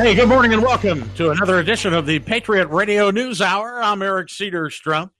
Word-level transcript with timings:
Hey, 0.00 0.14
good 0.14 0.30
morning 0.30 0.54
and 0.54 0.62
welcome 0.62 1.12
to 1.16 1.28
another 1.28 1.58
edition 1.58 1.92
of 1.92 2.06
the 2.06 2.20
Patriot 2.20 2.68
Radio 2.68 3.10
News 3.10 3.42
Hour. 3.42 3.82
I'm 3.82 4.00
Eric 4.00 4.28
Cedarstrom. 4.28 5.10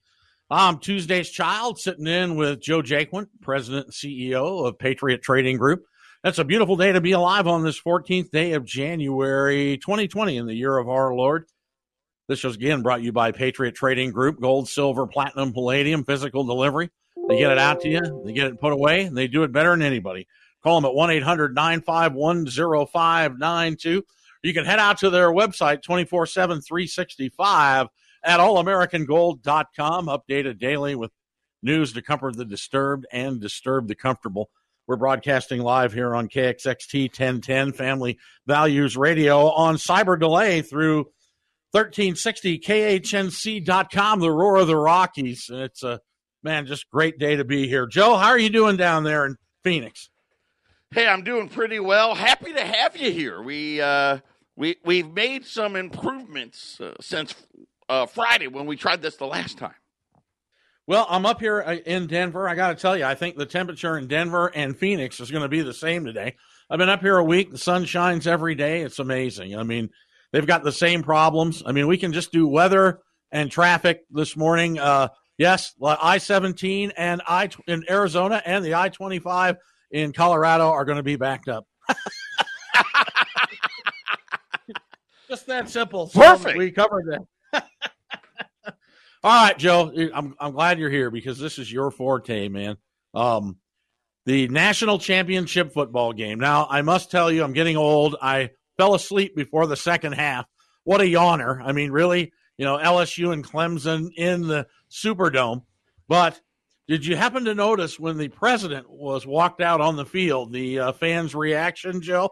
I'm 0.48 0.78
Tuesday's 0.78 1.28
child, 1.28 1.78
sitting 1.78 2.06
in 2.06 2.34
with 2.34 2.62
Joe 2.62 2.80
Jaquin, 2.80 3.28
President 3.42 3.88
and 3.88 3.94
CEO 3.94 4.66
of 4.66 4.78
Patriot 4.78 5.20
Trading 5.20 5.58
Group. 5.58 5.84
That's 6.24 6.38
a 6.38 6.44
beautiful 6.44 6.76
day 6.76 6.92
to 6.92 7.00
be 7.02 7.12
alive 7.12 7.46
on 7.46 7.62
this 7.62 7.78
14th 7.78 8.30
day 8.30 8.54
of 8.54 8.64
January 8.64 9.76
2020 9.76 10.38
in 10.38 10.46
the 10.46 10.54
year 10.54 10.78
of 10.78 10.88
our 10.88 11.14
Lord. 11.14 11.44
This 12.26 12.38
show 12.38 12.48
again 12.48 12.80
brought 12.80 12.96
to 12.96 13.04
you 13.04 13.12
by 13.12 13.32
Patriot 13.32 13.74
Trading 13.74 14.12
Group, 14.12 14.40
gold, 14.40 14.66
silver, 14.66 15.06
platinum, 15.06 15.52
palladium, 15.52 16.04
physical 16.04 16.44
delivery. 16.44 16.88
They 17.28 17.36
get 17.36 17.52
it 17.52 17.58
out 17.58 17.82
to 17.82 17.88
you, 17.90 18.22
they 18.24 18.32
get 18.32 18.46
it 18.46 18.58
put 18.58 18.72
away, 18.72 19.02
and 19.02 19.14
they 19.14 19.28
do 19.28 19.42
it 19.42 19.52
better 19.52 19.72
than 19.72 19.82
anybody. 19.82 20.26
Call 20.62 20.80
them 20.80 20.88
at 20.88 20.94
1 20.94 21.10
800 21.10 21.54
951 21.54 22.46
0592 22.46 24.04
you 24.42 24.54
can 24.54 24.64
head 24.64 24.78
out 24.78 24.98
to 24.98 25.10
their 25.10 25.30
website 25.30 25.82
24 25.82 26.26
7, 26.26 26.60
365 26.60 27.88
at 28.22 28.40
allamericangold.com, 28.40 30.06
updated 30.06 30.58
daily 30.58 30.94
with 30.94 31.10
news 31.62 31.92
to 31.92 32.00
comfort 32.02 32.36
the 32.36 32.44
disturbed 32.44 33.06
and 33.12 33.40
disturb 33.40 33.88
the 33.88 33.94
comfortable. 33.94 34.50
We're 34.86 34.96
broadcasting 34.96 35.60
live 35.60 35.92
here 35.92 36.14
on 36.14 36.28
KXXT 36.28 37.10
1010 37.10 37.72
Family 37.72 38.18
Values 38.46 38.96
Radio 38.96 39.50
on 39.50 39.76
cyber 39.76 40.18
delay 40.18 40.62
through 40.62 41.10
1360KHNC.com, 41.74 44.20
the 44.20 44.32
roar 44.32 44.56
of 44.56 44.66
the 44.66 44.76
Rockies. 44.76 45.44
It's 45.48 45.84
a, 45.84 46.00
man, 46.42 46.66
just 46.66 46.90
great 46.90 47.18
day 47.18 47.36
to 47.36 47.44
be 47.44 47.68
here. 47.68 47.86
Joe, 47.86 48.16
how 48.16 48.30
are 48.30 48.38
you 48.38 48.50
doing 48.50 48.76
down 48.76 49.04
there 49.04 49.24
in 49.26 49.36
Phoenix? 49.62 50.10
Hey, 50.92 51.06
I'm 51.06 51.22
doing 51.22 51.48
pretty 51.48 51.78
well. 51.78 52.16
Happy 52.16 52.52
to 52.52 52.64
have 52.64 52.96
you 52.96 53.12
here. 53.12 53.40
We 53.40 53.80
uh, 53.80 54.18
we 54.60 54.76
we've 54.84 55.10
made 55.10 55.46
some 55.46 55.74
improvements 55.74 56.78
uh, 56.80 56.92
since 57.00 57.34
uh, 57.88 58.04
Friday 58.04 58.46
when 58.46 58.66
we 58.66 58.76
tried 58.76 59.00
this 59.00 59.16
the 59.16 59.26
last 59.26 59.56
time. 59.56 59.74
Well, 60.86 61.06
I'm 61.08 61.24
up 61.24 61.40
here 61.40 61.62
uh, 61.62 61.76
in 61.86 62.06
Denver. 62.06 62.46
I 62.46 62.54
got 62.54 62.68
to 62.68 62.74
tell 62.80 62.96
you, 62.96 63.04
I 63.04 63.14
think 63.14 63.36
the 63.36 63.46
temperature 63.46 63.96
in 63.96 64.06
Denver 64.06 64.48
and 64.54 64.76
Phoenix 64.76 65.18
is 65.18 65.30
going 65.30 65.44
to 65.44 65.48
be 65.48 65.62
the 65.62 65.72
same 65.72 66.04
today. 66.04 66.36
I've 66.68 66.78
been 66.78 66.90
up 66.90 67.00
here 67.00 67.16
a 67.16 67.24
week. 67.24 67.50
The 67.50 67.58
sun 67.58 67.86
shines 67.86 68.26
every 68.26 68.54
day. 68.54 68.82
It's 68.82 68.98
amazing. 68.98 69.56
I 69.56 69.62
mean, 69.62 69.88
they've 70.30 70.46
got 70.46 70.62
the 70.62 70.72
same 70.72 71.02
problems. 71.02 71.62
I 71.64 71.72
mean, 71.72 71.86
we 71.86 71.96
can 71.96 72.12
just 72.12 72.30
do 72.30 72.46
weather 72.46 73.00
and 73.32 73.50
traffic 73.50 74.02
this 74.10 74.36
morning. 74.36 74.78
Uh, 74.78 75.08
yes, 75.38 75.72
I 75.82 76.18
17 76.18 76.92
and 76.98 77.22
I 77.26 77.48
in 77.66 77.82
Arizona 77.88 78.42
and 78.44 78.62
the 78.62 78.74
I 78.74 78.90
25 78.90 79.56
in 79.90 80.12
Colorado 80.12 80.68
are 80.68 80.84
going 80.84 80.98
to 80.98 81.02
be 81.02 81.16
backed 81.16 81.48
up. 81.48 81.66
Just 85.30 85.46
that 85.46 85.70
simple. 85.70 86.08
So 86.08 86.20
Perfect. 86.20 86.58
We 86.58 86.72
covered 86.72 87.06
that. 87.52 87.64
All 89.22 89.44
right, 89.44 89.56
Joe. 89.56 89.92
I'm 90.12 90.34
I'm 90.40 90.50
glad 90.50 90.80
you're 90.80 90.90
here 90.90 91.08
because 91.08 91.38
this 91.38 91.56
is 91.56 91.72
your 91.72 91.92
forte, 91.92 92.48
man. 92.48 92.76
Um, 93.14 93.58
the 94.26 94.48
national 94.48 94.98
championship 94.98 95.72
football 95.72 96.12
game. 96.12 96.40
Now, 96.40 96.66
I 96.68 96.82
must 96.82 97.12
tell 97.12 97.30
you, 97.30 97.44
I'm 97.44 97.52
getting 97.52 97.76
old. 97.76 98.16
I 98.20 98.50
fell 98.76 98.96
asleep 98.96 99.36
before 99.36 99.68
the 99.68 99.76
second 99.76 100.14
half. 100.14 100.46
What 100.82 101.00
a 101.00 101.04
yawner! 101.04 101.62
I 101.64 101.70
mean, 101.70 101.92
really, 101.92 102.32
you 102.58 102.64
know, 102.64 102.78
LSU 102.78 103.32
and 103.32 103.44
Clemson 103.44 104.10
in 104.16 104.48
the 104.48 104.66
Superdome. 104.90 105.62
But 106.08 106.40
did 106.88 107.06
you 107.06 107.14
happen 107.14 107.44
to 107.44 107.54
notice 107.54 108.00
when 108.00 108.18
the 108.18 108.28
president 108.28 108.90
was 108.90 109.28
walked 109.28 109.60
out 109.60 109.80
on 109.80 109.94
the 109.94 110.06
field, 110.06 110.52
the 110.52 110.80
uh, 110.80 110.92
fans' 110.92 111.36
reaction, 111.36 112.02
Joe? 112.02 112.30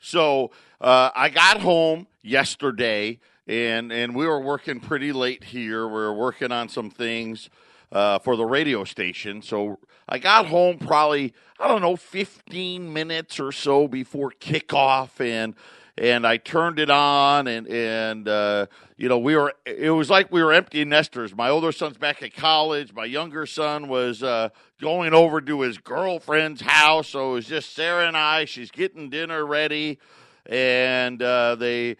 So 0.00 0.50
uh, 0.80 1.10
I 1.14 1.28
got 1.28 1.60
home 1.60 2.06
yesterday, 2.22 3.18
and 3.46 3.92
and 3.92 4.14
we 4.14 4.26
were 4.26 4.40
working 4.40 4.80
pretty 4.80 5.12
late 5.12 5.44
here. 5.44 5.86
We 5.86 5.94
were 5.94 6.14
working 6.14 6.52
on 6.52 6.68
some 6.68 6.90
things 6.90 7.48
uh, 7.92 8.18
for 8.18 8.36
the 8.36 8.44
radio 8.44 8.84
station. 8.84 9.42
So 9.42 9.78
I 10.08 10.18
got 10.18 10.46
home 10.46 10.78
probably 10.78 11.34
I 11.58 11.68
don't 11.68 11.82
know 11.82 11.96
15 11.96 12.92
minutes 12.92 13.40
or 13.40 13.52
so 13.52 13.88
before 13.88 14.32
kickoff, 14.40 15.20
and 15.20 15.54
and 15.98 16.26
I 16.26 16.36
turned 16.36 16.78
it 16.78 16.90
on, 16.90 17.46
and 17.46 17.66
and 17.66 18.28
uh, 18.28 18.66
you 18.96 19.08
know 19.08 19.18
we 19.18 19.34
were. 19.36 19.54
It 19.64 19.90
was 19.90 20.10
like 20.10 20.30
we 20.30 20.42
were 20.42 20.52
empty 20.52 20.84
nesters. 20.84 21.34
My 21.34 21.48
older 21.48 21.72
son's 21.72 21.96
back 21.96 22.22
at 22.22 22.34
college. 22.34 22.92
My 22.92 23.04
younger 23.04 23.46
son 23.46 23.88
was 23.88 24.22
uh, 24.22 24.50
going 24.80 25.14
over 25.14 25.40
to 25.40 25.62
his 25.62 25.78
girlfriend's 25.78 26.60
house, 26.60 27.08
so 27.08 27.30
it 27.30 27.34
was 27.34 27.46
just 27.46 27.74
Sarah 27.74 28.06
and 28.06 28.16
I. 28.16 28.44
She's 28.44 28.70
getting 28.70 29.08
dinner 29.08 29.44
ready, 29.44 29.98
and 30.44 31.22
uh, 31.22 31.54
they. 31.56 31.96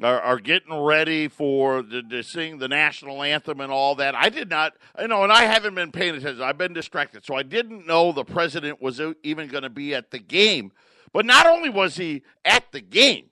Are, 0.00 0.20
are, 0.20 0.38
getting 0.38 0.72
ready 0.72 1.26
for 1.26 1.82
the, 1.82 2.04
to 2.04 2.22
sing 2.22 2.58
the 2.58 2.68
national 2.68 3.20
anthem 3.20 3.60
and 3.60 3.72
all 3.72 3.96
that. 3.96 4.14
I 4.14 4.28
did 4.28 4.48
not, 4.48 4.74
you 4.96 5.08
know, 5.08 5.24
and 5.24 5.32
I 5.32 5.42
haven't 5.42 5.74
been 5.74 5.90
paying 5.90 6.14
attention. 6.14 6.40
I've 6.40 6.56
been 6.56 6.72
distracted, 6.72 7.24
so 7.24 7.34
I 7.34 7.42
didn't 7.42 7.84
know 7.84 8.12
the 8.12 8.22
president 8.22 8.80
was 8.80 9.00
even 9.24 9.48
going 9.48 9.64
to 9.64 9.70
be 9.70 9.96
at 9.96 10.12
the 10.12 10.20
game. 10.20 10.70
But 11.12 11.26
not 11.26 11.48
only 11.48 11.68
was 11.68 11.96
he 11.96 12.22
at 12.44 12.70
the 12.70 12.80
game, 12.80 13.30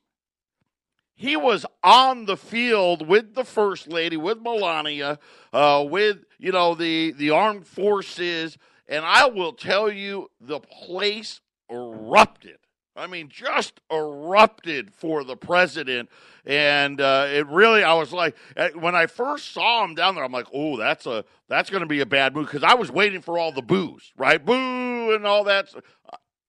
he 1.16 1.34
was 1.34 1.65
on 1.82 2.27
the 2.27 2.37
field 2.37 3.09
with 3.09 3.34
the 3.34 3.44
first 3.44 3.88
lady, 3.88 4.19
with 4.19 4.41
Melania, 4.43 5.19
uh, 5.53 5.84
with 5.88 6.19
you 6.38 6.53
know 6.53 6.75
the 6.75 7.12
the 7.12 7.31
armed 7.31 7.66
forces, 7.66 8.59
and 8.87 9.04
I 9.04 9.26
will 9.26 9.55
tell 9.55 9.91
you, 9.91 10.31
the 10.41 10.60
place 10.60 11.41
erupted. 11.71 12.59
I 12.94 13.06
mean, 13.06 13.28
just 13.28 13.81
erupted 13.91 14.93
for 14.93 15.25
the 15.25 15.37
president, 15.37 16.10
and 16.44 17.00
uh, 17.00 17.26
it 17.28 17.47
really. 17.47 17.82
I 17.82 17.94
was 17.94 18.12
like, 18.12 18.37
eh, 18.56 18.71
when 18.75 18.94
I 18.94 19.06
first 19.06 19.53
saw 19.53 19.84
him 19.84 19.94
down 19.94 20.15
there, 20.15 20.25
I'm 20.25 20.32
like, 20.32 20.49
oh, 20.53 20.76
that's 20.76 21.06
a 21.06 21.25
that's 21.49 21.71
going 21.71 21.82
to 21.82 21.88
be 21.88 22.00
a 22.00 22.06
bad 22.06 22.34
move 22.34 22.47
because 22.47 22.62
I 22.62 22.75
was 22.75 22.91
waiting 22.91 23.22
for 23.22 23.38
all 23.38 23.53
the 23.53 23.62
boos, 23.62 24.12
right, 24.19 24.44
boo, 24.44 25.15
and 25.15 25.26
all 25.26 25.44
that. 25.44 25.75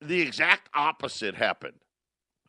The 0.02 0.20
exact 0.20 0.68
opposite 0.74 1.34
happened. 1.34 1.80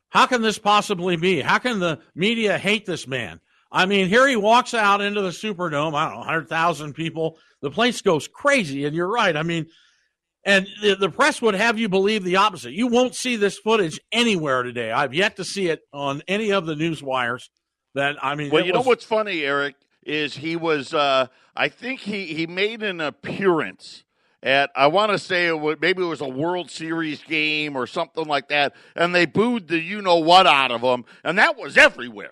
How 0.09 0.25
can 0.25 0.42
this 0.42 0.58
possibly 0.58 1.16
be? 1.16 1.42
How 1.42 1.59
can 1.59 1.80
the 1.80 2.00
media 2.16 2.58
hate 2.58 2.86
this 2.86 3.08
man? 3.08 3.40
I 3.72 3.86
mean, 3.86 4.08
here 4.08 4.28
he 4.28 4.36
walks 4.36 4.74
out 4.74 5.02
into 5.02 5.22
the 5.22 5.30
Superdome. 5.30 5.94
I 5.94 6.06
don't 6.06 6.14
know, 6.14 6.20
100,000 6.20 6.94
people. 6.94 7.38
The 7.62 7.70
place 7.70 8.02
goes 8.02 8.28
crazy. 8.28 8.86
And 8.86 8.96
you're 8.96 9.12
right. 9.12 9.38
I 9.38 9.44
mean, 9.44 9.68
and 10.44 10.68
the, 10.81 10.96
the, 10.96 11.09
press 11.09 11.42
would 11.42 11.53
have 11.53 11.78
you 11.78 11.90
believe 11.90 12.24
the 12.24 12.38
opposite. 12.38 12.74
You 12.74 12.88
won't 12.88 13.14
see 13.14 13.36
this 13.36 13.59
footage 13.59 14.00
anywhere 14.12 14.64
today. 14.64 14.92
I've 14.92 15.14
yet 15.14 15.36
to 15.36 15.44
see 15.44 15.68
it 15.68 15.81
on 15.94 16.24
any 16.28 16.52
of 16.52 16.66
the 16.66 16.76
news 16.76 17.03
wires. 17.03 17.50
That 17.96 18.24
I 18.24 18.36
mean, 18.36 18.52
well, 18.52 18.66
you 18.66 18.72
was, 18.72 18.84
know 18.86 18.88
what's 18.88 19.06
funny, 19.06 19.41
Eric, 19.41 19.76
is 20.03 20.38
he 20.38 20.56
was. 20.56 20.94
Uh, 20.94 21.28
I 21.56 21.70
think 21.70 22.02
he 22.02 22.28
he 22.28 22.46
made 22.46 22.84
an 22.84 23.02
appearance 23.02 24.03
at 24.41 24.69
I 24.75 24.88
want 24.88 25.11
to 25.11 25.19
say 25.19 25.47
it 25.47 25.81
maybe 25.81 26.03
it 26.03 26.07
was 26.07 26.22
a 26.22 26.27
World 26.27 26.72
Series 26.72 27.22
game 27.23 27.75
or 27.75 27.88
something 27.88 28.25
like 28.25 28.50
that, 28.50 28.73
and 28.95 29.13
they 29.13 29.25
booed 29.25 29.67
the 29.67 29.79
you 29.79 30.01
know 30.01 30.17
what 30.17 30.47
out 30.47 30.72
of 30.72 30.81
them, 30.81 31.05
and 31.23 31.38
that 31.38 31.57
was 31.57 31.77
everywhere. 31.77 32.31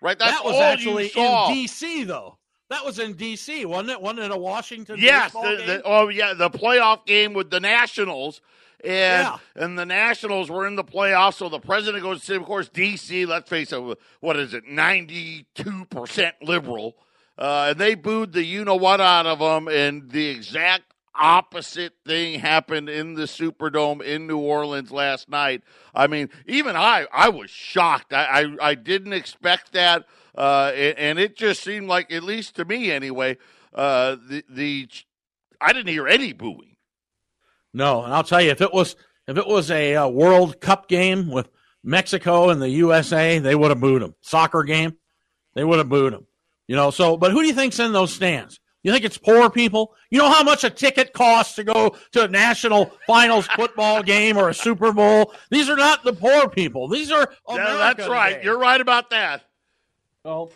Right, 0.00 0.18
That's 0.18 0.30
that 0.30 0.44
was 0.44 0.54
actually 0.60 1.10
in 1.14 1.48
D.C. 1.48 2.04
though. 2.04 2.38
That 2.70 2.84
was 2.84 2.98
in 2.98 3.14
D.C., 3.14 3.64
wasn't 3.64 3.90
it? 3.90 4.00
Wasn't 4.00 4.20
it 4.20 4.30
a 4.30 4.36
Washington? 4.36 4.96
Yes. 4.98 5.32
The, 5.32 5.62
the, 5.66 5.82
oh, 5.84 6.08
yeah. 6.08 6.34
The 6.34 6.50
playoff 6.50 7.06
game 7.06 7.32
with 7.32 7.50
the 7.50 7.60
Nationals, 7.60 8.42
and 8.84 9.24
yeah. 9.24 9.38
and 9.56 9.78
the 9.78 9.86
Nationals 9.86 10.50
were 10.50 10.66
in 10.66 10.76
the 10.76 10.84
playoffs. 10.84 11.34
So 11.34 11.48
the 11.48 11.58
president 11.58 12.04
goes 12.04 12.24
to, 12.26 12.36
of 12.36 12.44
course, 12.44 12.68
D.C. 12.68 13.26
Let's 13.26 13.48
face 13.48 13.72
it. 13.72 13.98
What 14.20 14.36
is 14.36 14.54
it? 14.54 14.68
Ninety-two 14.68 15.86
percent 15.86 16.36
liberal. 16.42 16.96
Uh, 17.38 17.68
and 17.70 17.78
they 17.78 17.94
booed 17.94 18.32
the 18.32 18.42
you 18.42 18.64
know 18.64 18.76
what 18.76 19.00
out 19.00 19.26
of 19.26 19.38
them, 19.38 19.68
and 19.68 20.10
the 20.10 20.26
exact 20.26 20.92
opposite 21.18 21.94
thing 22.04 22.40
happened 22.40 22.88
in 22.88 23.14
the 23.14 23.24
Superdome 23.24 24.02
in 24.02 24.26
New 24.26 24.38
Orleans 24.38 24.90
last 24.90 25.28
night. 25.28 25.62
I 25.94 26.06
mean, 26.06 26.30
even 26.46 26.76
I, 26.76 27.06
I 27.12 27.28
was 27.28 27.50
shocked. 27.50 28.12
I, 28.12 28.24
I, 28.60 28.68
I 28.70 28.74
didn't 28.74 29.12
expect 29.12 29.72
that, 29.72 30.06
uh, 30.36 30.72
and 30.74 31.18
it 31.18 31.36
just 31.36 31.62
seemed 31.62 31.88
like, 31.88 32.12
at 32.12 32.22
least 32.22 32.56
to 32.56 32.64
me 32.64 32.90
anyway, 32.90 33.36
uh, 33.74 34.16
the 34.28 34.44
the 34.48 34.88
I 35.60 35.72
didn't 35.72 35.88
hear 35.88 36.08
any 36.08 36.32
booing. 36.32 36.76
No, 37.74 38.02
and 38.02 38.14
I'll 38.14 38.24
tell 38.24 38.40
you, 38.40 38.50
if 38.50 38.60
it 38.60 38.72
was 38.72 38.96
if 39.26 39.36
it 39.36 39.46
was 39.46 39.70
a, 39.70 39.92
a 39.92 40.04
uh, 40.04 40.08
World 40.08 40.60
Cup 40.60 40.88
game 40.88 41.30
with 41.30 41.48
Mexico 41.84 42.50
and 42.50 42.60
the 42.60 42.70
USA, 42.70 43.38
they 43.38 43.54
would 43.54 43.70
have 43.70 43.80
booed 43.80 44.02
them. 44.02 44.14
Soccer 44.20 44.62
game, 44.62 44.96
they 45.54 45.64
would 45.64 45.78
have 45.78 45.88
booed 45.88 46.12
them. 46.12 46.26
You 46.66 46.76
know, 46.76 46.90
so 46.90 47.16
but 47.16 47.32
who 47.32 47.42
do 47.42 47.46
you 47.46 47.54
think's 47.54 47.78
in 47.78 47.92
those 47.92 48.12
stands? 48.12 48.60
You 48.82 48.92
think 48.92 49.04
it's 49.04 49.18
poor 49.18 49.50
people? 49.50 49.94
You 50.10 50.18
know 50.18 50.30
how 50.30 50.42
much 50.44 50.62
a 50.62 50.70
ticket 50.70 51.12
costs 51.12 51.56
to 51.56 51.64
go 51.64 51.96
to 52.12 52.24
a 52.24 52.28
national 52.28 52.92
finals 53.06 53.46
football 53.56 54.02
game 54.02 54.36
or 54.36 54.48
a 54.48 54.54
Super 54.54 54.92
Bowl? 54.92 55.34
These 55.50 55.68
are 55.68 55.76
not 55.76 56.04
the 56.04 56.12
poor 56.12 56.48
people. 56.48 56.88
These 56.88 57.10
are 57.10 57.28
America 57.48 57.72
yeah, 57.72 57.76
that's 57.76 58.08
right. 58.08 58.34
Today. 58.34 58.44
You're 58.44 58.58
right 58.58 58.80
about 58.80 59.10
that. 59.10 59.42
Well, 60.24 60.50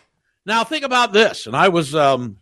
now 0.45 0.63
think 0.63 0.85
about 0.85 1.11
this. 1.11 1.47
And 1.47 1.55
I 1.55 1.69
was 1.69 1.93
um, 1.93 2.37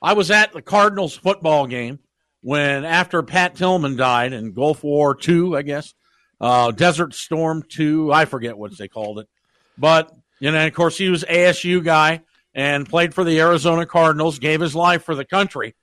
I 0.00 0.14
was 0.14 0.30
at 0.30 0.52
the 0.52 0.62
Cardinals 0.62 1.16
football 1.16 1.66
game 1.66 1.98
when 2.40 2.84
after 2.84 3.22
Pat 3.22 3.56
Tillman 3.56 3.96
died 3.96 4.32
in 4.32 4.52
Gulf 4.52 4.82
War 4.82 5.14
Two, 5.14 5.54
I 5.56 5.62
guess, 5.62 5.94
uh, 6.40 6.70
Desert 6.70 7.12
Storm 7.14 7.62
Two. 7.68 8.10
I 8.10 8.24
forget 8.24 8.56
what 8.56 8.76
they 8.78 8.88
called 8.88 9.18
it. 9.18 9.28
But 9.76 10.10
you 10.40 10.50
know, 10.50 10.58
and 10.58 10.68
of 10.68 10.74
course, 10.74 10.96
he 10.96 11.10
was 11.10 11.24
ASU 11.24 11.84
guy 11.84 12.22
and 12.56 12.88
played 12.88 13.14
for 13.14 13.22
the 13.22 13.38
Arizona 13.38 13.86
Cardinals. 13.86 14.40
Gave 14.40 14.60
his 14.60 14.74
life 14.74 15.04
for 15.04 15.14
the 15.14 15.24
country, 15.24 15.76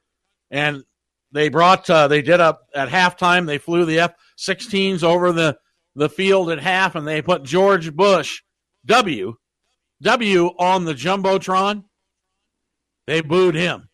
and 0.52 0.84
they 1.32 1.48
brought 1.48 1.90
uh, 1.90 2.10
they 2.10 2.22
did 2.22 2.42
up 2.42 2.64
at 2.76 2.90
halftime. 2.90 3.46
They 3.46 3.60
flew 3.60 3.86
the 3.86 4.00
F-16s 4.00 5.04
over 5.04 5.32
the 5.32 5.58
the 5.96 6.10
field 6.10 6.50
at 6.50 6.60
half, 6.60 6.96
and 6.96 7.08
they 7.08 7.22
put 7.22 7.44
George 7.44 7.96
Bush 7.96 8.42
W 8.86 9.36
W 10.02 10.48
on 10.60 10.84
the 10.84 10.94
jumbotron. 10.94 11.86
They 13.08 13.22
booed 13.22 13.56
him. 13.56 13.90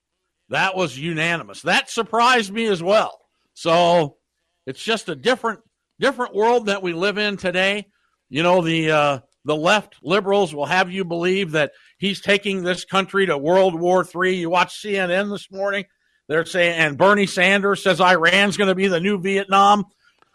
That 0.50 0.76
was 0.76 0.98
unanimous. 0.98 1.62
That 1.62 1.90
surprised 1.90 2.52
me 2.52 2.66
as 2.66 2.82
well. 2.82 3.20
So 3.54 4.18
it's 4.66 4.84
just 4.84 5.10
a 5.10 5.16
different 5.16 5.60
different 6.00 6.34
world 6.34 6.68
that 6.68 6.82
we 6.82 6.94
live 6.94 7.18
in 7.18 7.38
today. 7.38 7.88
You 8.30 8.44
know, 8.44 8.62
the 8.62 8.92
uh, 8.92 9.20
the 9.50 9.56
left 9.56 9.96
liberals 10.04 10.54
will 10.54 10.68
have 10.68 10.92
you 10.92 11.04
believe 11.04 11.54
that 11.54 11.72
he's 11.98 12.22
taking 12.22 12.62
this 12.62 12.86
country 12.86 13.26
to 13.26 13.36
World 13.36 13.80
War 13.80 14.06
III. 14.06 14.36
You 14.36 14.48
watch 14.52 14.80
CNN 14.80 15.32
this 15.32 15.50
morning; 15.52 15.86
they're 16.28 16.46
saying, 16.46 16.78
and 16.78 17.00
Bernie 17.00 17.26
Sanders 17.26 17.82
says 17.82 18.00
Iran's 18.00 18.58
going 18.58 18.68
to 18.68 18.76
be 18.76 18.88
the 18.88 19.00
new 19.00 19.18
Vietnam. 19.20 19.86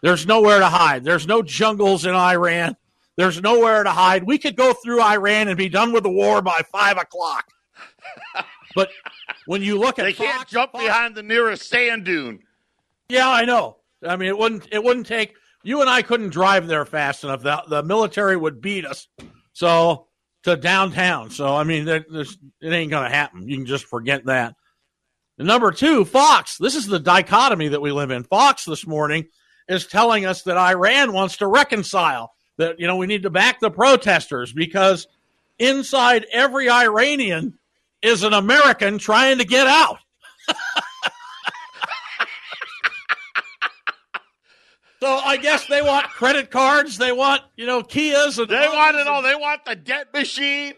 There's 0.01 0.27
nowhere 0.27 0.59
to 0.59 0.67
hide. 0.67 1.05
There's 1.05 1.25
no 1.25 1.41
jungles 1.41 2.05
in 2.05 2.13
Iran. 2.13 2.75
There's 3.15 3.41
nowhere 3.41 3.85
to 3.85 3.89
hide. 3.89 4.25
We 4.25 4.37
could 4.37 4.57
go 4.57 4.73
through 4.73 5.01
Iran 5.01 5.47
and 5.47 5.57
be 5.57 5.69
done 5.69 5.93
with 5.93 6.03
the 6.03 6.11
war 6.11 6.41
by 6.41 6.63
five 6.69 6.97
o'clock. 6.97 7.45
but 8.75 8.89
when 9.45 9.61
you 9.61 9.79
look 9.79 9.97
at 9.97 10.03
they 10.03 10.11
can't 10.11 10.45
jump 10.49 10.73
Fox, 10.73 10.83
behind 10.83 11.15
the 11.15 11.23
nearest 11.23 11.69
sand 11.69 12.03
dune. 12.03 12.41
Yeah, 13.07 13.29
I 13.29 13.45
know. 13.45 13.77
I 14.05 14.17
mean, 14.17 14.27
it 14.27 14.37
wouldn't. 14.37 14.67
It 14.73 14.83
wouldn't 14.83 15.07
take 15.07 15.35
you 15.65 15.81
and 15.81 15.89
I 15.89 16.01
couldn't 16.01 16.29
drive 16.29 16.67
there 16.67 16.85
fast 16.85 17.23
enough. 17.23 17.41
The, 17.41 17.63
the 17.67 17.83
military 17.83 18.37
would 18.37 18.61
beat 18.61 18.85
us. 18.85 19.07
So 19.53 20.07
to 20.43 20.55
downtown. 20.55 21.31
So 21.31 21.55
I 21.55 21.63
mean, 21.63 21.85
there, 21.85 22.05
it 22.07 22.37
ain't 22.61 22.91
going 22.91 23.09
to 23.09 23.15
happen. 23.15 23.49
You 23.49 23.57
can 23.57 23.65
just 23.65 23.85
forget 23.85 24.25
that. 24.25 24.55
And 25.37 25.47
number 25.47 25.71
two, 25.71 26.05
Fox. 26.05 26.57
This 26.57 26.75
is 26.75 26.87
the 26.87 26.99
dichotomy 26.99 27.69
that 27.69 27.81
we 27.81 27.91
live 27.91 28.11
in. 28.11 28.23
Fox 28.23 28.63
this 28.63 28.87
morning 28.87 29.27
is 29.67 29.87
telling 29.87 30.25
us 30.25 30.43
that 30.43 30.57
Iran 30.57 31.13
wants 31.13 31.37
to 31.37 31.47
reconcile. 31.47 32.31
That 32.57 32.79
you 32.79 32.87
know 32.87 32.95
we 32.95 33.07
need 33.07 33.23
to 33.23 33.29
back 33.29 33.59
the 33.59 33.71
protesters 33.71 34.53
because 34.53 35.07
inside 35.57 36.25
every 36.31 36.69
Iranian 36.69 37.57
is 38.01 38.23
an 38.23 38.33
American 38.33 38.97
trying 38.97 39.39
to 39.39 39.45
get 39.45 39.67
out. 39.67 39.97
So 45.05 45.11
I 45.11 45.37
guess 45.37 45.67
they 45.67 45.83
want 45.83 46.07
credit 46.07 46.49
cards. 46.49 46.97
They 46.97 47.11
want, 47.11 47.43
you 47.55 47.67
know, 47.67 47.83
Kias. 47.83 48.39
And 48.39 48.49
they 48.49 48.67
want 48.67 48.95
it 48.95 49.05
all. 49.05 49.21
They 49.21 49.35
want 49.35 49.63
the 49.63 49.75
debt 49.75 50.11
machine. 50.11 50.73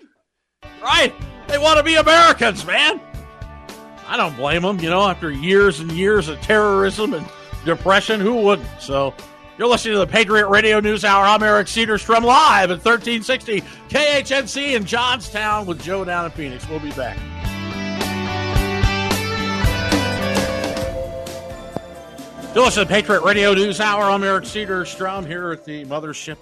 Right. 0.83 1.13
They 1.47 1.57
want 1.57 1.77
to 1.77 1.83
be 1.83 1.95
Americans, 1.95 2.65
man. 2.65 2.99
I 4.05 4.17
don't 4.17 4.35
blame 4.35 4.63
them. 4.63 4.81
You 4.81 4.89
know, 4.89 5.07
after 5.07 5.31
years 5.31 5.79
and 5.79 5.89
years 5.93 6.27
of 6.27 6.41
terrorism 6.41 7.13
and 7.13 7.25
depression, 7.63 8.19
who 8.19 8.33
wouldn't? 8.43 8.67
So 8.81 9.13
you're 9.57 9.69
listening 9.69 9.93
to 9.93 9.99
the 9.99 10.07
Patriot 10.07 10.49
Radio 10.49 10.81
News 10.81 11.05
Hour. 11.05 11.23
I'm 11.23 11.41
Eric 11.41 11.67
Cedarstrom 11.67 12.23
live 12.23 12.69
at 12.69 12.83
1360 12.83 13.61
KHNC 13.87 14.75
in 14.75 14.83
Johnstown 14.83 15.65
with 15.65 15.81
Joe 15.81 16.03
down 16.03 16.25
in 16.25 16.31
Phoenix. 16.31 16.67
We'll 16.67 16.81
be 16.81 16.91
back. 16.91 17.17
You 22.55 22.63
listen 22.63 22.87
to 22.87 22.91
Patriot 22.91 23.21
Radio 23.21 23.53
News 23.53 23.79
Hour. 23.79 24.05
I'm 24.05 24.23
Eric 24.23 24.45
Cedarstrom 24.45 25.27
here 25.27 25.51
at 25.51 25.63
the 25.63 25.85
mothership. 25.85 26.37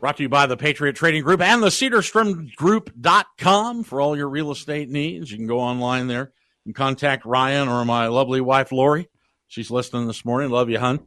Brought 0.00 0.16
to 0.16 0.24
you 0.24 0.28
by 0.28 0.46
the 0.46 0.56
Patriot 0.56 0.96
Trading 0.96 1.22
Group 1.22 1.40
and 1.40 1.62
the 1.62 1.68
CedarstromGroup.com 1.68 3.84
for 3.84 4.00
all 4.00 4.16
your 4.16 4.28
real 4.28 4.50
estate 4.50 4.88
needs. 4.88 5.30
You 5.30 5.36
can 5.36 5.46
go 5.46 5.60
online 5.60 6.08
there 6.08 6.32
and 6.66 6.74
contact 6.74 7.24
Ryan 7.24 7.68
or 7.68 7.84
my 7.84 8.08
lovely 8.08 8.40
wife, 8.40 8.72
Lori. 8.72 9.08
She's 9.46 9.70
listening 9.70 10.08
this 10.08 10.24
morning. 10.24 10.50
Love 10.50 10.70
you, 10.70 10.80
hun. 10.80 10.98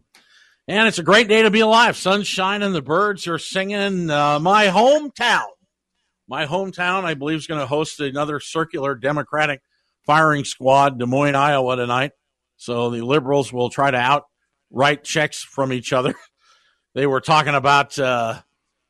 And 0.67 0.87
it's 0.87 0.99
a 0.99 1.03
great 1.03 1.27
day 1.27 1.41
to 1.41 1.51
be 1.51 1.59
alive. 1.59 1.97
Sunshine 1.97 2.63
and 2.63 2.73
The 2.73 2.81
birds 2.81 3.27
are 3.27 3.37
singing. 3.37 4.09
Uh, 4.09 4.39
my 4.39 4.67
hometown, 4.67 5.47
my 6.27 6.45
hometown, 6.45 7.03
I 7.03 7.15
believe, 7.15 7.39
is 7.39 7.47
going 7.47 7.59
to 7.59 7.67
host 7.67 7.99
another 7.99 8.39
circular 8.39 8.95
Democratic 8.95 9.59
firing 10.05 10.45
squad, 10.45 10.99
Des 10.99 11.05
Moines, 11.05 11.35
Iowa, 11.35 11.75
tonight. 11.75 12.11
So 12.61 12.91
the 12.91 13.01
liberals 13.01 13.51
will 13.51 13.71
try 13.71 13.89
to 13.89 13.97
outwrite 13.97 15.03
checks 15.03 15.41
from 15.41 15.73
each 15.73 15.91
other. 15.91 16.13
they 16.93 17.07
were 17.07 17.19
talking 17.19 17.55
about, 17.55 17.97
uh, 17.97 18.39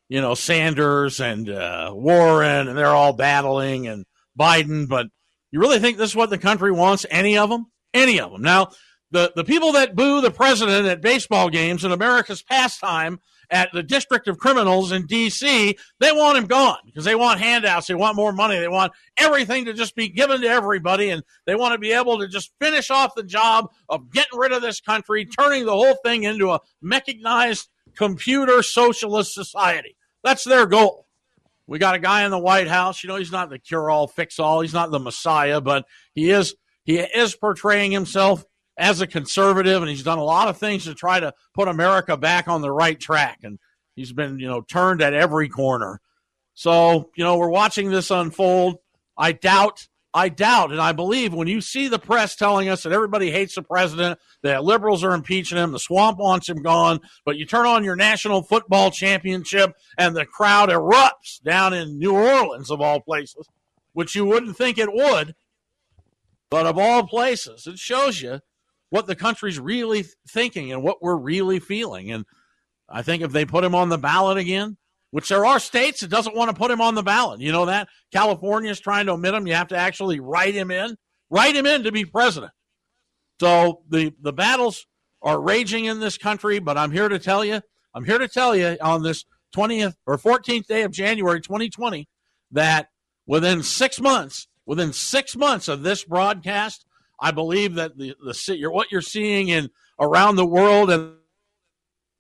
you 0.10 0.20
know, 0.20 0.34
Sanders 0.36 1.22
and 1.22 1.50
uh, 1.50 1.90
Warren, 1.94 2.68
and 2.68 2.78
they're 2.78 2.88
all 2.88 3.14
battling, 3.14 3.88
and 3.88 4.06
Biden. 4.38 4.90
But 4.90 5.08
you 5.52 5.62
really 5.62 5.80
think 5.80 5.98
this 5.98 6.10
is 6.10 6.16
what 6.18 6.30
the 6.30 6.38
country 6.38 6.74
wants? 6.74 7.06
Any 7.10 7.38
of 7.38 7.50
them? 7.50 7.68
Any 7.94 8.20
of 8.20 8.34
them? 8.34 8.42
Now, 8.42 8.72
the, 9.12 9.32
the 9.38 9.46
people 9.46 9.72
that 9.72 9.96
boo 9.96 10.20
the 10.20 10.32
president 10.32 10.88
at 10.88 11.00
baseball 11.00 11.50
games 11.50 11.86
in 11.86 11.94
America's 11.94 12.44
pastime 12.44 13.22
at 13.52 13.70
the 13.74 13.84
District 13.84 14.28
of 14.28 14.40
Criminals 14.40 14.92
in 14.92 15.06
D.C., 15.06 15.78
they 16.00 16.12
want 16.12 16.38
him 16.38 16.46
gone 16.46 16.78
because 16.86 17.06
they 17.06 17.16
want 17.16 17.40
handouts. 17.40 17.88
They 17.88 17.94
want 17.94 18.16
more 18.16 18.32
money. 18.32 18.58
They 18.58 18.68
want 18.68 18.94
everything 19.18 19.66
to 19.66 19.74
just 19.74 19.96
be 19.96 20.10
given 20.10 20.42
to 20.42 20.48
everybody. 20.48 21.10
And 21.10 21.24
they 21.46 21.56
want 21.56 21.74
to 21.74 21.78
be 21.78 21.92
able 21.92 22.20
to 22.20 22.28
just 22.28 22.52
finish 22.60 22.90
off 22.90 23.14
the 23.16 23.24
job 23.24 23.70
of 23.90 24.12
getting 24.12 24.40
rid 24.40 24.54
of 24.54 24.62
this 24.62 24.80
country, 24.80 25.26
turning 25.26 25.66
the 25.66 25.74
whole 25.74 25.96
thing 26.04 26.24
into 26.24 26.52
a 26.52 26.62
mechanized 26.82 27.70
computer 27.96 28.64
socialist 28.64 29.34
society. 29.34 29.98
That's 30.24 30.44
their 30.44 30.66
goal. 30.66 31.08
We 31.68 31.80
got 31.80 31.96
a 31.96 32.00
guy 32.00 32.24
in 32.24 32.32
the 32.32 32.40
White 32.40 32.68
House. 32.68 33.04
You 33.04 33.10
know, 33.10 33.16
he's 33.16 33.32
not 33.32 33.50
the 33.50 33.60
cure 33.60 33.90
all, 33.90 34.08
fix 34.08 34.40
all. 34.40 34.62
He's 34.62 34.74
not 34.74 34.92
the 34.92 35.00
Messiah, 35.00 35.62
but 35.62 35.86
he 36.14 36.32
is 36.32 36.56
he 36.84 37.00
is 37.00 37.36
portraying 37.36 37.92
himself 37.92 38.44
as 38.82 39.00
a 39.00 39.06
conservative, 39.06 39.84
and 39.84 39.90
he's 39.90 40.02
done 40.02 40.18
a 40.18 40.24
lot 40.24 40.48
of 40.48 40.58
things 40.58 40.86
to 40.86 40.96
try 40.96 41.20
to 41.20 41.32
put 41.54 41.68
America 41.68 42.18
back 42.18 42.48
on 42.48 42.62
the 42.62 42.72
right 42.72 43.00
track. 43.00 43.38
And 43.44 43.60
he's 43.96 44.12
been, 44.12 44.40
you 44.40 44.48
know, 44.48 44.62
turned 44.62 45.04
at 45.04 45.14
every 45.14 45.50
corner. 45.50 46.02
So, 46.56 47.12
you 47.16 47.24
know, 47.24 47.38
we're 47.38 47.48
watching 47.48 47.92
this 47.92 48.10
unfold. 48.10 48.80
I 49.16 49.34
doubt, 49.34 49.88
I 50.16 50.30
doubt, 50.30 50.72
and 50.72 50.82
I 50.82 50.94
believe 50.94 51.32
when 51.32 51.48
you 51.48 51.62
see 51.62 51.90
the 51.90 52.00
press 52.00 52.36
telling 52.36 52.70
us 52.70 52.82
that 52.82 52.92
everybody 52.92 53.30
hates 53.30 53.54
the 53.54 53.62
president, 53.62 54.20
that 54.42 54.64
liberals 54.64 55.04
are 55.04 55.14
impeaching 55.14 55.60
him, 55.60 55.74
the 55.74 55.80
swamp 55.80 56.18
wants 56.18 56.50
him 56.50 56.64
gone, 56.64 57.02
but 57.24 57.38
you 57.38 57.46
turn 57.46 57.68
on 57.68 57.84
your 57.84 57.96
national 57.96 58.42
football 58.42 58.90
championship 58.90 59.76
and 59.96 60.16
the 60.16 60.26
crowd 60.26 60.70
erupts 60.70 61.40
down 61.44 61.76
in 61.76 62.00
New 62.00 62.14
Orleans, 62.14 62.72
of 62.72 62.82
all 62.82 63.00
places, 63.00 63.48
which 63.94 64.16
you 64.16 64.26
wouldn't 64.26 64.58
think 64.58 64.80
it 64.80 64.92
would. 64.92 65.36
But 66.50 66.66
of 66.66 66.80
all 66.80 67.06
places, 67.06 67.68
it 67.68 67.78
shows 67.78 68.24
you 68.24 68.42
what 68.92 69.08
the 69.08 69.16
country's 69.16 69.60
really 69.60 70.06
thinking 70.30 70.72
and 70.72 70.84
what 70.84 71.02
we're 71.02 71.16
really 71.16 71.60
feeling. 71.60 72.12
And 72.12 72.26
I 72.88 73.02
think 73.02 73.24
if 73.24 73.32
they 73.32 73.46
put 73.46 73.64
him 73.64 73.74
on 73.74 73.90
the 73.90 73.98
ballot 73.98 74.38
again, 74.38 74.78
which 75.12 75.30
there 75.30 75.46
are 75.46 75.60
states 75.60 76.02
that 76.02 76.10
doesn't 76.10 76.36
want 76.36 76.50
to 76.50 76.56
put 76.56 76.70
him 76.70 76.82
on 76.82 76.94
the 76.94 77.02
ballot. 77.02 77.40
You 77.40 77.52
know 77.52 77.66
that 77.66 77.88
California 78.14 78.70
is 78.70 78.80
trying 78.80 79.08
to 79.08 79.14
omit 79.14 79.34
him. 79.34 79.48
You 79.48 79.56
have 79.56 79.70
to 79.70 79.78
actually 79.78 80.20
write 80.20 80.54
him 80.54 80.72
in, 80.72 80.98
write 81.30 81.56
him 81.56 81.66
in 81.66 81.84
to 81.84 81.92
be 81.92 82.06
president. 82.06 82.52
So 83.40 83.82
the 83.90 84.14
the 84.22 84.34
battles 84.34 84.86
are 85.22 85.40
raging 85.40 85.86
in 85.86 86.00
this 86.00 86.18
country. 86.18 86.60
But 86.60 86.78
I'm 86.78 86.92
here 86.92 87.10
to 87.10 87.20
tell 87.20 87.44
you, 87.44 87.62
I'm 87.94 88.06
here 88.06 88.18
to 88.18 88.28
tell 88.28 88.56
you 88.56 88.78
on 88.82 89.04
this 89.04 89.26
20th 89.56 89.94
or 90.06 90.18
14th 90.18 90.68
day 90.68 90.84
of 90.84 90.92
January 90.92 91.42
2020 91.42 92.08
that 92.52 92.88
within 93.26 93.64
six 93.64 94.00
months, 94.00 94.48
within 94.66 94.94
six 94.94 95.36
months 95.36 95.68
of 95.68 95.84
this 95.84 96.04
broadcast, 96.04 96.86
I 97.22 97.32
believe 97.32 97.76
that 97.76 97.98
the 97.98 98.16
the 98.24 98.70
what 98.70 98.92
you're 98.92 99.02
seeing 99.02 99.50
in 99.50 99.70
around 100.00 100.36
the 100.36 100.46
world 100.46 100.90
and 100.90 101.14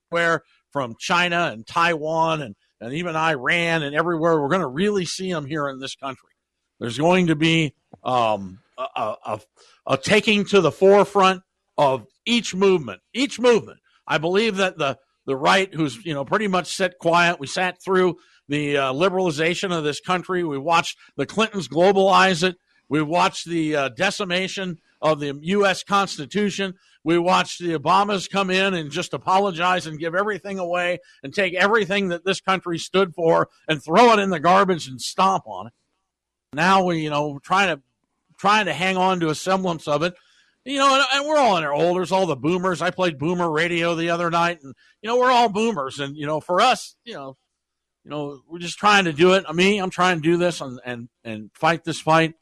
where 0.10 0.44
from 0.70 0.96
China 1.00 1.50
and 1.52 1.66
Taiwan 1.66 2.42
and, 2.42 2.56
and 2.80 2.94
even 2.94 3.16
Iran 3.16 3.84
and 3.84 3.96
everywhere, 3.96 4.40
we're 4.40 4.50
going 4.50 4.62
to 4.62 4.68
really 4.68 5.06
see 5.06 5.32
them 5.32 5.46
here 5.46 5.68
in 5.68 5.80
this 5.80 5.96
country. 5.96 6.30
There's 6.80 6.98
going 6.98 7.28
to 7.28 7.36
be 7.36 7.74
um, 8.04 8.60
a, 8.78 9.16
a, 9.26 9.40
a 9.88 9.98
taking 9.98 10.46
to 10.46 10.62
the 10.62 10.72
forefront 10.72 11.42
of 11.78 12.06
each 12.26 12.56
movement, 12.56 13.02
each 13.14 13.40
movement. 13.40 13.80
I 14.08 14.18
believe 14.18 14.58
that 14.58 14.78
the 14.78 14.98
the 15.28 15.36
right, 15.36 15.74
who's 15.74 16.04
you 16.04 16.14
know 16.14 16.26
pretty 16.26 16.48
much 16.48 16.76
sit 16.76 16.98
quiet. 17.00 17.40
We 17.40 17.48
sat 17.48 17.82
through 17.84 18.18
the 18.48 18.78
uh, 18.78 18.94
liberalization 18.94 19.76
of 19.76 19.84
this 19.84 20.00
country. 20.00 20.44
We 20.44 20.58
watched 20.58 20.98
the 21.16 21.26
Clintons 21.26 21.68
globalize 21.68 22.44
it. 22.44 22.58
We 22.90 23.02
watched 23.02 23.48
the 23.48 23.76
uh, 23.76 23.90
decimation 23.90 24.80
of 25.02 25.20
the 25.20 25.38
U.S. 25.42 25.84
Constitution. 25.84 26.76
We 27.04 27.18
watched 27.18 27.60
the 27.60 27.78
Obamas 27.78 28.30
come 28.30 28.50
in 28.50 28.74
and 28.74 28.92
just 28.92 29.14
apologize 29.14 29.88
and 29.88 30.00
give 30.00 30.14
everything 30.14 30.60
away 30.60 31.00
and 31.24 31.34
take 31.34 31.56
everything 31.56 32.10
that 32.10 32.26
this 32.26 32.42
country 32.42 32.78
stood 32.78 33.16
for 33.16 33.50
and 33.68 33.84
throw 33.84 34.14
it 34.14 34.20
in 34.20 34.30
the 34.30 34.40
garbage 34.40 34.88
and 34.88 35.02
stomp 35.02 35.48
on 35.48 35.68
it. 35.68 35.74
Now 36.54 36.84
we, 36.84 37.00
you 37.00 37.10
know, 37.10 37.40
trying 37.40 37.76
to 37.76 37.82
trying 38.38 38.66
to 38.66 38.74
hang 38.74 38.98
on 38.98 39.20
to 39.22 39.30
a 39.30 39.36
semblance 39.36 39.88
of 39.88 40.04
it. 40.04 40.14
You 40.64 40.78
know, 40.78 40.94
and, 40.94 41.04
and 41.14 41.28
we're 41.28 41.38
all 41.38 41.58
in 41.58 41.64
our 41.64 41.74
olders, 41.74 42.12
all 42.12 42.28
the 42.28 42.36
boomers. 42.36 42.84
I 42.84 42.92
played 42.92 43.18
boomer 43.18 43.50
radio 43.50 43.96
the 43.96 44.12
other 44.12 44.30
night, 44.30 44.60
and 44.62 44.76
you 45.02 45.08
know, 45.08 45.18
we're 45.18 45.32
all 45.32 45.50
boomers, 45.50 46.00
and 46.00 46.16
you 46.16 46.28
know, 46.28 46.40
for 46.40 46.62
us, 46.62 46.96
you 47.04 47.16
know, 47.16 47.36
you 48.04 48.12
know, 48.12 48.42
we're 48.48 48.60
just 48.60 48.78
trying 48.78 49.06
to 49.06 49.14
do 49.14 49.34
it. 49.34 49.44
I 49.48 49.54
mean, 49.54 49.82
I'm 49.82 49.90
trying 49.90 50.18
to 50.18 50.22
do 50.22 50.38
this 50.38 50.62
and 50.62 50.80
and 50.86 51.10
and 51.24 51.50
fight 51.54 51.84
this 51.84 52.00
fight 52.00 52.36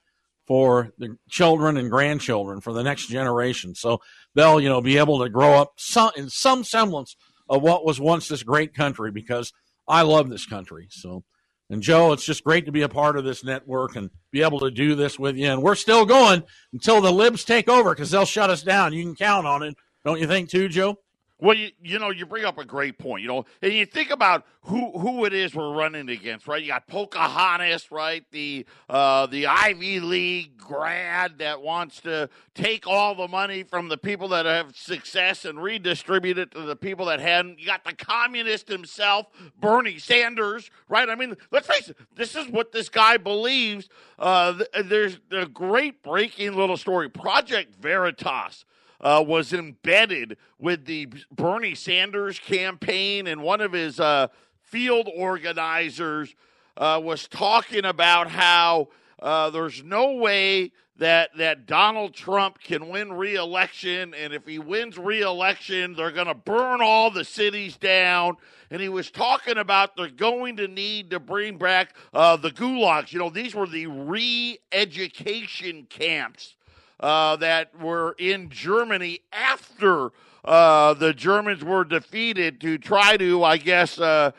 for 0.49 0.91
the 0.97 1.15
children 1.29 1.77
and 1.77 1.91
grandchildren 1.91 2.59
for 2.59 2.73
the 2.73 2.81
next 2.81 3.07
generation, 3.07 3.75
so 3.75 4.01
they'll 4.33 4.59
you 4.59 4.67
know 4.67 4.81
be 4.81 4.97
able 4.97 5.19
to 5.19 5.29
grow 5.29 5.53
up 5.53 5.73
some 5.77 6.09
in 6.17 6.27
some 6.27 6.63
semblance 6.63 7.15
of 7.47 7.61
what 7.61 7.85
was 7.85 8.01
once 8.01 8.27
this 8.27 8.41
great 8.41 8.73
country. 8.73 9.11
Because 9.11 9.53
I 9.87 10.01
love 10.01 10.29
this 10.29 10.45
country, 10.45 10.87
so. 10.89 11.23
And 11.71 11.83
Joe, 11.83 12.13
it's 12.13 12.25
just 12.25 12.43
great 12.43 12.65
to 12.65 12.71
be 12.71 12.81
a 12.81 12.89
part 12.89 13.15
of 13.15 13.23
this 13.23 13.43
network 13.43 13.95
and 13.95 14.09
be 14.31 14.41
able 14.41 14.59
to 14.61 14.71
do 14.71 14.95
this 14.95 15.19
with 15.19 15.35
you. 15.37 15.45
And 15.51 15.61
we're 15.61 15.75
still 15.75 16.03
going 16.03 16.41
until 16.73 16.99
the 16.99 17.11
libs 17.11 17.43
take 17.43 17.69
over 17.69 17.93
because 17.93 18.09
they'll 18.09 18.25
shut 18.25 18.49
us 18.49 18.63
down. 18.63 18.91
You 18.91 19.03
can 19.03 19.13
count 19.13 19.45
on 19.45 19.61
it. 19.61 19.75
Don't 20.03 20.19
you 20.19 20.25
think, 20.25 20.49
too, 20.49 20.67
Joe? 20.67 20.97
Well, 21.41 21.55
you, 21.55 21.71
you 21.81 21.99
know, 21.99 22.09
you 22.09 22.25
bring 22.25 22.43
up 22.43 22.57
a 22.57 22.65
great 22.65 22.97
point, 22.97 23.21
you 23.21 23.29
know, 23.29 23.45
and 23.61 23.71
you 23.71 23.85
think 23.85 24.09
about 24.09 24.45
who 24.63 24.91
who 24.99 25.23
it 25.23 25.33
is 25.33 25.55
we're 25.55 25.73
running 25.73 26.09
against, 26.09 26.47
right? 26.47 26.61
You 26.61 26.67
got 26.67 26.85
Pocahontas, 26.87 27.91
right? 27.91 28.25
The 28.31 28.65
uh, 28.89 29.25
the 29.27 29.47
Ivy 29.47 30.01
League 30.01 30.57
grad 30.57 31.37
that 31.37 31.61
wants 31.61 32.01
to 32.01 32.29
take 32.55 32.87
all 32.87 33.15
the 33.15 33.29
money 33.29 33.63
from 33.63 33.87
the 33.87 33.97
people 33.97 34.27
that 34.29 34.45
have 34.45 34.75
success 34.75 35.45
and 35.45 35.63
redistribute 35.63 36.37
it 36.37 36.51
to 36.51 36.61
the 36.63 36.75
people 36.75 37.05
that 37.05 37.21
hadn't. 37.21 37.57
You 37.57 37.65
got 37.65 37.85
the 37.85 37.93
communist 37.93 38.67
himself, 38.67 39.27
Bernie 39.57 39.97
Sanders, 39.97 40.69
right? 40.89 41.07
I 41.07 41.15
mean, 41.15 41.37
let's 41.51 41.67
face 41.67 41.87
it, 41.89 41.97
this 42.15 42.35
is 42.35 42.49
what 42.49 42.73
this 42.73 42.89
guy 42.89 43.15
believes. 43.15 43.87
Uh, 44.17 44.61
there's 44.83 45.19
a 45.31 45.45
great 45.45 46.03
breaking 46.03 46.53
little 46.55 46.75
story, 46.77 47.09
Project 47.09 47.75
Veritas 47.81 48.65
uh, 49.01 49.23
was 49.25 49.53
embedded 49.53 50.37
with 50.57 50.85
the 50.85 51.07
Bernie 51.31 51.75
Sanders 51.75 52.39
campaign, 52.39 53.27
and 53.27 53.41
one 53.41 53.61
of 53.61 53.71
his 53.71 53.99
uh, 53.99 54.27
field 54.61 55.09
organizers 55.15 56.35
uh, 56.77 56.99
was 57.03 57.27
talking 57.27 57.85
about 57.85 58.29
how 58.29 58.89
uh, 59.21 59.49
there's 59.49 59.83
no 59.83 60.13
way 60.13 60.71
that 60.97 61.29
that 61.37 61.65
Donald 61.65 62.13
Trump 62.13 62.59
can 62.59 62.89
win 62.89 63.13
re-election, 63.13 64.13
and 64.13 64.33
if 64.33 64.45
he 64.45 64.59
wins 64.59 64.97
re-election, 64.97 65.95
they're 65.95 66.11
going 66.11 66.27
to 66.27 66.35
burn 66.35 66.81
all 66.81 67.09
the 67.09 67.23
cities 67.23 67.77
down. 67.77 68.35
And 68.69 68.81
he 68.81 68.89
was 68.89 69.09
talking 69.09 69.57
about 69.57 69.95
they're 69.95 70.09
going 70.09 70.57
to 70.57 70.67
need 70.67 71.09
to 71.11 71.19
bring 71.19 71.57
back 71.57 71.95
uh, 72.13 72.35
the 72.35 72.51
gulags. 72.51 73.11
You 73.11 73.19
know, 73.19 73.29
these 73.29 73.55
were 73.55 73.65
the 73.65 73.87
re-education 73.87 75.87
camps 75.89 76.55
uh, 76.99 77.35
that 77.37 77.79
were 77.79 78.15
in 78.17 78.49
Germany 78.49 79.21
after 79.31 80.11
uh, 80.43 80.93
the 80.93 81.13
Germans 81.13 81.63
were 81.63 81.83
defeated 81.83 82.61
to 82.61 82.77
try 82.77 83.17
to, 83.17 83.43
I 83.43 83.57
guess, 83.57 83.99
uh, 83.99 84.31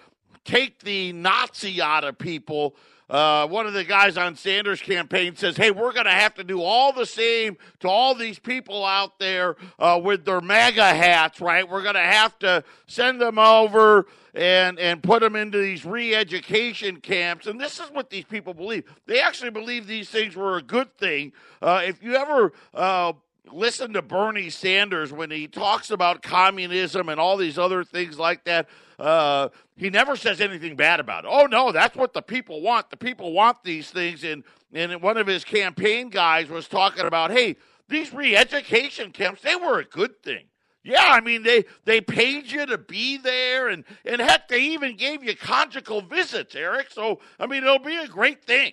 take 0.44 0.80
the 0.80 1.12
Nazi 1.12 1.80
out 1.80 2.04
of 2.04 2.18
people. 2.18 2.74
Uh, 3.10 3.44
one 3.48 3.66
of 3.66 3.72
the 3.72 3.82
guys 3.82 4.16
on 4.16 4.36
Sanders' 4.36 4.80
campaign 4.80 5.34
says, 5.34 5.56
"Hey, 5.56 5.72
we're 5.72 5.92
going 5.92 6.06
to 6.06 6.12
have 6.12 6.34
to 6.34 6.44
do 6.44 6.62
all 6.62 6.92
the 6.92 7.04
same 7.04 7.56
to 7.80 7.88
all 7.88 8.14
these 8.14 8.38
people 8.38 8.84
out 8.84 9.18
there 9.18 9.56
uh, 9.80 10.00
with 10.02 10.24
their 10.24 10.40
MAGA 10.40 10.94
hats, 10.94 11.40
right? 11.40 11.68
We're 11.68 11.82
going 11.82 11.96
to 11.96 12.00
have 12.00 12.38
to 12.38 12.62
send 12.86 13.20
them 13.20 13.36
over 13.36 14.06
and 14.32 14.78
and 14.78 15.02
put 15.02 15.22
them 15.22 15.34
into 15.34 15.58
these 15.58 15.84
re-education 15.84 17.00
camps. 17.00 17.48
And 17.48 17.60
this 17.60 17.80
is 17.80 17.90
what 17.90 18.10
these 18.10 18.24
people 18.24 18.54
believe. 18.54 18.84
They 19.06 19.20
actually 19.20 19.50
believe 19.50 19.88
these 19.88 20.08
things 20.08 20.36
were 20.36 20.56
a 20.56 20.62
good 20.62 20.96
thing. 20.96 21.32
Uh, 21.60 21.82
if 21.84 22.04
you 22.04 22.14
ever 22.14 22.52
uh, 22.74 23.14
listen 23.52 23.92
to 23.94 24.02
Bernie 24.02 24.50
Sanders 24.50 25.12
when 25.12 25.30
he 25.30 25.48
talks 25.48 25.90
about 25.90 26.22
communism 26.22 27.08
and 27.08 27.18
all 27.18 27.36
these 27.36 27.58
other 27.58 27.84
things 27.84 28.18
like 28.18 28.44
that. 28.44 28.68
Uh, 28.98 29.48
he 29.80 29.88
never 29.88 30.14
says 30.14 30.42
anything 30.42 30.76
bad 30.76 31.00
about 31.00 31.24
it. 31.24 31.30
Oh 31.32 31.46
no, 31.46 31.72
that's 31.72 31.96
what 31.96 32.12
the 32.12 32.20
people 32.20 32.60
want. 32.60 32.90
The 32.90 32.98
people 32.98 33.32
want 33.32 33.64
these 33.64 33.90
things. 33.90 34.22
And 34.24 34.44
and 34.74 35.00
one 35.00 35.16
of 35.16 35.26
his 35.26 35.42
campaign 35.42 36.10
guys 36.10 36.50
was 36.50 36.68
talking 36.68 37.06
about, 37.06 37.30
hey, 37.30 37.56
these 37.88 38.12
re-education 38.12 39.10
camps, 39.10 39.40
they 39.40 39.56
were 39.56 39.80
a 39.80 39.84
good 39.84 40.22
thing. 40.22 40.44
Yeah, 40.84 41.06
I 41.06 41.22
mean 41.22 41.42
they 41.42 41.64
they 41.86 42.02
paid 42.02 42.52
you 42.52 42.66
to 42.66 42.76
be 42.76 43.16
there, 43.16 43.68
and 43.68 43.84
and 44.04 44.20
heck, 44.20 44.48
they 44.48 44.60
even 44.60 44.98
gave 44.98 45.24
you 45.24 45.34
conjugal 45.34 46.02
visits, 46.02 46.54
Eric. 46.54 46.90
So 46.90 47.20
I 47.38 47.46
mean, 47.46 47.62
it'll 47.62 47.78
be 47.78 47.96
a 47.96 48.06
great 48.06 48.44
thing. 48.44 48.72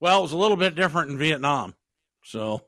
Well, 0.00 0.18
it 0.18 0.22
was 0.22 0.32
a 0.32 0.36
little 0.36 0.56
bit 0.56 0.74
different 0.74 1.12
in 1.12 1.18
Vietnam, 1.18 1.74
so 2.24 2.62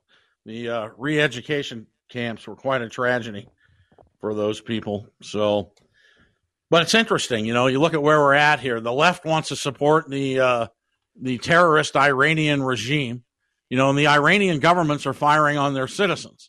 the 0.46 0.68
uh, 0.68 0.88
re-education 0.96 1.88
camps 2.08 2.46
were 2.46 2.54
quite 2.54 2.82
a 2.82 2.88
tragedy 2.88 3.48
for 4.20 4.34
those 4.34 4.60
people. 4.60 5.08
So, 5.20 5.72
but 6.72 6.80
it's 6.80 6.94
interesting, 6.94 7.44
you 7.44 7.52
know. 7.52 7.66
You 7.66 7.80
look 7.80 7.92
at 7.92 8.02
where 8.02 8.18
we're 8.18 8.32
at 8.32 8.58
here. 8.58 8.80
The 8.80 8.94
left 8.94 9.26
wants 9.26 9.50
to 9.50 9.56
support 9.56 10.08
the 10.08 10.40
uh, 10.40 10.66
the 11.20 11.36
terrorist 11.36 11.94
Iranian 11.94 12.62
regime, 12.62 13.24
you 13.68 13.76
know, 13.76 13.90
and 13.90 13.98
the 13.98 14.06
Iranian 14.06 14.58
governments 14.58 15.04
are 15.04 15.12
firing 15.12 15.58
on 15.58 15.74
their 15.74 15.86
citizens. 15.86 16.48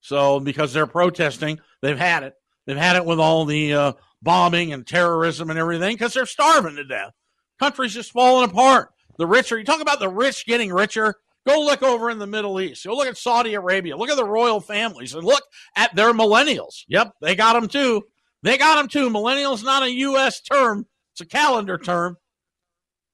So 0.00 0.40
because 0.40 0.72
they're 0.72 0.86
protesting, 0.86 1.60
they've 1.82 1.98
had 1.98 2.22
it. 2.22 2.32
They've 2.66 2.78
had 2.78 2.96
it 2.96 3.04
with 3.04 3.20
all 3.20 3.44
the 3.44 3.74
uh, 3.74 3.92
bombing 4.22 4.72
and 4.72 4.86
terrorism 4.86 5.50
and 5.50 5.58
everything 5.58 5.96
because 5.96 6.14
they're 6.14 6.24
starving 6.24 6.76
to 6.76 6.84
death. 6.84 7.12
Country's 7.60 7.92
just 7.92 8.12
falling 8.12 8.48
apart. 8.48 8.88
The 9.18 9.26
rich 9.26 9.52
are, 9.52 9.58
you 9.58 9.66
talk 9.66 9.82
about 9.82 10.00
the 10.00 10.08
rich 10.08 10.46
getting 10.46 10.72
richer. 10.72 11.14
Go 11.46 11.60
look 11.60 11.82
over 11.82 12.08
in 12.08 12.18
the 12.18 12.26
Middle 12.26 12.58
East. 12.58 12.86
Go 12.86 12.94
look 12.94 13.06
at 13.06 13.18
Saudi 13.18 13.52
Arabia. 13.52 13.98
Look 13.98 14.08
at 14.08 14.16
the 14.16 14.24
royal 14.24 14.60
families 14.62 15.12
and 15.12 15.24
look 15.24 15.42
at 15.76 15.94
their 15.94 16.14
millennials. 16.14 16.84
Yep, 16.88 17.12
they 17.20 17.34
got 17.34 17.52
them 17.52 17.68
too. 17.68 18.04
They 18.42 18.56
got 18.58 18.76
them 18.76 18.88
too. 18.88 19.10
Millennials 19.10 19.64
not 19.64 19.82
a 19.82 19.90
U.S. 19.90 20.40
term; 20.40 20.86
it's 21.12 21.20
a 21.20 21.26
calendar 21.26 21.78
term. 21.78 22.16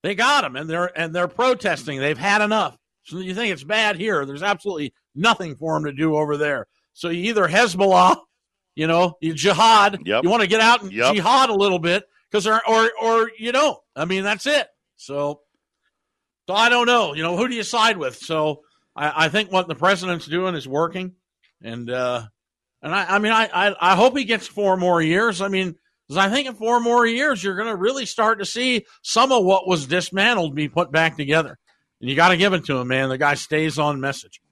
They 0.03 0.15
got 0.15 0.43
them, 0.43 0.57
and 0.57 0.69
they're 0.69 0.99
and 0.99 1.15
they're 1.15 1.29
protesting. 1.29 1.99
They've 1.99 2.19
had 2.19 2.43
enough. 2.43 2.77
So 3.05 3.19
you 3.19 3.35
think 3.35 3.53
it's 3.53 3.65
bad 3.65 3.97
here? 3.97 4.25
There's 4.27 4.43
absolutely 4.43 4.95
nothing 5.15 5.57
for 5.57 5.75
them 5.75 5.85
to 5.85 5.93
do 5.93 6.17
over 6.17 6.37
there. 6.37 6.67
So 6.93 7.09
you 7.09 7.31
either 7.31 7.47
Hezbollah, 7.47 8.17
you 8.75 8.87
know, 8.87 9.15
you 9.21 9.35
jihad. 9.35 10.01
Yep. 10.05 10.25
You 10.25 10.31
want 10.31 10.43
to 10.43 10.49
get 10.49 10.61
out 10.61 10.83
and 10.83 10.93
yep. 10.93 11.15
jihad 11.15 11.51
a 11.51 11.55
little 11.55 11.79
bit 11.79 12.05
because 12.31 12.47
or 12.47 12.91
or 13.01 13.31
you 13.39 13.53
don't. 13.53 13.79
I 13.97 14.05
mean, 14.05 14.25
that's 14.25 14.47
it. 14.47 14.67
So, 14.97 15.41
so 16.47 16.55
I 16.55 16.69
don't 16.69 16.87
know. 16.87 17.15
You 17.15 17.23
know, 17.23 17.37
who 17.37 17.49
do 17.49 17.55
you 17.55 17.63
side 17.63 17.97
with? 17.97 18.17
So 18.17 18.63
I, 18.97 19.27
I 19.27 19.29
think 19.29 19.53
what 19.53 19.69
the 19.69 19.75
president's 19.75 20.27
doing 20.27 20.55
is 20.55 20.69
working, 20.69 21.15
and 21.63 21.91
uh, 21.91 22.27
and 22.85 22.95
I, 22.95 23.17
I 23.17 23.19
mean, 23.19 23.33
I, 23.33 23.49
I 23.53 23.93
I 23.93 23.97
hope 23.97 24.17
he 24.17 24.25
gets 24.25 24.47
four 24.47 24.77
more 24.77 25.03
years. 25.03 25.43
I 25.43 25.49
mean. 25.49 25.75
Because 26.07 26.23
I 26.23 26.29
think 26.29 26.47
in 26.47 26.55
four 26.55 26.81
more 26.81 27.07
years, 27.07 27.43
you're 27.43 27.57
going 27.57 27.71
to 27.71 27.77
really 27.77 28.05
start 28.05 28.39
to 28.39 28.45
see 28.45 28.85
some 29.01 29.33
of 29.33 29.43
what 29.43 29.67
was 29.67 29.87
dismantled 29.87 30.55
be 30.55 30.69
put 30.69 30.93
back 30.93 31.17
together. 31.17 31.57
And 31.99 32.11
you 32.11 32.15
got 32.15 32.29
to 32.29 32.37
give 32.37 32.53
it 32.53 32.67
to 32.67 32.77
him, 32.77 32.89
man. 32.89 33.09
The 33.09 33.17
guy 33.17 33.33
stays 33.33 33.79
on 33.79 34.03
message. 34.03 34.43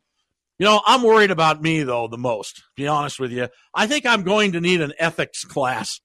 You 0.59 0.67
know, 0.67 0.81
I'm 0.87 1.03
worried 1.03 1.31
about 1.31 1.61
me 1.61 1.83
though 1.83 2.09
the 2.09 2.17
most. 2.17 2.57
To 2.57 2.63
be 2.77 2.87
honest 2.87 3.19
with 3.19 3.33
you, 3.33 3.49
I 3.75 3.87
think 3.87 4.07
I'm 4.07 4.23
going 4.23 4.53
to 4.53 4.61
need 4.61 4.81
an 4.81 4.93
ethics 4.99 5.45
class. 5.45 6.01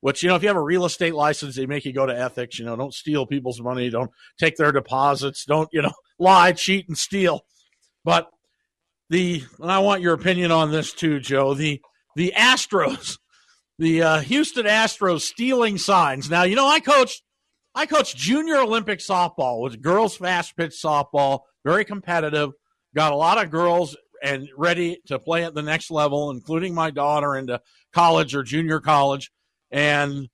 Which 0.00 0.22
you 0.22 0.28
know, 0.28 0.36
if 0.36 0.42
you 0.42 0.48
have 0.48 0.56
a 0.56 0.62
real 0.62 0.84
estate 0.84 1.14
license, 1.14 1.56
they 1.56 1.66
make 1.66 1.84
you 1.84 1.92
go 1.92 2.06
to 2.06 2.16
ethics. 2.16 2.58
You 2.58 2.64
know, 2.64 2.76
don't 2.76 2.92
steal 2.92 3.24
people's 3.24 3.60
money, 3.60 3.88
don't 3.88 4.10
take 4.38 4.56
their 4.56 4.70
deposits, 4.70 5.44
don't 5.44 5.68
you 5.72 5.82
know 5.82 5.92
lie, 6.18 6.52
cheat, 6.52 6.88
and 6.88 6.98
steal. 6.98 7.40
But 8.04 8.28
the 9.12 9.44
and 9.60 9.70
I 9.70 9.78
want 9.80 10.00
your 10.00 10.14
opinion 10.14 10.50
on 10.50 10.72
this 10.72 10.92
too, 10.92 11.20
Joe. 11.20 11.54
The 11.54 11.80
the 12.16 12.32
Astros, 12.36 13.18
the 13.78 14.02
uh, 14.02 14.20
Houston 14.20 14.64
Astros 14.64 15.20
stealing 15.20 15.76
signs. 15.78 16.30
Now 16.30 16.44
you 16.44 16.56
know 16.56 16.66
I 16.66 16.80
coached 16.80 17.22
I 17.74 17.84
coached 17.84 18.16
junior 18.16 18.56
Olympic 18.56 19.00
softball 19.00 19.60
with 19.62 19.82
girls 19.82 20.16
fast 20.16 20.56
pitch 20.56 20.74
softball, 20.82 21.40
very 21.62 21.84
competitive. 21.84 22.52
Got 22.94 23.12
a 23.12 23.16
lot 23.16 23.42
of 23.42 23.50
girls 23.50 23.96
and 24.22 24.48
ready 24.56 24.98
to 25.06 25.18
play 25.18 25.44
at 25.44 25.54
the 25.54 25.62
next 25.62 25.90
level, 25.90 26.30
including 26.30 26.74
my 26.74 26.90
daughter 26.90 27.36
into 27.36 27.60
college 27.92 28.34
or 28.34 28.42
junior 28.42 28.80
college. 28.80 29.30
And 29.70 30.30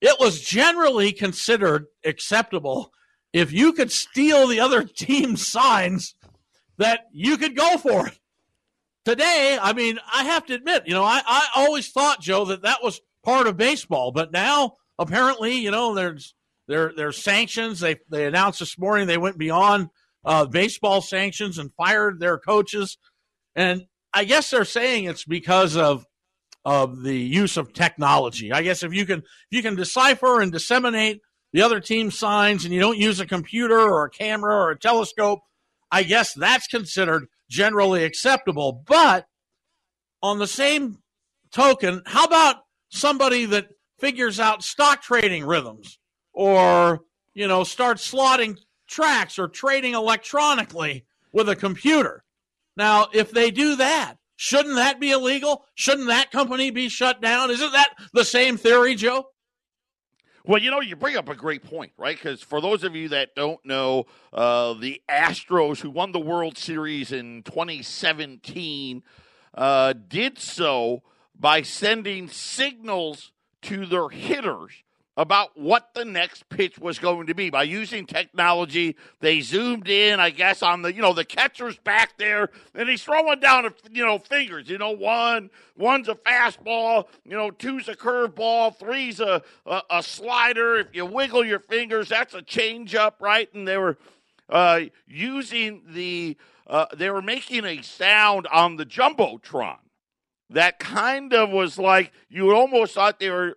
it 0.00 0.16
was 0.18 0.40
generally 0.40 1.12
considered 1.12 1.86
acceptable 2.04 2.90
if 3.32 3.52
you 3.52 3.72
could 3.72 3.92
steal 3.92 4.48
the 4.48 4.60
other 4.60 4.82
team's 4.96 5.46
signs 5.46 6.14
that 6.78 7.02
you 7.12 7.36
could 7.36 7.56
go 7.56 7.76
for 7.76 8.06
it. 8.08 8.18
Today, 9.04 9.58
I 9.60 9.72
mean, 9.72 9.98
I 10.12 10.24
have 10.24 10.46
to 10.46 10.54
admit, 10.54 10.84
you 10.86 10.94
know, 10.94 11.04
I, 11.04 11.22
I 11.24 11.48
always 11.56 11.90
thought, 11.90 12.20
Joe, 12.20 12.46
that 12.46 12.62
that 12.62 12.82
was 12.82 13.00
part 13.24 13.46
of 13.46 13.56
baseball, 13.56 14.12
but 14.12 14.32
now 14.32 14.76
apparently, 14.98 15.54
you 15.54 15.70
know, 15.70 15.94
there's 15.94 16.34
there 16.66 16.92
there's 16.94 17.22
sanctions. 17.22 17.80
They 17.80 17.96
they 18.10 18.26
announced 18.26 18.60
this 18.60 18.78
morning 18.78 19.06
they 19.06 19.18
went 19.18 19.38
beyond 19.38 19.88
uh, 20.24 20.44
baseball 20.46 21.00
sanctions 21.00 21.58
and 21.58 21.72
fired 21.74 22.20
their 22.20 22.38
coaches. 22.38 22.98
And 23.56 23.86
I 24.12 24.24
guess 24.24 24.50
they're 24.50 24.64
saying 24.64 25.04
it's 25.04 25.24
because 25.24 25.76
of 25.76 26.04
of 26.64 27.02
the 27.02 27.16
use 27.16 27.56
of 27.56 27.72
technology. 27.72 28.52
I 28.52 28.62
guess 28.62 28.82
if 28.82 28.92
you 28.92 29.06
can 29.06 29.20
if 29.20 29.24
you 29.50 29.62
can 29.62 29.74
decipher 29.74 30.40
and 30.40 30.52
disseminate 30.52 31.22
the 31.52 31.62
other 31.62 31.80
team's 31.80 32.18
signs 32.18 32.64
and 32.64 32.74
you 32.74 32.80
don't 32.80 32.98
use 32.98 33.20
a 33.20 33.26
computer 33.26 33.80
or 33.80 34.04
a 34.04 34.10
camera 34.10 34.54
or 34.54 34.70
a 34.70 34.78
telescope, 34.78 35.40
I 35.90 36.02
guess 36.02 36.34
that's 36.34 36.66
considered 36.66 37.26
generally 37.50 38.04
acceptable. 38.04 38.84
But 38.86 39.26
on 40.22 40.38
the 40.38 40.46
same 40.46 40.98
token, 41.50 42.02
how 42.06 42.24
about 42.24 42.56
somebody 42.90 43.44
that 43.46 43.68
figures 43.98 44.38
out 44.40 44.62
stock 44.62 45.02
trading 45.02 45.44
rhythms 45.44 45.98
or, 46.32 47.00
you 47.34 47.48
know, 47.48 47.64
start 47.64 47.98
slotting 47.98 48.58
tracks 48.88 49.38
or 49.38 49.48
trading 49.48 49.94
electronically 49.94 51.04
with 51.32 51.48
a 51.48 51.56
computer. 51.56 52.24
Now, 52.76 53.08
if 53.12 53.30
they 53.30 53.50
do 53.50 53.76
that, 53.76 54.14
shouldn't 54.36 54.76
that 54.76 55.00
be 55.00 55.10
illegal? 55.10 55.64
Shouldn't 55.74 56.08
that 56.08 56.30
company 56.30 56.70
be 56.70 56.88
shut 56.88 57.20
down? 57.20 57.50
Isn't 57.50 57.72
that 57.72 57.90
the 58.12 58.24
same 58.24 58.56
theory, 58.56 58.94
Joe? 58.94 59.26
Well, 60.48 60.62
you 60.62 60.70
know, 60.70 60.80
you 60.80 60.96
bring 60.96 61.14
up 61.14 61.28
a 61.28 61.34
great 61.34 61.62
point, 61.62 61.92
right? 61.98 62.16
Because 62.16 62.40
for 62.40 62.62
those 62.62 62.82
of 62.82 62.96
you 62.96 63.10
that 63.10 63.34
don't 63.34 63.62
know, 63.66 64.06
uh, 64.32 64.72
the 64.72 65.02
Astros, 65.06 65.80
who 65.80 65.90
won 65.90 66.12
the 66.12 66.18
World 66.18 66.56
Series 66.56 67.12
in 67.12 67.42
2017, 67.42 69.02
uh, 69.52 69.92
did 69.92 70.38
so 70.38 71.02
by 71.38 71.60
sending 71.60 72.28
signals 72.30 73.30
to 73.60 73.84
their 73.84 74.08
hitters 74.08 74.84
about 75.18 75.58
what 75.58 75.94
the 75.94 76.04
next 76.04 76.48
pitch 76.48 76.78
was 76.78 77.00
going 77.00 77.26
to 77.26 77.34
be 77.34 77.50
by 77.50 77.64
using 77.64 78.06
technology. 78.06 78.96
They 79.18 79.40
zoomed 79.40 79.88
in, 79.88 80.20
I 80.20 80.30
guess, 80.30 80.62
on 80.62 80.82
the 80.82 80.94
you 80.94 81.02
know 81.02 81.12
the 81.12 81.24
catcher's 81.24 81.76
back 81.76 82.16
there, 82.18 82.50
and 82.72 82.88
he's 82.88 83.02
throwing 83.02 83.40
down 83.40 83.66
a, 83.66 83.74
you 83.90 84.06
know 84.06 84.20
fingers. 84.20 84.70
You 84.70 84.78
know, 84.78 84.92
one 84.92 85.50
one's 85.76 86.08
a 86.08 86.14
fastball, 86.14 87.08
you 87.24 87.36
know, 87.36 87.50
two's 87.50 87.88
a 87.88 87.96
curveball, 87.96 88.78
three's 88.78 89.18
a, 89.18 89.42
a, 89.66 89.82
a 89.90 90.02
slider. 90.04 90.76
If 90.76 90.94
you 90.94 91.04
wiggle 91.04 91.44
your 91.44 91.60
fingers, 91.60 92.08
that's 92.08 92.34
a 92.34 92.42
changeup, 92.42 93.14
right? 93.20 93.52
And 93.52 93.66
they 93.66 93.76
were 93.76 93.98
uh, 94.48 94.82
using 95.08 95.82
the 95.88 96.36
uh, 96.68 96.86
they 96.96 97.10
were 97.10 97.22
making 97.22 97.64
a 97.64 97.82
sound 97.82 98.46
on 98.52 98.76
the 98.76 98.86
jumbotron 98.86 99.78
that 100.50 100.78
kind 100.78 101.34
of 101.34 101.50
was 101.50 101.76
like 101.76 102.12
you 102.28 102.54
almost 102.54 102.94
thought 102.94 103.18
they 103.18 103.30
were 103.30 103.56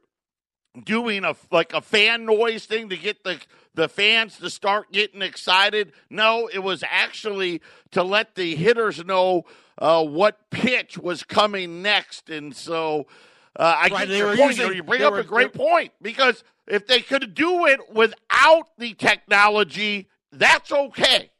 doing 0.84 1.24
a 1.24 1.36
like 1.52 1.74
a 1.74 1.82
fan 1.82 2.26
noise 2.26 2.66
thing 2.66 2.90
to 2.90 2.98
get 2.98 3.24
the 3.24 3.40
the 3.74 3.88
fans 3.88 4.38
to 4.38 4.50
start 4.50 4.92
getting 4.92 5.22
excited. 5.22 5.94
No, 6.10 6.50
it 6.52 6.60
was 6.60 6.84
actually 6.90 7.62
to 7.92 8.04
let 8.04 8.36
the 8.36 8.56
hitters 8.56 9.04
know 9.06 9.46
uh, 9.78 10.04
what 10.04 10.50
pitch 10.50 10.98
was 10.98 11.24
coming 11.24 11.82
next, 11.82 12.30
and 12.30 12.56
so 12.56 13.08
uh, 13.56 13.64
I 13.64 13.88
right, 13.88 14.08
get 14.08 14.18
your 14.18 14.36
point. 14.36 14.58
Using, 14.58 14.74
you 14.76 14.84
bring 14.84 15.02
up 15.02 15.14
were, 15.14 15.20
a 15.20 15.24
great 15.24 15.54
point 15.54 15.92
because 16.02 16.44
if 16.68 16.88
they 16.88 17.02
could 17.02 17.34
do 17.34 17.66
it 17.66 17.80
without 17.94 18.70
the 18.78 18.94
technology, 18.94 20.10
that's 20.32 20.72
okay. 20.72 21.32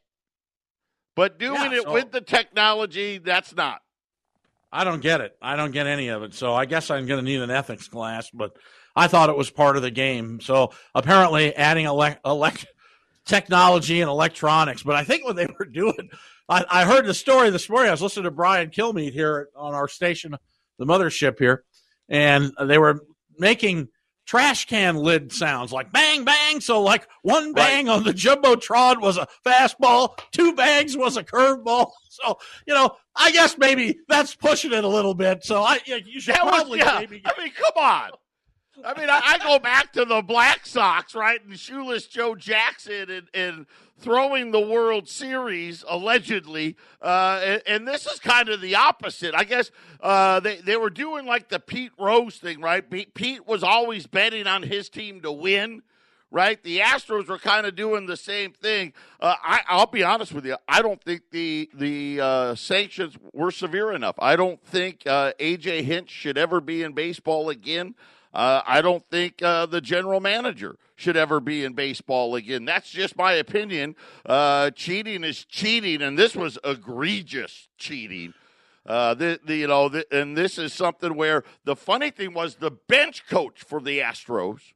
But 1.14 1.38
doing 1.38 1.72
yeah, 1.72 1.78
it 1.78 1.82
so, 1.82 1.92
with 1.92 2.10
the 2.10 2.20
technology, 2.20 3.18
that's 3.18 3.54
not. 3.54 3.82
I 4.72 4.84
don't 4.84 5.02
get 5.02 5.20
it. 5.20 5.36
I 5.42 5.56
don't 5.56 5.70
get 5.70 5.86
any 5.86 6.08
of 6.08 6.22
it. 6.22 6.34
So 6.34 6.54
I 6.54 6.64
guess 6.64 6.90
I'm 6.90 7.06
going 7.06 7.22
to 7.22 7.24
need 7.24 7.40
an 7.40 7.50
ethics 7.50 7.88
class, 7.88 8.30
but 8.30 8.56
I 8.94 9.06
thought 9.06 9.30
it 9.30 9.36
was 9.36 9.50
part 9.50 9.76
of 9.76 9.82
the 9.82 9.90
game. 9.90 10.40
So 10.40 10.72
apparently, 10.94 11.54
adding 11.54 11.86
elect, 11.86 12.20
elect 12.26 12.66
technology 13.24 14.00
and 14.00 14.10
electronics. 14.10 14.82
But 14.82 14.96
I 14.96 15.04
think 15.04 15.24
what 15.24 15.36
they 15.36 15.46
were 15.58 15.64
doing, 15.64 16.10
I, 16.48 16.64
I, 16.68 16.84
heard 16.84 17.06
the 17.06 17.14
story 17.14 17.50
this 17.50 17.68
morning. 17.68 17.88
I 17.88 17.92
was 17.92 18.02
listening 18.02 18.24
to 18.24 18.30
Brian 18.30 18.70
Kilmeade 18.70 19.12
here 19.12 19.48
on 19.56 19.74
our 19.74 19.88
station, 19.88 20.36
the 20.78 20.86
mothership 20.86 21.38
here, 21.38 21.64
and 22.08 22.52
they 22.60 22.78
were 22.78 23.00
making 23.38 23.88
trash 24.26 24.66
can 24.66 24.96
lid 24.96 25.32
sounds 25.32 25.72
like 25.72 25.92
bang 25.92 26.24
bang. 26.24 26.60
So 26.60 26.82
like 26.82 27.06
one 27.22 27.52
bang 27.52 27.86
right. 27.86 27.96
on 27.96 28.04
the 28.04 28.12
Jumbo 28.12 28.54
jumbotron 28.54 29.00
was 29.00 29.16
a 29.16 29.28
fastball, 29.44 30.18
two 30.30 30.54
bangs 30.54 30.96
was 30.96 31.16
a 31.16 31.24
curveball. 31.24 31.90
So 32.12 32.36
you 32.66 32.74
know, 32.74 32.90
I 33.16 33.32
guess 33.32 33.56
maybe 33.56 33.98
that's 34.06 34.34
pushing 34.34 34.74
it 34.74 34.84
a 34.84 34.88
little 34.88 35.14
bit. 35.14 35.44
So 35.44 35.62
I 35.62 35.80
you 35.86 36.20
should 36.20 36.34
that 36.34 36.42
probably 36.42 36.80
was, 36.80 36.86
yeah. 36.86 36.98
maybe. 37.00 37.22
I 37.24 37.32
mean, 37.42 37.52
come 37.54 37.82
on. 37.82 38.10
I 38.84 38.98
mean, 38.98 39.08
I, 39.08 39.20
I, 39.24 39.38
go 39.38 39.58
back 39.58 39.92
to 39.92 40.04
the 40.04 40.22
Black 40.22 40.66
Sox, 40.66 41.14
right, 41.14 41.44
and 41.44 41.58
shoeless 41.58 42.06
Joe 42.06 42.34
Jackson, 42.34 43.10
and, 43.10 43.28
and 43.32 43.66
throwing 43.98 44.50
the 44.50 44.60
World 44.60 45.08
Series 45.08 45.84
allegedly, 45.88 46.76
uh, 47.00 47.40
and, 47.44 47.62
and, 47.66 47.88
this 47.88 48.06
is 48.06 48.18
kind 48.18 48.48
of 48.48 48.60
the 48.60 48.74
opposite. 48.74 49.34
I 49.34 49.44
guess 49.44 49.70
uh, 50.00 50.40
they 50.40 50.56
they 50.56 50.76
were 50.76 50.90
doing 50.90 51.26
like 51.26 51.48
the 51.48 51.60
Pete 51.60 51.92
Rose 51.98 52.36
thing, 52.36 52.60
right? 52.60 52.84
Pete, 53.14 53.46
was 53.46 53.62
always 53.62 54.06
betting 54.06 54.46
on 54.46 54.62
his 54.62 54.88
team 54.88 55.20
to 55.20 55.32
win. 55.32 55.82
Right, 56.34 56.62
the 56.62 56.78
Astros 56.78 57.28
were 57.28 57.36
kind 57.36 57.66
of 57.66 57.76
doing 57.76 58.06
the 58.06 58.16
same 58.16 58.52
thing. 58.52 58.94
Uh, 59.20 59.34
I, 59.44 59.76
will 59.76 59.84
be 59.84 60.02
honest 60.02 60.32
with 60.32 60.46
you. 60.46 60.56
I 60.66 60.80
don't 60.80 60.98
think 61.02 61.24
the 61.30 61.68
the 61.74 62.20
uh, 62.22 62.54
sanctions 62.54 63.18
were 63.34 63.50
severe 63.50 63.92
enough. 63.92 64.14
I 64.18 64.36
don't 64.36 64.58
think 64.64 65.02
uh, 65.06 65.34
AJ 65.38 65.82
Hinch 65.82 66.08
should 66.08 66.38
ever 66.38 66.62
be 66.62 66.82
in 66.82 66.94
baseball 66.94 67.50
again. 67.50 67.96
Uh, 68.32 68.62
I 68.66 68.80
don't 68.80 69.04
think 69.10 69.42
uh, 69.42 69.66
the 69.66 69.80
general 69.80 70.20
manager 70.20 70.78
should 70.96 71.16
ever 71.16 71.40
be 71.40 71.64
in 71.64 71.74
baseball 71.74 72.34
again. 72.34 72.64
That's 72.64 72.90
just 72.90 73.16
my 73.16 73.32
opinion. 73.32 73.94
Uh, 74.24 74.70
cheating 74.70 75.24
is 75.24 75.44
cheating, 75.44 76.00
and 76.00 76.18
this 76.18 76.34
was 76.34 76.58
egregious 76.64 77.68
cheating. 77.76 78.32
Uh, 78.86 79.14
the, 79.14 79.38
the, 79.44 79.56
you 79.56 79.66
know, 79.66 79.88
the, 79.88 80.06
and 80.10 80.36
this 80.36 80.58
is 80.58 80.72
something 80.72 81.14
where 81.14 81.44
the 81.64 81.76
funny 81.76 82.10
thing 82.10 82.34
was 82.34 82.56
the 82.56 82.70
bench 82.70 83.26
coach 83.28 83.62
for 83.62 83.80
the 83.80 84.00
Astros 84.00 84.72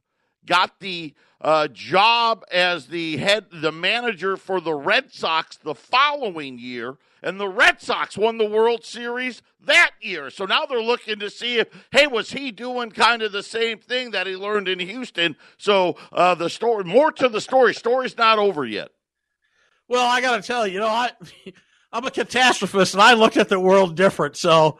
got 0.47 0.79
the 0.79 1.13
uh, 1.39 1.67
job 1.67 2.43
as 2.51 2.87
the 2.87 3.17
head, 3.17 3.45
the 3.51 3.71
manager 3.71 4.37
for 4.37 4.59
the 4.59 4.73
Red 4.73 5.13
Sox 5.13 5.57
the 5.57 5.75
following 5.75 6.57
year, 6.57 6.97
and 7.21 7.39
the 7.39 7.47
Red 7.47 7.81
Sox 7.81 8.17
won 8.17 8.37
the 8.37 8.49
World 8.49 8.83
Series 8.83 9.43
that 9.63 9.91
year. 10.01 10.29
So 10.31 10.45
now 10.45 10.65
they're 10.65 10.81
looking 10.81 11.19
to 11.19 11.29
see 11.29 11.59
if, 11.59 11.67
hey, 11.91 12.07
was 12.07 12.31
he 12.31 12.51
doing 12.51 12.89
kind 12.89 13.21
of 13.21 13.31
the 13.31 13.43
same 13.43 13.77
thing 13.77 14.11
that 14.11 14.25
he 14.25 14.35
learned 14.35 14.67
in 14.67 14.79
Houston? 14.79 15.35
So 15.57 15.97
uh, 16.11 16.33
the 16.35 16.49
story, 16.49 16.83
more 16.85 17.11
to 17.13 17.29
the 17.29 17.41
story. 17.41 17.73
Story's 17.75 18.17
not 18.17 18.39
over 18.39 18.65
yet. 18.65 18.89
Well, 19.87 20.05
I 20.05 20.21
got 20.21 20.41
to 20.41 20.47
tell 20.47 20.65
you, 20.65 20.73
you 20.73 20.79
know, 20.79 20.87
I, 20.87 21.11
I'm 21.91 22.05
a 22.05 22.09
catastrophist, 22.09 22.93
and 22.93 23.01
I 23.01 23.13
look 23.13 23.37
at 23.37 23.49
the 23.49 23.59
world 23.59 23.95
different. 23.95 24.35
So 24.37 24.79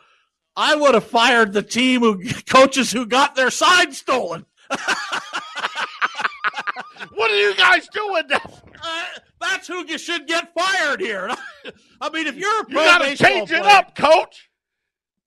I 0.55 0.75
would 0.75 0.95
have 0.95 1.05
fired 1.05 1.53
the 1.53 1.61
team 1.61 2.01
who 2.01 2.23
coaches 2.47 2.91
who 2.91 3.05
got 3.05 3.35
their 3.35 3.51
sign 3.51 3.93
stolen. 3.93 4.45
what 7.17 7.31
are 7.31 7.35
you 7.35 7.55
guys 7.55 7.87
doing? 7.89 8.23
Uh, 8.31 9.05
that's 9.41 9.67
who 9.67 9.85
you 9.85 9.97
should 9.97 10.27
get 10.27 10.53
fired 10.53 11.01
here. 11.01 11.29
I 12.01 12.09
mean, 12.09 12.27
if 12.27 12.35
you're 12.35 12.61
a 12.61 12.65
pro 12.65 12.81
you 12.81 12.87
gotta 12.87 13.15
change 13.15 13.49
player, 13.49 13.61
it 13.61 13.67
up, 13.67 13.95
coach. 13.95 14.49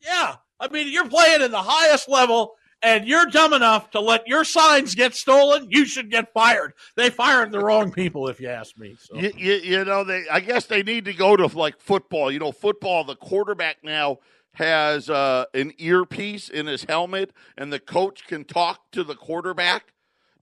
Yeah, 0.00 0.37
I 0.59 0.68
mean, 0.68 0.90
you're 0.90 1.09
playing 1.09 1.42
in 1.42 1.50
the 1.50 1.62
highest 1.62 2.09
level, 2.09 2.55
and 2.83 3.07
you're 3.07 3.26
dumb 3.26 3.53
enough 3.53 3.90
to 3.90 4.00
let 4.00 4.26
your 4.26 4.44
signs 4.44 4.94
get 4.94 5.14
stolen. 5.14 5.66
You 5.70 5.85
should 5.85 6.11
get 6.11 6.33
fired. 6.33 6.72
They 6.96 7.11
fired 7.11 7.53
the 7.53 7.59
wrong 7.59 7.92
people, 7.92 8.29
if 8.29 8.40
you 8.40 8.48
ask 8.48 8.79
me. 8.79 8.96
So. 8.98 9.16
You, 9.18 9.33
you, 9.37 9.53
you 9.55 9.85
know, 9.85 10.05
they. 10.05 10.24
I 10.31 10.40
guess 10.40 10.66
they 10.66 10.83
need 10.83 11.05
to 11.07 11.12
go 11.12 11.37
to 11.37 11.46
like 11.46 11.81
football. 11.81 12.31
You 12.31 12.38
know, 12.38 12.53
football. 12.53 13.05
The 13.05 13.16
quarterback 13.16 13.79
now 13.83 14.18
has 14.55 15.11
uh, 15.11 15.44
an 15.55 15.72
earpiece 15.79 16.48
in 16.48 16.66
his 16.66 16.85
helmet, 16.85 17.33
and 17.57 17.72
the 17.72 17.81
coach 17.81 18.26
can 18.26 18.44
talk 18.44 18.90
to 18.92 19.05
the 19.05 19.14
quarterback 19.14 19.92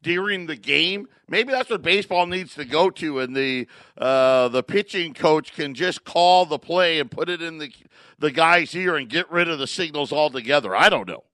during 0.03 0.47
the 0.47 0.57
game. 0.57 1.09
Maybe 1.29 1.53
that's 1.53 1.71
what 1.71 1.83
baseball 1.83 2.27
needs 2.27 2.55
to 2.55 2.65
go 2.65 2.91
to, 2.91 3.21
and 3.21 3.37
the 3.37 3.67
uh, 3.97 4.49
the 4.49 4.63
pitching 4.63 5.15
coach 5.15 5.53
can 5.55 5.75
just 5.75 6.05
call 6.05 6.47
the 6.47 6.59
play 6.59 6.99
and 7.01 7.11
put 7.11 7.29
it 7.29 7.43
in 7.43 7.59
the 7.59 7.73
the 8.19 8.31
guy's 8.31 8.75
ear 8.75 8.97
and 8.97 9.09
get 9.09 9.31
rid 9.31 9.49
of 9.49 9.59
the 9.59 9.67
signals 9.67 10.13
altogether. 10.13 10.75
I 10.75 10.89
don't 10.89 11.09
know. 11.09 11.25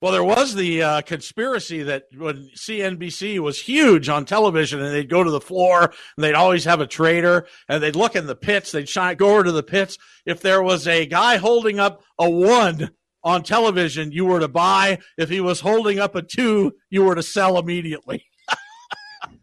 Well, 0.00 0.12
there 0.12 0.22
was 0.22 0.54
the 0.54 0.80
uh, 0.80 1.00
conspiracy 1.02 1.82
that 1.82 2.04
when 2.16 2.50
CNBC 2.56 3.40
was 3.40 3.60
huge 3.60 4.08
on 4.08 4.24
television, 4.24 4.80
and 4.80 4.94
they'd 4.94 5.10
go 5.10 5.24
to 5.24 5.30
the 5.30 5.40
floor 5.40 5.92
and 6.16 6.24
they'd 6.24 6.34
always 6.34 6.64
have 6.66 6.80
a 6.80 6.86
trader, 6.86 7.48
and 7.68 7.82
they'd 7.82 7.96
look 7.96 8.14
in 8.14 8.26
the 8.26 8.36
pits, 8.36 8.70
they'd 8.70 8.88
shine, 8.88 9.16
go 9.16 9.30
over 9.30 9.44
to 9.44 9.52
the 9.52 9.64
pits. 9.64 9.98
If 10.24 10.40
there 10.40 10.62
was 10.62 10.86
a 10.86 11.04
guy 11.04 11.38
holding 11.38 11.80
up 11.80 12.04
a 12.16 12.30
one 12.30 12.90
on 13.24 13.42
television, 13.42 14.12
you 14.12 14.24
were 14.24 14.40
to 14.40 14.48
buy. 14.48 14.98
If 15.16 15.28
he 15.28 15.40
was 15.40 15.60
holding 15.60 15.98
up 15.98 16.14
a 16.14 16.22
two, 16.22 16.74
you 16.90 17.04
were 17.04 17.14
to 17.14 17.22
sell 17.22 17.58
immediately. 17.58 18.24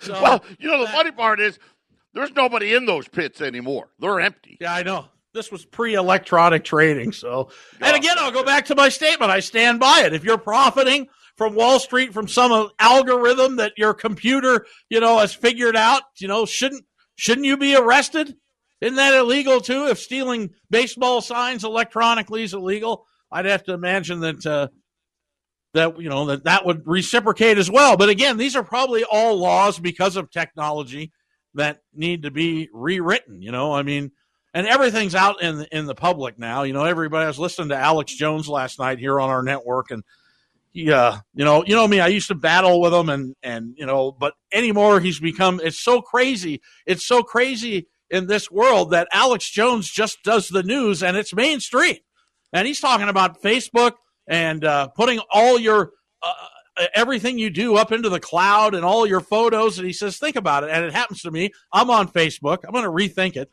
so, 0.00 0.12
well, 0.22 0.44
you 0.58 0.68
know, 0.68 0.80
the 0.80 0.88
funny 0.88 1.10
part 1.10 1.40
is 1.40 1.58
there's 2.14 2.32
nobody 2.34 2.74
in 2.74 2.86
those 2.86 3.08
pits 3.08 3.40
anymore. 3.40 3.88
They're 3.98 4.20
empty. 4.20 4.58
Yeah, 4.60 4.74
I 4.74 4.82
know. 4.82 5.06
This 5.34 5.52
was 5.52 5.66
pre-electronic 5.66 6.64
trading, 6.64 7.12
so. 7.12 7.50
And 7.80 7.94
again, 7.94 8.16
I'll 8.18 8.32
go 8.32 8.42
back 8.42 8.64
to 8.66 8.74
my 8.74 8.88
statement. 8.88 9.30
I 9.30 9.40
stand 9.40 9.78
by 9.78 10.02
it. 10.06 10.14
If 10.14 10.24
you're 10.24 10.38
profiting 10.38 11.08
from 11.36 11.54
Wall 11.54 11.78
Street 11.78 12.14
from 12.14 12.26
some 12.26 12.70
algorithm 12.78 13.56
that 13.56 13.72
your 13.76 13.92
computer, 13.92 14.66
you 14.88 15.00
know, 15.00 15.18
has 15.18 15.34
figured 15.34 15.76
out, 15.76 16.02
you 16.16 16.28
know, 16.28 16.46
shouldn't 16.46 16.84
shouldn't 17.16 17.46
you 17.46 17.56
be 17.56 17.76
arrested? 17.76 18.36
Isn't 18.80 18.96
that 18.96 19.14
illegal 19.14 19.60
too? 19.60 19.86
If 19.86 19.98
stealing 19.98 20.50
baseball 20.70 21.20
signs 21.20 21.64
electronically 21.64 22.42
is 22.42 22.54
illegal, 22.54 23.06
I'd 23.32 23.46
have 23.46 23.64
to 23.64 23.72
imagine 23.72 24.20
that 24.20 24.46
uh, 24.46 24.68
that 25.72 26.00
you 26.00 26.08
know 26.08 26.26
that 26.26 26.44
that 26.44 26.66
would 26.66 26.82
reciprocate 26.86 27.58
as 27.58 27.70
well. 27.70 27.96
But 27.96 28.08
again, 28.08 28.36
these 28.36 28.56
are 28.56 28.64
probably 28.64 29.04
all 29.04 29.36
laws 29.38 29.78
because 29.78 30.16
of 30.16 30.30
technology 30.30 31.12
that 31.54 31.80
need 31.94 32.22
to 32.22 32.30
be 32.30 32.68
rewritten. 32.72 33.40
You 33.40 33.50
know, 33.50 33.72
I 33.72 33.82
mean, 33.82 34.12
and 34.52 34.66
everything's 34.66 35.14
out 35.14 35.42
in 35.42 35.66
in 35.72 35.86
the 35.86 35.94
public 35.94 36.38
now. 36.38 36.64
You 36.64 36.74
know, 36.74 36.84
everybody 36.84 37.24
I 37.24 37.28
was 37.28 37.38
listening 37.38 37.70
to 37.70 37.76
Alex 37.76 38.14
Jones 38.14 38.48
last 38.48 38.78
night 38.78 38.98
here 38.98 39.18
on 39.18 39.30
our 39.30 39.42
network, 39.42 39.90
and 39.90 40.02
yeah, 40.74 41.20
you 41.34 41.46
know, 41.46 41.64
you 41.64 41.74
know 41.74 41.88
me. 41.88 42.00
I 42.00 42.08
used 42.08 42.28
to 42.28 42.34
battle 42.34 42.80
with 42.82 42.92
him, 42.92 43.08
and 43.08 43.34
and 43.42 43.74
you 43.78 43.86
know, 43.86 44.12
but 44.12 44.34
anymore 44.52 45.00
he's 45.00 45.18
become. 45.18 45.60
It's 45.64 45.82
so 45.82 46.02
crazy. 46.02 46.60
It's 46.84 47.06
so 47.06 47.22
crazy 47.22 47.86
in 48.10 48.26
this 48.26 48.50
world 48.50 48.90
that 48.90 49.08
Alex 49.12 49.50
Jones 49.50 49.90
just 49.90 50.22
does 50.22 50.48
the 50.48 50.62
news, 50.62 51.02
and 51.02 51.16
it's 51.16 51.34
mainstream. 51.34 51.96
And 52.52 52.66
he's 52.66 52.80
talking 52.80 53.08
about 53.08 53.42
Facebook 53.42 53.92
and 54.26 54.64
uh, 54.64 54.88
putting 54.88 55.20
all 55.30 55.58
your 55.58 55.92
uh, 56.22 56.32
uh, 56.76 56.86
everything 56.94 57.38
you 57.38 57.50
do 57.50 57.76
up 57.76 57.90
into 57.90 58.08
the 58.08 58.20
cloud 58.20 58.74
and 58.74 58.84
all 58.84 59.06
your 59.06 59.20
photos. 59.20 59.78
And 59.78 59.86
he 59.86 59.92
says, 59.92 60.18
think 60.18 60.36
about 60.36 60.64
it. 60.64 60.70
And 60.70 60.84
it 60.84 60.92
happens 60.92 61.22
to 61.22 61.30
me. 61.30 61.50
I'm 61.72 61.90
on 61.90 62.08
Facebook. 62.08 62.58
I'm 62.64 62.72
going 62.72 62.84
to 62.84 62.90
rethink 62.90 63.36
it. 63.36 63.50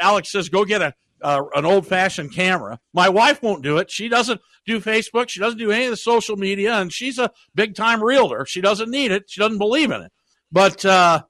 Alex 0.00 0.30
says, 0.30 0.48
go 0.48 0.64
get 0.64 0.82
a 0.82 0.94
uh, 1.22 1.42
an 1.54 1.66
old 1.66 1.86
fashioned 1.86 2.32
camera. 2.34 2.78
My 2.94 3.08
wife 3.08 3.42
won't 3.42 3.62
do 3.62 3.76
it. 3.78 3.90
She 3.90 4.08
doesn't 4.08 4.40
do 4.66 4.80
Facebook. 4.80 5.28
She 5.28 5.40
doesn't 5.40 5.58
do 5.58 5.70
any 5.70 5.84
of 5.84 5.90
the 5.90 5.96
social 5.96 6.36
media, 6.36 6.74
and 6.74 6.92
she's 6.92 7.18
a 7.18 7.30
big 7.54 7.74
time 7.74 8.02
realtor. 8.02 8.46
She 8.46 8.60
doesn't 8.60 8.90
need 8.90 9.10
it. 9.10 9.24
She 9.28 9.40
doesn't 9.40 9.58
believe 9.58 9.90
in 9.90 10.02
it. 10.02 10.12
But 10.50 10.84
uh, 10.84 11.22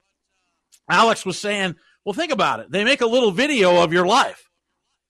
Alex 0.88 1.26
was 1.26 1.38
saying, 1.38 1.76
well, 2.04 2.12
think 2.12 2.32
about 2.32 2.60
it. 2.60 2.70
They 2.70 2.84
make 2.84 3.00
a 3.00 3.06
little 3.06 3.30
video 3.30 3.82
of 3.82 3.92
your 3.92 4.06
life. 4.06 4.50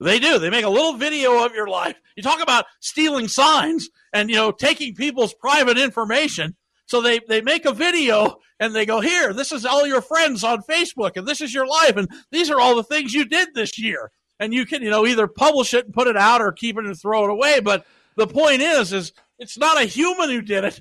They 0.01 0.19
do. 0.19 0.39
They 0.39 0.51
make 0.51 0.65
a 0.65 0.71
little 0.71 0.95
video 0.95 1.45
of 1.45 1.55
your 1.55 1.69
life. 1.69 1.97
You 2.17 2.23
talk 2.23 2.41
about 2.41 2.65
stealing 2.81 3.29
signs 3.29 3.91
and 4.13 4.31
you 4.31 4.37
know 4.37 4.51
taking 4.51 4.95
people's 4.95 5.35
private 5.35 5.77
information. 5.79 6.57
So 6.87 7.03
they 7.03 7.21
they 7.29 7.43
make 7.43 7.67
a 7.67 7.73
video 7.73 8.39
and 8.59 8.75
they 8.75 8.87
go 8.87 9.01
here. 9.01 9.33
This 9.35 9.53
is 9.53 9.67
all 9.67 9.87
your 9.87 10.01
friends 10.01 10.43
on 10.43 10.63
Facebook, 10.63 11.17
and 11.17 11.27
this 11.27 11.41
is 11.41 11.53
your 11.53 11.67
life, 11.67 11.97
and 11.97 12.09
these 12.33 12.51
are 12.51 12.59
all 12.59 12.75
the 12.75 12.83
things 12.83 13.13
you 13.13 13.27
did 13.27 13.51
this 13.55 13.79
year. 13.79 14.11
And 14.39 14.55
you 14.55 14.65
can 14.65 14.83
you 14.83 14.89
know 14.89 15.07
either 15.07 15.27
publish 15.27 15.75
it 15.75 15.85
and 15.85 15.95
put 15.95 16.09
it 16.09 16.17
out 16.17 16.41
or 16.41 16.51
keep 16.51 16.79
it 16.79 16.87
and 16.87 16.99
throw 16.99 17.25
it 17.25 17.31
away. 17.31 17.61
But 17.61 17.85
the 18.17 18.27
point 18.27 18.63
is, 18.63 18.95
is 18.95 19.13
it's 19.39 19.59
not 19.59 19.81
a 19.81 19.85
human 19.85 20.31
who 20.31 20.41
did 20.41 20.65
it. 20.65 20.81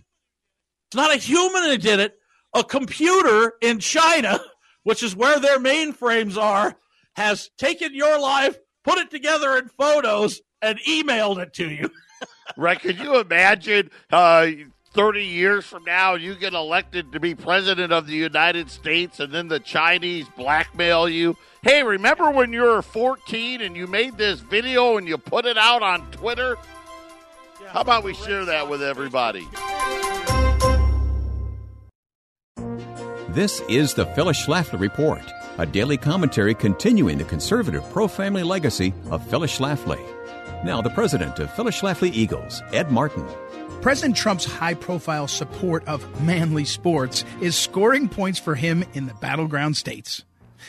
It's 0.87 0.95
not 0.95 1.13
a 1.13 1.17
human 1.17 1.63
who 1.63 1.77
did 1.77 1.99
it. 1.99 2.15
A 2.55 2.63
computer 2.63 3.53
in 3.61 3.79
China, 3.79 4.39
which 4.89 5.03
is 5.03 5.15
where 5.15 5.39
their 5.39 5.59
mainframes 5.59 6.35
are, 6.35 6.75
has 7.15 7.49
taken 7.57 7.93
your 7.93 8.19
life 8.19 8.57
put 8.83 8.97
it 8.97 9.11
together 9.11 9.57
in 9.57 9.69
photos, 9.69 10.41
and 10.61 10.79
emailed 10.87 11.41
it 11.41 11.53
to 11.53 11.69
you. 11.69 11.89
right? 12.57 12.79
Could 12.79 12.99
you 12.99 13.19
imagine? 13.19 13.91
Uh, 14.11 14.47
30 14.93 15.23
years 15.23 15.65
from 15.65 15.83
now, 15.83 16.15
you 16.15 16.33
get 16.33 16.53
elected 16.53 17.11
to 17.11 17.19
be 17.19 17.35
president 17.35 17.93
of 17.93 18.07
the 18.07 18.13
United 18.13 18.71
States, 18.71 19.19
and 19.19 19.31
then 19.31 19.47
the 19.47 19.59
Chinese 19.59 20.25
blackmail 20.35 21.07
you. 21.07 21.37
Hey, 21.61 21.83
remember 21.83 22.31
when 22.31 22.51
you 22.51 22.63
were 22.63 22.81
14 22.81 23.61
and 23.61 23.77
you 23.77 23.85
made 23.85 24.17
this 24.17 24.39
video 24.39 24.97
and 24.97 25.07
you 25.07 25.19
put 25.19 25.45
it 25.45 25.59
out 25.59 25.83
on 25.83 26.09
Twitter? 26.11 26.57
Yeah, 27.61 27.67
How 27.69 27.81
about 27.81 28.03
we 28.03 28.15
share 28.15 28.45
that 28.45 28.67
with 28.67 28.81
everybody? 28.81 29.47
This 33.33 33.61
is 33.69 33.93
the 33.93 34.07
Phyllis 34.07 34.43
Schlafly 34.43 34.79
Report 34.79 35.21
a 35.59 35.65
daily 35.65 35.97
commentary 35.97 36.55
continuing 36.55 37.19
the 37.19 37.23
conservative 37.25 37.83
pro 37.91 38.07
family 38.07 38.41
legacy 38.41 38.91
of 39.11 39.23
Phyllis 39.29 39.59
Schlafly. 39.59 39.99
Now, 40.63 40.81
the 40.81 40.89
president 40.89 41.37
of 41.37 41.53
Phyllis 41.53 41.79
Schlafly 41.79 42.11
Eagles, 42.11 42.63
Ed 42.73 42.91
Martin. 42.91 43.27
President 43.81 44.15
Trump's 44.15 44.45
high 44.45 44.73
profile 44.73 45.27
support 45.27 45.87
of 45.87 46.23
manly 46.23 46.65
sports 46.65 47.23
is 47.39 47.55
scoring 47.55 48.09
points 48.09 48.39
for 48.39 48.55
him 48.55 48.83
in 48.93 49.05
the 49.05 49.13
battleground 49.15 49.77
states. 49.77 50.23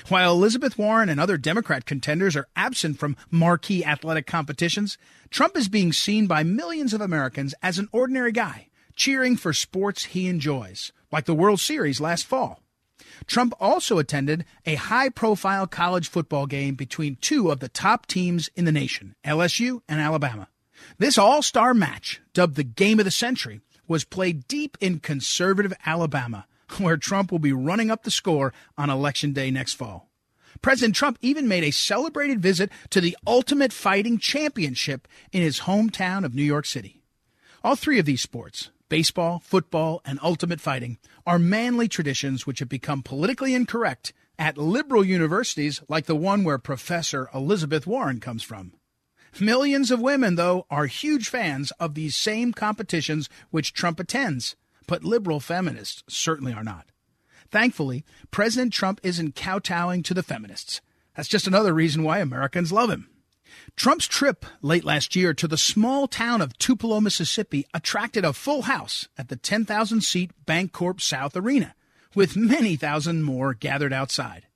While 0.08 0.34
Elizabeth 0.34 0.76
Warren 0.76 1.08
and 1.08 1.18
other 1.18 1.38
Democrat 1.38 1.86
contenders 1.86 2.36
are 2.36 2.48
absent 2.56 2.98
from 2.98 3.16
marquee 3.30 3.84
athletic 3.86 4.26
competitions, 4.26 4.98
Trump 5.30 5.56
is 5.56 5.68
being 5.68 5.94
seen 5.94 6.26
by 6.26 6.42
millions 6.42 6.92
of 6.92 7.00
Americans 7.00 7.54
as 7.62 7.78
an 7.78 7.88
ordinary 7.90 8.32
guy, 8.32 8.68
cheering 8.96 9.36
for 9.36 9.54
sports 9.54 10.04
he 10.04 10.28
enjoys, 10.28 10.92
like 11.12 11.24
the 11.24 11.34
World 11.34 11.60
Series 11.60 12.00
last 12.00 12.26
fall. 12.26 12.60
Trump 13.26 13.54
also 13.60 13.98
attended 13.98 14.44
a 14.66 14.74
high 14.76 15.08
profile 15.08 15.66
college 15.66 16.08
football 16.08 16.46
game 16.46 16.74
between 16.74 17.16
two 17.16 17.50
of 17.50 17.60
the 17.60 17.68
top 17.68 18.06
teams 18.06 18.48
in 18.56 18.64
the 18.64 18.72
nation, 18.72 19.14
LSU 19.24 19.82
and 19.88 20.00
Alabama. 20.00 20.48
This 20.98 21.18
all 21.18 21.42
star 21.42 21.74
match, 21.74 22.20
dubbed 22.32 22.56
the 22.56 22.64
Game 22.64 22.98
of 22.98 23.04
the 23.04 23.10
Century, 23.10 23.60
was 23.86 24.04
played 24.04 24.46
deep 24.48 24.78
in 24.80 25.00
conservative 25.00 25.74
Alabama, 25.84 26.46
where 26.78 26.96
Trump 26.96 27.30
will 27.32 27.38
be 27.38 27.52
running 27.52 27.90
up 27.90 28.04
the 28.04 28.10
score 28.10 28.52
on 28.78 28.90
Election 28.90 29.32
Day 29.32 29.50
next 29.50 29.74
fall. 29.74 30.08
President 30.62 30.94
Trump 30.94 31.18
even 31.22 31.48
made 31.48 31.64
a 31.64 31.70
celebrated 31.70 32.40
visit 32.40 32.70
to 32.90 33.00
the 33.00 33.16
Ultimate 33.26 33.72
Fighting 33.72 34.18
Championship 34.18 35.08
in 35.32 35.42
his 35.42 35.60
hometown 35.60 36.24
of 36.24 36.34
New 36.34 36.42
York 36.42 36.66
City. 36.66 37.00
All 37.64 37.76
three 37.76 37.98
of 37.98 38.04
these 38.04 38.20
sports, 38.20 38.70
baseball, 38.90 39.40
football, 39.42 40.02
and 40.04 40.18
ultimate 40.22 40.60
fighting 40.60 40.98
are 41.26 41.38
manly 41.38 41.88
traditions 41.88 42.46
which 42.46 42.58
have 42.58 42.68
become 42.68 43.02
politically 43.02 43.54
incorrect 43.54 44.12
at 44.38 44.58
liberal 44.58 45.04
universities 45.04 45.80
like 45.88 46.06
the 46.06 46.14
one 46.14 46.44
where 46.44 46.58
Professor 46.58 47.30
Elizabeth 47.34 47.86
Warren 47.86 48.20
comes 48.20 48.42
from. 48.42 48.74
Millions 49.38 49.90
of 49.90 50.00
women, 50.00 50.34
though, 50.34 50.66
are 50.70 50.86
huge 50.86 51.28
fans 51.28 51.70
of 51.78 51.94
these 51.94 52.16
same 52.16 52.52
competitions 52.52 53.28
which 53.50 53.72
Trump 53.72 54.00
attends, 54.00 54.56
but 54.86 55.04
liberal 55.04 55.40
feminists 55.40 56.02
certainly 56.08 56.52
are 56.52 56.64
not. 56.64 56.86
Thankfully, 57.50 58.04
President 58.30 58.72
Trump 58.72 59.00
isn't 59.02 59.36
kowtowing 59.36 60.02
to 60.04 60.14
the 60.14 60.22
feminists. 60.22 60.80
That's 61.14 61.28
just 61.28 61.46
another 61.46 61.74
reason 61.74 62.02
why 62.02 62.18
Americans 62.18 62.72
love 62.72 62.90
him. 62.90 63.09
Trump's 63.76 64.06
trip 64.06 64.44
late 64.62 64.84
last 64.84 65.16
year 65.16 65.34
to 65.34 65.48
the 65.48 65.56
small 65.56 66.06
town 66.06 66.40
of 66.40 66.56
Tupelo, 66.58 67.00
Mississippi 67.00 67.66
attracted 67.72 68.24
a 68.24 68.32
full 68.32 68.62
house 68.62 69.08
at 69.18 69.28
the 69.28 69.36
10,000 69.36 70.02
seat 70.02 70.30
Bancorp 70.46 71.00
South 71.00 71.36
Arena, 71.36 71.74
with 72.14 72.36
many 72.36 72.76
thousand 72.76 73.22
more 73.22 73.54
gathered 73.54 73.92
outside. 73.92 74.46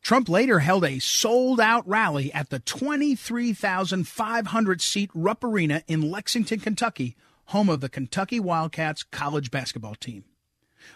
Trump 0.00 0.28
later 0.28 0.60
held 0.60 0.84
a 0.84 0.98
sold 0.98 1.60
out 1.60 1.86
rally 1.88 2.32
at 2.32 2.50
the 2.50 2.58
23,500 2.60 4.80
seat 4.80 5.10
Rupp 5.14 5.44
Arena 5.44 5.82
in 5.86 6.10
Lexington, 6.10 6.60
Kentucky, 6.60 7.16
home 7.46 7.68
of 7.68 7.80
the 7.80 7.88
Kentucky 7.88 8.40
Wildcats 8.40 9.02
college 9.02 9.50
basketball 9.50 9.94
team. 9.94 10.24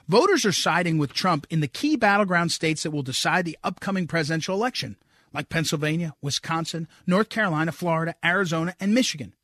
Voters 0.09 0.45
are 0.45 0.53
siding 0.53 0.99
with 0.99 1.13
Trump 1.13 1.47
in 1.51 1.61
the 1.61 1.69
key 1.69 1.97
battleground 1.97 2.53
states 2.53 2.83
that 2.83 2.91
will 2.91 3.03
decide 3.03 3.45
the 3.45 3.59
upcoming 3.63 4.07
presidential 4.07 4.55
election 4.55 4.97
like 5.33 5.49
Pennsylvania, 5.49 6.15
Wisconsin, 6.23 6.89
North 7.07 7.29
Carolina, 7.29 7.73
Florida, 7.73 8.15
Arizona, 8.25 8.75
and 8.81 8.95
Michigan. 8.95 9.35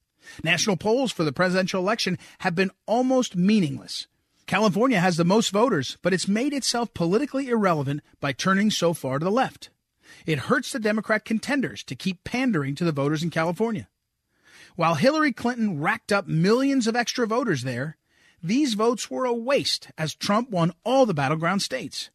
National 0.45 0.77
polls 0.77 1.13
for 1.13 1.25
the 1.25 1.33
presidential 1.33 1.81
election 1.81 2.19
have 2.41 2.55
been 2.55 2.71
almost 2.87 3.37
meaningless. 3.37 4.07
California 4.47 5.01
has 5.01 5.17
the 5.17 5.25
most 5.25 5.51
voters, 5.51 5.99
but 6.03 6.13
it's 6.13 6.29
made 6.29 6.53
itself 6.53 6.93
politically 6.95 7.49
irrelevant 7.49 8.03
by 8.21 8.33
turning 8.33 8.71
so 8.71 8.93
far 8.93 9.19
to 9.19 9.25
the 9.25 9.31
left. 9.31 9.71
It 10.27 10.41
hurts 10.41 10.73
the 10.73 10.79
Democrat 10.79 11.25
contenders 11.25 11.83
to 11.85 11.95
keep 11.95 12.25
pandering 12.25 12.75
to 12.77 12.85
the 12.85 12.93
voters 12.93 13.23
in 13.23 13.31
California. 13.31 13.89
While 14.77 14.95
Hillary 14.95 15.33
Clinton 15.33 15.81
racked 15.81 16.13
up 16.13 16.27
millions 16.27 16.87
of 16.87 16.97
extra 16.97 17.27
voters 17.27 17.63
there, 17.63 17.97
these 18.43 18.75
votes 18.75 19.11
were 19.11 19.25
a 19.25 19.33
waste 19.33 19.91
as 19.97 20.15
Trump 20.15 20.51
won 20.51 20.73
all 20.85 21.07
the 21.07 21.15
battleground 21.15 21.63
states. 21.63 22.11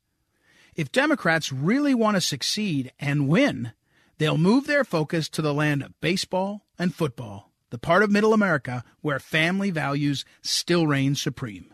If 0.77 0.91
Democrats 0.91 1.51
really 1.51 1.95
want 1.95 2.17
to 2.17 2.21
succeed 2.21 2.91
and 2.99 3.27
win, 3.27 3.71
they'll 4.19 4.37
move 4.37 4.67
their 4.67 4.83
focus 4.83 5.27
to 5.29 5.41
the 5.41 5.53
land 5.53 5.81
of 5.81 5.99
baseball 6.01 6.67
and 6.77 6.93
football, 6.93 7.51
the 7.71 7.79
part 7.79 8.03
of 8.03 8.11
middle 8.11 8.31
America 8.31 8.83
where 9.01 9.17
family 9.17 9.71
values 9.71 10.23
still 10.43 10.85
reign 10.85 11.15
supreme. 11.15 11.73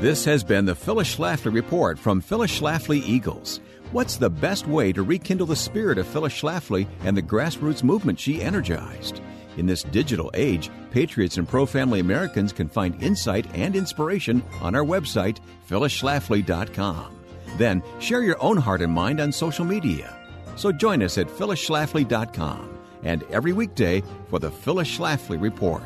This 0.00 0.24
has 0.24 0.42
been 0.42 0.64
the 0.64 0.74
Phyllis 0.74 1.14
Schlafly 1.14 1.54
Report 1.54 1.96
from 1.96 2.20
Phyllis 2.20 2.60
Schlafly 2.60 3.00
Eagles. 3.06 3.60
What's 3.92 4.16
the 4.16 4.30
best 4.30 4.66
way 4.66 4.92
to 4.94 5.04
rekindle 5.04 5.46
the 5.46 5.54
spirit 5.54 5.96
of 5.96 6.08
Phyllis 6.08 6.32
Schlafly 6.32 6.88
and 7.04 7.16
the 7.16 7.22
grassroots 7.22 7.84
movement 7.84 8.18
she 8.18 8.42
energized? 8.42 9.20
In 9.56 9.66
this 9.66 9.84
digital 9.84 10.32
age, 10.34 10.72
patriots 10.90 11.36
and 11.36 11.48
pro 11.48 11.66
family 11.66 12.00
Americans 12.00 12.52
can 12.52 12.68
find 12.68 13.00
insight 13.00 13.46
and 13.54 13.76
inspiration 13.76 14.42
on 14.60 14.74
our 14.74 14.84
website, 14.84 15.38
phyllisschlafly.com. 15.70 17.21
Then 17.56 17.82
share 17.98 18.22
your 18.22 18.42
own 18.42 18.56
heart 18.56 18.82
and 18.82 18.92
mind 18.92 19.20
on 19.20 19.32
social 19.32 19.64
media. 19.64 20.16
So 20.56 20.72
join 20.72 21.02
us 21.02 21.18
at 21.18 21.28
phyllisschlafly.com 21.28 22.78
and 23.04 23.22
every 23.24 23.52
weekday 23.52 24.02
for 24.30 24.38
the 24.38 24.50
Phyllis 24.50 24.98
Schlafly 24.98 25.40
Report. 25.40 25.82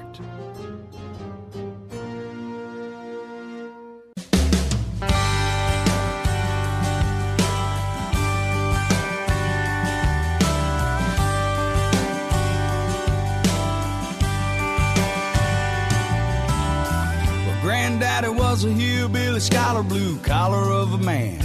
Scholar, 19.46 19.82
blue 19.82 20.18
collar 20.18 20.72
of 20.72 20.92
a 20.92 20.98
man. 20.98 21.40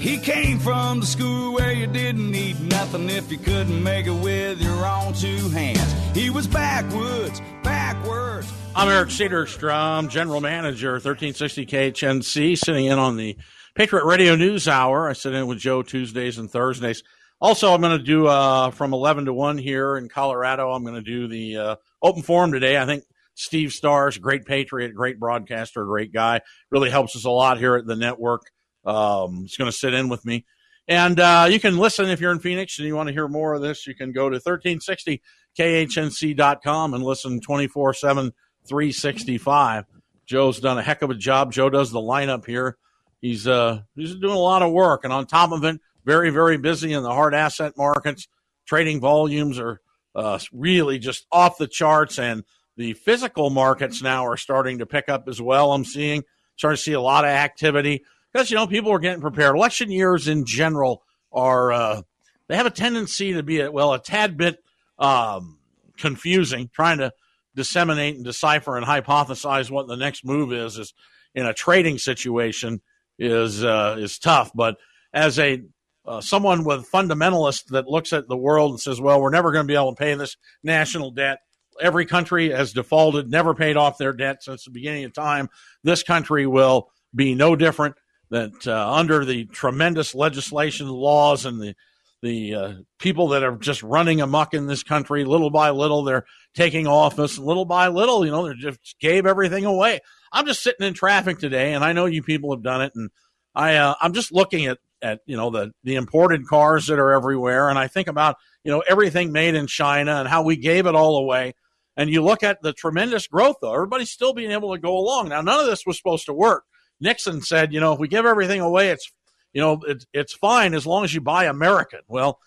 He 0.00 0.18
came 0.18 0.58
from 0.58 1.00
the 1.00 1.06
school 1.06 1.54
where 1.54 1.72
you 1.72 1.86
didn't 1.86 2.30
need 2.30 2.60
nothing 2.60 3.08
if 3.10 3.30
you 3.30 3.38
couldn't 3.38 3.82
make 3.82 4.06
it 4.06 4.12
with 4.12 4.60
your 4.60 4.86
own 4.86 5.12
two 5.12 5.48
hands. 5.50 5.94
He 6.14 6.30
was 6.30 6.46
backwoods, 6.46 7.40
backwards, 7.62 8.52
I'm 8.74 8.88
Eric 8.88 9.08
Cedarstrom, 9.08 10.08
General 10.08 10.40
Manager, 10.40 10.92
1360 10.92 11.66
KHNC, 11.66 12.58
sitting 12.58 12.86
in 12.86 12.98
on 12.98 13.16
the 13.16 13.36
Patriot 13.74 14.04
Radio 14.04 14.36
News 14.36 14.68
Hour. 14.68 15.08
I 15.08 15.14
sit 15.14 15.34
in 15.34 15.48
with 15.48 15.58
Joe 15.58 15.82
Tuesdays 15.82 16.38
and 16.38 16.48
Thursdays. 16.48 17.02
Also, 17.40 17.72
I'm 17.72 17.80
going 17.80 17.98
to 17.98 18.04
do 18.04 18.28
uh, 18.28 18.70
from 18.70 18.92
11 18.92 19.24
to 19.24 19.32
1 19.32 19.58
here 19.58 19.96
in 19.96 20.08
Colorado. 20.08 20.70
I'm 20.70 20.84
going 20.84 20.94
to 20.94 21.02
do 21.02 21.26
the 21.26 21.56
uh, 21.56 21.76
open 22.02 22.22
forum 22.22 22.52
today. 22.52 22.78
I 22.78 22.86
think 22.86 23.04
Steve 23.38 23.72
Stars, 23.72 24.18
great 24.18 24.44
patriot, 24.44 24.94
great 24.94 25.18
broadcaster, 25.20 25.84
great 25.84 26.12
guy, 26.12 26.40
really 26.70 26.90
helps 26.90 27.14
us 27.14 27.24
a 27.24 27.30
lot 27.30 27.58
here 27.58 27.76
at 27.76 27.86
the 27.86 27.94
network. 27.94 28.50
Um, 28.84 29.42
he's 29.42 29.56
going 29.56 29.70
to 29.70 29.76
sit 29.76 29.94
in 29.94 30.08
with 30.08 30.26
me. 30.26 30.44
And 30.88 31.20
uh, 31.20 31.46
you 31.48 31.60
can 31.60 31.78
listen 31.78 32.08
if 32.08 32.20
you're 32.20 32.32
in 32.32 32.40
Phoenix 32.40 32.78
and 32.78 32.88
you 32.88 32.96
want 32.96 33.06
to 33.08 33.12
hear 33.12 33.28
more 33.28 33.54
of 33.54 33.62
this. 33.62 33.86
You 33.86 33.94
can 33.94 34.10
go 34.10 34.28
to 34.28 34.40
1360khnc.com 34.40 36.94
and 36.94 37.04
listen 37.04 37.40
24 37.40 37.94
7 37.94 38.32
365. 38.66 39.84
Joe's 40.26 40.58
done 40.58 40.78
a 40.78 40.82
heck 40.82 41.02
of 41.02 41.10
a 41.10 41.14
job. 41.14 41.52
Joe 41.52 41.70
does 41.70 41.92
the 41.92 42.00
lineup 42.00 42.44
here. 42.44 42.76
He's 43.20 43.46
uh 43.46 43.82
he's 43.94 44.16
doing 44.16 44.34
a 44.34 44.38
lot 44.38 44.62
of 44.62 44.72
work, 44.72 45.04
and 45.04 45.12
on 45.12 45.26
top 45.26 45.52
of 45.52 45.62
it, 45.64 45.80
very 46.04 46.30
very 46.30 46.56
busy 46.56 46.92
in 46.92 47.02
the 47.02 47.10
hard 47.10 47.34
asset 47.34 47.74
markets. 47.76 48.28
Trading 48.66 49.00
volumes 49.00 49.58
are 49.58 49.80
uh, 50.14 50.38
really 50.52 50.98
just 50.98 51.26
off 51.32 51.58
the 51.58 51.66
charts, 51.66 52.18
and 52.18 52.44
the 52.78 52.94
physical 52.94 53.50
markets 53.50 54.00
now 54.00 54.24
are 54.24 54.36
starting 54.36 54.78
to 54.78 54.86
pick 54.86 55.08
up 55.08 55.28
as 55.28 55.42
well. 55.42 55.72
I'm 55.72 55.84
seeing 55.84 56.22
starting 56.56 56.76
to 56.76 56.82
see 56.82 56.92
a 56.92 57.00
lot 57.00 57.24
of 57.24 57.30
activity 57.30 58.04
because 58.32 58.50
you 58.50 58.56
know 58.56 58.68
people 58.68 58.92
are 58.92 59.00
getting 59.00 59.20
prepared. 59.20 59.56
Election 59.56 59.90
years 59.90 60.28
in 60.28 60.46
general 60.46 61.02
are 61.32 61.72
uh, 61.72 62.02
they 62.46 62.56
have 62.56 62.66
a 62.66 62.70
tendency 62.70 63.34
to 63.34 63.42
be 63.42 63.60
a, 63.60 63.70
well 63.70 63.92
a 63.92 64.00
tad 64.00 64.36
bit 64.36 64.62
um, 64.96 65.58
confusing, 65.98 66.70
trying 66.72 66.98
to 66.98 67.12
disseminate 67.56 68.14
and 68.14 68.24
decipher 68.24 68.76
and 68.76 68.86
hypothesize 68.86 69.72
what 69.72 69.88
the 69.88 69.96
next 69.96 70.24
move 70.24 70.52
is 70.52 70.78
is 70.78 70.94
in 71.34 71.46
a 71.46 71.52
trading 71.52 71.98
situation 71.98 72.80
is 73.18 73.64
uh, 73.64 73.96
is 73.98 74.20
tough. 74.20 74.52
But 74.54 74.76
as 75.12 75.36
a 75.40 75.62
uh, 76.06 76.20
someone 76.20 76.62
with 76.62 76.88
fundamentalist 76.88 77.66
that 77.70 77.88
looks 77.88 78.12
at 78.12 78.28
the 78.28 78.36
world 78.36 78.70
and 78.70 78.80
says, 78.80 79.00
"Well, 79.00 79.20
we're 79.20 79.30
never 79.30 79.50
going 79.50 79.64
to 79.66 79.70
be 79.70 79.74
able 79.74 79.96
to 79.96 79.98
pay 79.98 80.14
this 80.14 80.36
national 80.62 81.10
debt." 81.10 81.40
Every 81.80 82.06
country 82.06 82.50
has 82.50 82.72
defaulted, 82.72 83.30
never 83.30 83.54
paid 83.54 83.76
off 83.76 83.98
their 83.98 84.12
debt 84.12 84.42
since 84.42 84.64
the 84.64 84.70
beginning 84.70 85.04
of 85.04 85.12
time. 85.12 85.48
This 85.82 86.02
country 86.02 86.46
will 86.46 86.90
be 87.14 87.34
no 87.34 87.56
different. 87.56 87.96
That 88.30 88.66
uh, 88.66 88.92
under 88.92 89.24
the 89.24 89.46
tremendous 89.46 90.14
legislation, 90.14 90.88
laws, 90.88 91.46
and 91.46 91.60
the 91.60 91.74
the 92.20 92.54
uh, 92.54 92.72
people 92.98 93.28
that 93.28 93.44
are 93.44 93.56
just 93.56 93.82
running 93.82 94.20
amok 94.20 94.52
in 94.52 94.66
this 94.66 94.82
country, 94.82 95.24
little 95.24 95.50
by 95.50 95.70
little, 95.70 96.02
they're 96.02 96.26
taking 96.54 96.86
office. 96.86 97.38
Little 97.38 97.64
by 97.64 97.88
little, 97.88 98.24
you 98.24 98.30
know, 98.30 98.48
they 98.48 98.54
just 98.54 98.96
gave 99.00 99.24
everything 99.24 99.64
away. 99.64 100.00
I'm 100.32 100.46
just 100.46 100.62
sitting 100.62 100.86
in 100.86 100.94
traffic 100.94 101.38
today, 101.38 101.74
and 101.74 101.84
I 101.84 101.92
know 101.92 102.06
you 102.06 102.22
people 102.22 102.50
have 102.52 102.62
done 102.62 102.82
it, 102.82 102.92
and 102.94 103.10
I 103.54 103.76
uh, 103.76 103.94
I'm 104.00 104.12
just 104.12 104.32
looking 104.32 104.66
at 104.66 104.78
at 105.00 105.20
you 105.26 105.36
know 105.36 105.50
the 105.50 105.72
the 105.84 105.94
imported 105.94 106.46
cars 106.46 106.86
that 106.88 106.98
are 106.98 107.12
everywhere, 107.12 107.68
and 107.68 107.78
I 107.78 107.86
think 107.88 108.08
about 108.08 108.36
you 108.64 108.72
know 108.72 108.82
everything 108.86 109.32
made 109.32 109.54
in 109.54 109.66
China 109.66 110.16
and 110.16 110.28
how 110.28 110.42
we 110.42 110.56
gave 110.56 110.86
it 110.86 110.94
all 110.94 111.18
away. 111.18 111.54
And 111.98 112.08
you 112.08 112.22
look 112.22 112.42
at 112.42 112.62
the 112.62 112.72
tremendous 112.72 113.26
growth, 113.26 113.56
though. 113.60 113.74
Everybody's 113.74 114.10
still 114.10 114.32
being 114.32 114.52
able 114.52 114.72
to 114.72 114.80
go 114.80 114.96
along. 114.96 115.28
Now, 115.28 115.42
none 115.42 115.60
of 115.60 115.66
this 115.66 115.84
was 115.84 115.98
supposed 115.98 116.24
to 116.26 116.32
work. 116.32 116.64
Nixon 117.00 117.42
said, 117.42 117.74
you 117.74 117.80
know, 117.80 117.92
if 117.92 117.98
we 117.98 118.08
give 118.08 118.24
everything 118.24 118.60
away, 118.60 118.88
it's 118.88 119.12
you 119.52 119.60
know, 119.60 119.80
it, 119.86 120.04
it's 120.12 120.34
fine 120.34 120.74
as 120.74 120.86
long 120.86 121.04
as 121.04 121.14
you 121.14 121.20
buy 121.20 121.44
American. 121.44 122.00
Well, 122.06 122.38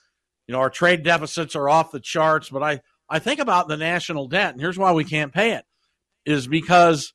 you 0.48 0.54
know, 0.54 0.60
our 0.60 0.70
trade 0.70 1.04
deficits 1.04 1.56
are 1.56 1.70
off 1.70 1.92
the 1.92 2.00
charts, 2.00 2.50
but 2.50 2.64
I, 2.64 2.82
I 3.10 3.20
think 3.20 3.40
about 3.40 3.68
the 3.68 3.78
national 3.78 4.28
debt, 4.28 4.54
and 4.54 4.62
here's 4.62 4.78
why 4.78 4.92
we 4.94 5.04
can't 5.04 5.34
pay 5.34 5.52
it 5.52 5.66
is 6.26 6.48
because 6.48 7.14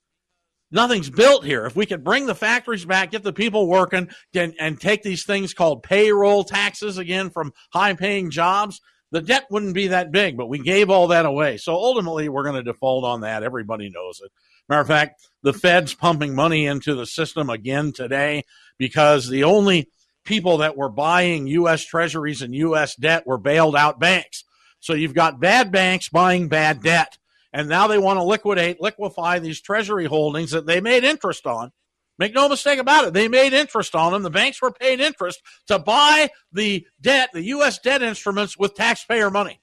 nothing's 0.71 1.11
built 1.11 1.45
here. 1.45 1.65
If 1.65 1.77
we 1.77 1.87
could 1.87 2.03
bring 2.03 2.27
the 2.27 2.35
factories 2.35 2.85
back, 2.85 3.13
get 3.13 3.23
the 3.23 3.33
people 3.33 3.69
working, 3.69 4.09
and, 4.35 4.55
and 4.59 4.81
take 4.81 5.03
these 5.03 5.25
things 5.25 5.55
called 5.55 5.83
payroll 5.83 6.45
taxes 6.45 6.99
again 6.99 7.31
from 7.31 7.53
high 7.73 7.95
paying 7.95 8.31
jobs, 8.31 8.81
the 9.13 9.21
debt 9.21 9.47
wouldn't 9.51 9.75
be 9.75 9.89
that 9.89 10.11
big, 10.11 10.37
but 10.37 10.49
we 10.49 10.59
gave 10.59 10.91
all 10.91 11.09
that 11.09 11.27
away. 11.27 11.57
So 11.59 11.75
ultimately, 11.75 12.29
we're 12.29 12.43
going 12.43 12.57
to 12.57 12.63
default 12.63 13.05
on 13.05 13.21
that. 13.21 13.43
Everybody 13.43 13.91
knows 13.91 14.21
it. 14.25 14.33
Matter 14.69 14.83
of 14.83 14.89
fact, 14.89 15.29
the 15.43 15.53
Fed's 15.53 15.95
pumping 15.95 16.35
money 16.35 16.67
into 16.67 16.95
the 16.95 17.07
system 17.07 17.49
again 17.51 17.93
today 17.93 18.45
because 18.79 19.29
the 19.29 19.45
only 19.45 19.89
people 20.25 20.59
that 20.59 20.77
were 20.77 20.89
buying 20.89 21.47
U.S. 21.47 21.85
treasuries 21.85 22.43
and 22.43 22.55
U.S. 22.55 22.97
debt 22.97 23.27
were 23.27 23.39
bailed 23.39 23.77
out 23.77 24.01
banks. 24.01 24.45
So 24.81 24.93
you've 24.93 25.15
got 25.15 25.41
bad 25.41 25.71
banks 25.71 26.09
buying 26.09 26.49
bad 26.49 26.83
debt. 26.83 27.17
And 27.53 27.69
now 27.69 27.87
they 27.87 27.99
want 27.99 28.19
to 28.19 28.25
liquidate, 28.25 28.83
liquefy 28.83 29.39
these 29.39 29.63
treasury 29.63 30.05
holdings 30.05 30.51
that 30.51 30.67
they 30.67 30.81
made 30.81 31.05
interest 31.05 31.47
on. 31.47 31.73
Make 32.19 32.35
no 32.35 32.49
mistake 32.49 32.79
about 32.79 33.05
it. 33.07 33.13
They 33.13 33.29
made 33.29 33.53
interest 33.53 33.95
on 33.95 34.13
them. 34.13 34.23
The 34.23 34.31
banks 34.31 34.63
were 34.63 34.71
paid 34.71 35.01
interest 35.01 35.43
to 35.69 35.79
buy 35.79 36.31
the 36.53 36.87
debt, 37.01 37.31
the 37.33 37.43
U.S. 37.43 37.79
debt 37.79 38.03
instruments 38.03 38.57
with 38.57 38.75
taxpayer 38.75 39.31
money. 39.31 39.61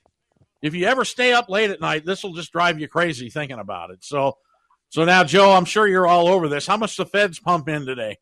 If 0.61 0.75
you 0.75 0.85
ever 0.85 1.03
stay 1.03 1.33
up 1.33 1.49
late 1.49 1.71
at 1.71 1.81
night, 1.81 2.05
this 2.05 2.23
will 2.23 2.33
just 2.33 2.51
drive 2.51 2.79
you 2.79 2.87
crazy 2.87 3.29
thinking 3.29 3.59
about 3.59 3.89
it. 3.89 4.03
So, 4.03 4.37
so 4.89 5.03
now, 5.03 5.23
Joe, 5.23 5.51
I'm 5.51 5.65
sure 5.65 5.87
you're 5.87 6.07
all 6.07 6.27
over 6.27 6.47
this. 6.47 6.67
How 6.67 6.77
much 6.77 6.95
the 6.95 7.05
Feds 7.05 7.39
pump 7.39 7.67
in 7.67 7.85
today? 7.85 8.17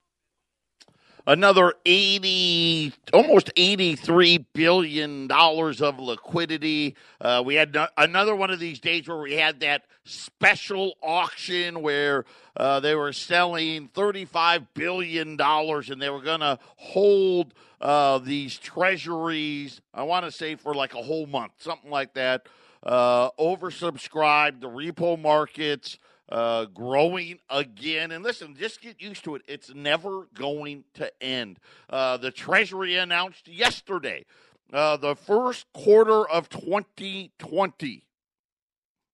Another 1.27 1.73
80 1.85 2.93
almost 3.13 3.51
83 3.55 4.45
billion 4.53 5.27
dollars 5.27 5.81
of 5.81 5.99
liquidity. 5.99 6.95
Uh, 7.19 7.41
we 7.45 7.55
had 7.55 7.73
no, 7.73 7.87
another 7.97 8.35
one 8.35 8.51
of 8.51 8.59
these 8.59 8.79
days 8.79 9.07
where 9.07 9.17
we 9.17 9.33
had 9.33 9.59
that 9.61 9.83
special 10.03 10.93
auction 11.01 11.81
where 11.81 12.25
uh, 12.57 12.79
they 12.79 12.95
were 12.95 13.13
selling 13.13 13.87
35 13.89 14.73
billion 14.73 15.37
dollars 15.37 15.89
and 15.89 16.01
they 16.01 16.09
were 16.09 16.21
going 16.21 16.39
to 16.39 16.57
hold 16.77 17.53
uh, 17.79 18.17
these 18.17 18.57
treasuries 18.57 19.81
i 19.93 20.03
want 20.03 20.25
to 20.25 20.31
say 20.31 20.55
for 20.55 20.73
like 20.73 20.93
a 20.93 21.01
whole 21.01 21.27
month 21.27 21.51
something 21.59 21.89
like 21.91 22.13
that 22.13 22.47
uh, 22.83 23.29
oversubscribed 23.39 24.59
the 24.59 24.67
repo 24.67 25.19
markets 25.19 25.97
uh, 26.31 26.65
growing 26.65 27.39
again. 27.49 28.11
And 28.11 28.23
listen, 28.23 28.55
just 28.57 28.81
get 28.81 29.01
used 29.01 29.23
to 29.25 29.35
it. 29.35 29.41
It's 29.47 29.73
never 29.73 30.27
going 30.33 30.83
to 30.95 31.11
end. 31.21 31.59
Uh, 31.89 32.17
the 32.17 32.31
Treasury 32.31 32.95
announced 32.95 33.47
yesterday 33.47 34.25
uh, 34.73 34.97
the 34.97 35.15
first 35.15 35.65
quarter 35.73 36.27
of 36.29 36.49
2020, 36.49 38.03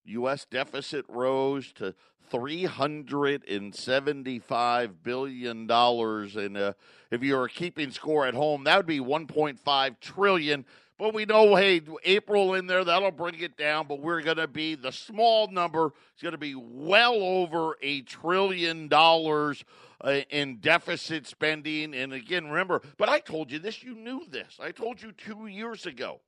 U.S. 0.06 0.48
deficit 0.50 1.06
rose 1.10 1.74
to 1.74 1.94
$375 2.32 4.92
billion. 5.04 5.72
And 5.72 6.58
uh, 6.58 6.74
if 7.10 7.24
you 7.24 7.36
were 7.36 7.48
keeping 7.48 7.90
score 7.92 8.28
at 8.28 8.36
home, 8.36 8.66
that 8.66 8.78
would 8.78 8.86
be 8.86 9.00
$1.5 9.00 10.00
trillion. 10.00 10.64
But 10.98 11.14
we 11.14 11.26
know, 11.26 11.56
hey, 11.56 11.82
April 12.06 12.56
in 12.56 12.66
there, 12.66 12.84
that'll 12.84 13.12
bring 13.12 13.40
it 13.40 13.56
down. 13.56 13.86
But 13.88 14.02
we're 14.02 14.22
going 14.22 14.38
to 14.38 14.48
be, 14.48 14.74
the 14.74 14.92
small 14.92 15.48
number 15.48 15.94
is 16.16 16.24
going 16.24 16.32
to 16.32 16.40
be 16.40 16.56
well 16.56 17.22
over 17.22 17.78
a 17.84 18.02
trillion 18.02 18.88
dollars 18.88 19.64
uh, 20.02 20.22
in 20.32 20.58
deficit 20.58 21.28
spending. 21.28 21.94
And 21.94 22.14
again, 22.14 22.48
remember, 22.48 22.82
but 22.98 23.10
I 23.10 23.20
told 23.20 23.52
you 23.52 23.60
this, 23.60 23.84
you 23.84 23.94
knew 23.94 24.26
this. 24.30 24.58
I 24.60 24.72
told 24.72 25.02
you 25.02 25.12
two 25.12 25.46
years 25.46 25.86
ago. 25.86 26.20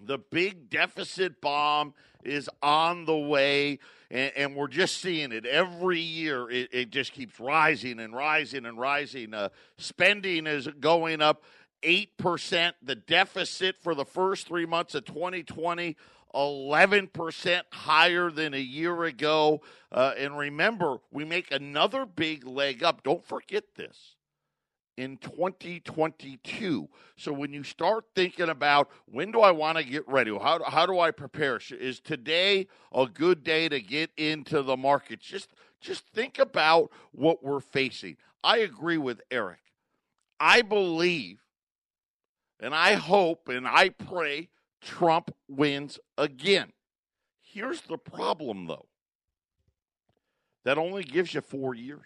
The 0.00 0.18
big 0.18 0.70
deficit 0.70 1.40
bomb 1.40 1.94
is 2.22 2.48
on 2.62 3.04
the 3.04 3.16
way, 3.16 3.80
and, 4.10 4.32
and 4.36 4.56
we're 4.56 4.68
just 4.68 5.00
seeing 5.00 5.32
it 5.32 5.44
every 5.44 5.98
year. 5.98 6.48
It, 6.50 6.68
it, 6.72 6.90
just 6.90 7.12
keeps 7.12 7.40
rising 7.40 7.98
and 7.98 8.14
rising 8.14 8.64
and 8.64 8.78
rising. 8.78 9.34
Uh, 9.34 9.48
spending 9.76 10.46
is 10.46 10.68
going 10.80 11.20
up. 11.20 11.42
8%. 11.82 12.72
The 12.82 12.94
deficit 12.94 13.76
for 13.80 13.94
the 13.94 14.04
first 14.04 14.46
three 14.46 14.66
months 14.66 14.94
of 14.94 15.04
2020, 15.04 15.96
11% 16.34 17.62
higher 17.72 18.30
than 18.30 18.54
a 18.54 18.58
year 18.58 19.04
ago. 19.04 19.62
Uh, 19.90 20.14
and 20.16 20.36
remember, 20.36 20.98
we 21.10 21.24
make 21.24 21.50
another 21.50 22.06
big 22.06 22.46
leg 22.46 22.82
up. 22.82 23.02
Don't 23.02 23.24
forget 23.24 23.64
this 23.76 24.16
in 24.98 25.16
2022. 25.18 26.88
So 27.16 27.32
when 27.32 27.52
you 27.52 27.62
start 27.62 28.04
thinking 28.14 28.48
about 28.48 28.90
when 29.06 29.30
do 29.30 29.40
I 29.40 29.52
want 29.52 29.78
to 29.78 29.84
get 29.84 30.06
ready? 30.08 30.36
How, 30.36 30.62
how 30.64 30.86
do 30.86 30.98
I 30.98 31.12
prepare? 31.12 31.60
Is 31.70 32.00
today 32.00 32.66
a 32.92 33.06
good 33.06 33.44
day 33.44 33.68
to 33.68 33.80
get 33.80 34.10
into 34.16 34.62
the 34.62 34.76
markets? 34.76 35.24
Just 35.24 35.50
just 35.80 36.04
think 36.08 36.40
about 36.40 36.90
what 37.12 37.44
we're 37.44 37.60
facing. 37.60 38.16
I 38.42 38.58
agree 38.58 38.98
with 38.98 39.20
Eric. 39.30 39.60
I 40.40 40.62
believe 40.62 41.38
and 42.60 42.74
I 42.74 42.94
hope 42.94 43.48
and 43.48 43.66
I 43.66 43.90
pray 43.90 44.48
Trump 44.80 45.30
wins 45.48 45.98
again. 46.16 46.72
Here's 47.40 47.80
the 47.82 47.98
problem, 47.98 48.66
though 48.66 48.86
that 50.68 50.76
only 50.76 51.02
gives 51.02 51.32
you 51.32 51.40
four 51.40 51.74
years. 51.74 52.04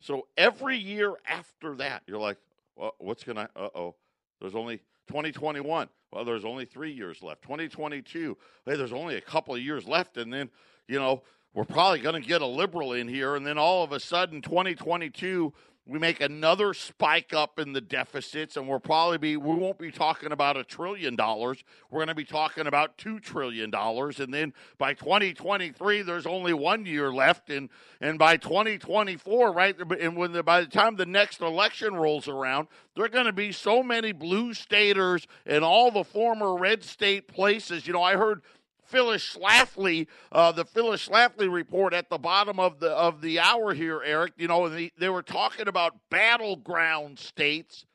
So 0.00 0.26
every 0.36 0.76
year 0.76 1.14
after 1.28 1.76
that, 1.76 2.02
you're 2.06 2.18
like, 2.18 2.38
well, 2.74 2.94
what's 2.98 3.22
going 3.22 3.36
to, 3.36 3.48
uh 3.54 3.68
oh, 3.74 3.94
there's 4.40 4.56
only 4.56 4.78
2021. 5.06 5.88
Well, 6.10 6.24
there's 6.24 6.44
only 6.44 6.64
three 6.64 6.90
years 6.90 7.22
left. 7.22 7.42
2022, 7.42 8.36
hey, 8.66 8.74
there's 8.74 8.92
only 8.92 9.16
a 9.16 9.20
couple 9.20 9.54
of 9.54 9.60
years 9.60 9.86
left. 9.86 10.16
And 10.16 10.32
then, 10.32 10.50
you 10.88 10.98
know, 10.98 11.22
we're 11.54 11.64
probably 11.64 12.00
going 12.00 12.20
to 12.20 12.28
get 12.28 12.42
a 12.42 12.46
liberal 12.46 12.94
in 12.94 13.06
here, 13.06 13.36
and 13.36 13.46
then 13.46 13.58
all 13.58 13.84
of 13.84 13.92
a 13.92 14.00
sudden, 14.00 14.42
2022 14.42 15.52
we 15.86 15.98
make 15.98 16.20
another 16.20 16.72
spike 16.72 17.32
up 17.32 17.58
in 17.58 17.72
the 17.72 17.80
deficits 17.80 18.56
and 18.56 18.68
we'll 18.68 18.78
probably 18.78 19.18
be 19.18 19.36
we 19.36 19.54
won't 19.54 19.78
be 19.78 19.90
talking 19.90 20.30
about 20.30 20.56
a 20.56 20.62
trillion 20.62 21.16
dollars. 21.16 21.64
We're 21.90 21.98
going 21.98 22.08
to 22.08 22.14
be 22.14 22.24
talking 22.24 22.66
about 22.66 22.96
2 22.98 23.18
trillion 23.18 23.70
dollars 23.70 24.20
and 24.20 24.32
then 24.32 24.52
by 24.78 24.94
2023 24.94 26.02
there's 26.02 26.26
only 26.26 26.52
one 26.52 26.86
year 26.86 27.12
left 27.12 27.50
and 27.50 27.70
and 28.00 28.18
by 28.18 28.36
2024 28.36 29.52
right 29.52 29.76
and 29.98 30.16
when 30.16 30.32
the, 30.32 30.42
by 30.42 30.60
the 30.60 30.68
time 30.68 30.96
the 30.96 31.06
next 31.06 31.40
election 31.40 31.94
rolls 31.94 32.28
around 32.28 32.68
there 32.94 33.04
are 33.04 33.08
going 33.08 33.26
to 33.26 33.32
be 33.32 33.50
so 33.50 33.82
many 33.82 34.12
blue 34.12 34.54
staters 34.54 35.26
in 35.46 35.62
all 35.62 35.90
the 35.90 36.04
former 36.04 36.56
red 36.56 36.84
state 36.84 37.26
places. 37.26 37.86
You 37.86 37.94
know 37.94 38.02
i 38.02 38.16
heard 38.16 38.42
Phyllis 38.90 39.36
Schlafly, 39.36 40.06
uh, 40.32 40.52
the 40.52 40.64
Phyllis 40.64 41.08
Schlafly 41.08 41.50
report 41.50 41.94
at 41.94 42.10
the 42.10 42.18
bottom 42.18 42.58
of 42.58 42.80
the 42.80 42.90
of 42.90 43.20
the 43.20 43.38
hour 43.40 43.72
here, 43.72 44.02
Eric. 44.04 44.32
You 44.36 44.48
know, 44.48 44.68
the, 44.68 44.92
they 44.98 45.08
were 45.08 45.22
talking 45.22 45.68
about 45.68 45.94
battleground 46.10 47.18
states, 47.18 47.86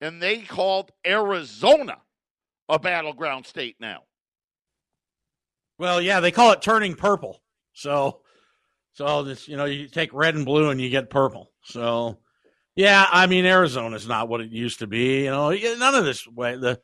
and 0.00 0.22
they 0.22 0.38
called 0.38 0.92
Arizona 1.06 1.98
a 2.68 2.78
battleground 2.78 3.46
state 3.46 3.76
now. 3.80 4.02
Well, 5.78 6.00
yeah, 6.00 6.20
they 6.20 6.30
call 6.30 6.52
it 6.52 6.62
turning 6.62 6.94
purple. 6.94 7.40
So, 7.72 8.20
so 8.92 9.22
this, 9.22 9.48
you 9.48 9.56
know, 9.56 9.64
you 9.64 9.88
take 9.88 10.12
red 10.12 10.34
and 10.34 10.44
blue 10.44 10.70
and 10.70 10.80
you 10.80 10.90
get 10.90 11.08
purple. 11.08 11.52
So, 11.64 12.18
yeah, 12.74 13.06
I 13.10 13.26
mean, 13.26 13.46
Arizona 13.46 13.96
is 13.96 14.08
not 14.08 14.28
what 14.28 14.40
it 14.40 14.50
used 14.50 14.80
to 14.80 14.86
be. 14.86 15.24
You 15.24 15.30
know, 15.30 15.50
none 15.50 15.94
of 15.94 16.04
this 16.04 16.26
way 16.26 16.56
the 16.56 16.80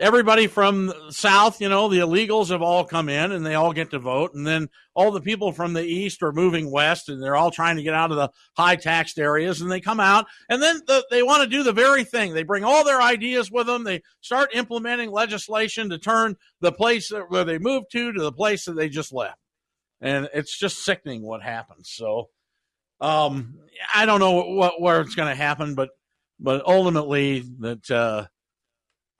everybody 0.00 0.46
from 0.46 0.92
south, 1.10 1.60
you 1.60 1.68
know, 1.68 1.88
the 1.88 1.98
illegals 1.98 2.48
have 2.48 2.62
all 2.62 2.84
come 2.84 3.08
in 3.08 3.32
and 3.32 3.44
they 3.44 3.54
all 3.54 3.72
get 3.72 3.90
to 3.90 3.98
vote. 3.98 4.32
And 4.34 4.46
then 4.46 4.68
all 4.94 5.12
the 5.12 5.20
people 5.20 5.52
from 5.52 5.74
the 5.74 5.84
east 5.84 6.22
are 6.22 6.32
moving 6.32 6.70
west 6.70 7.08
and 7.08 7.22
they're 7.22 7.36
all 7.36 7.50
trying 7.50 7.76
to 7.76 7.82
get 7.82 7.94
out 7.94 8.10
of 8.10 8.16
the 8.16 8.30
high 8.56 8.76
taxed 8.76 9.18
areas 9.18 9.60
and 9.60 9.70
they 9.70 9.80
come 9.80 10.00
out 10.00 10.26
and 10.48 10.62
then 10.62 10.80
the, 10.86 11.04
they 11.10 11.22
want 11.22 11.42
to 11.42 11.48
do 11.48 11.62
the 11.62 11.72
very 11.72 12.02
thing. 12.02 12.32
They 12.32 12.42
bring 12.42 12.64
all 12.64 12.82
their 12.82 13.00
ideas 13.00 13.50
with 13.50 13.66
them. 13.66 13.84
They 13.84 14.02
start 14.22 14.54
implementing 14.54 15.10
legislation 15.10 15.90
to 15.90 15.98
turn 15.98 16.36
the 16.60 16.72
place 16.72 17.12
where 17.28 17.44
they 17.44 17.58
moved 17.58 17.86
to 17.92 18.12
to 18.12 18.22
the 18.22 18.32
place 18.32 18.64
that 18.64 18.76
they 18.76 18.88
just 18.88 19.12
left. 19.12 19.38
And 20.00 20.28
it's 20.32 20.58
just 20.58 20.82
sickening 20.82 21.22
what 21.22 21.42
happens. 21.42 21.90
So, 21.92 22.30
um, 23.02 23.58
I 23.94 24.06
don't 24.06 24.20
know 24.20 24.44
what, 24.44 24.80
where 24.80 25.02
it's 25.02 25.14
going 25.14 25.28
to 25.28 25.34
happen, 25.34 25.74
but, 25.74 25.90
but 26.38 26.64
ultimately 26.66 27.44
that, 27.60 27.90
uh, 27.90 28.26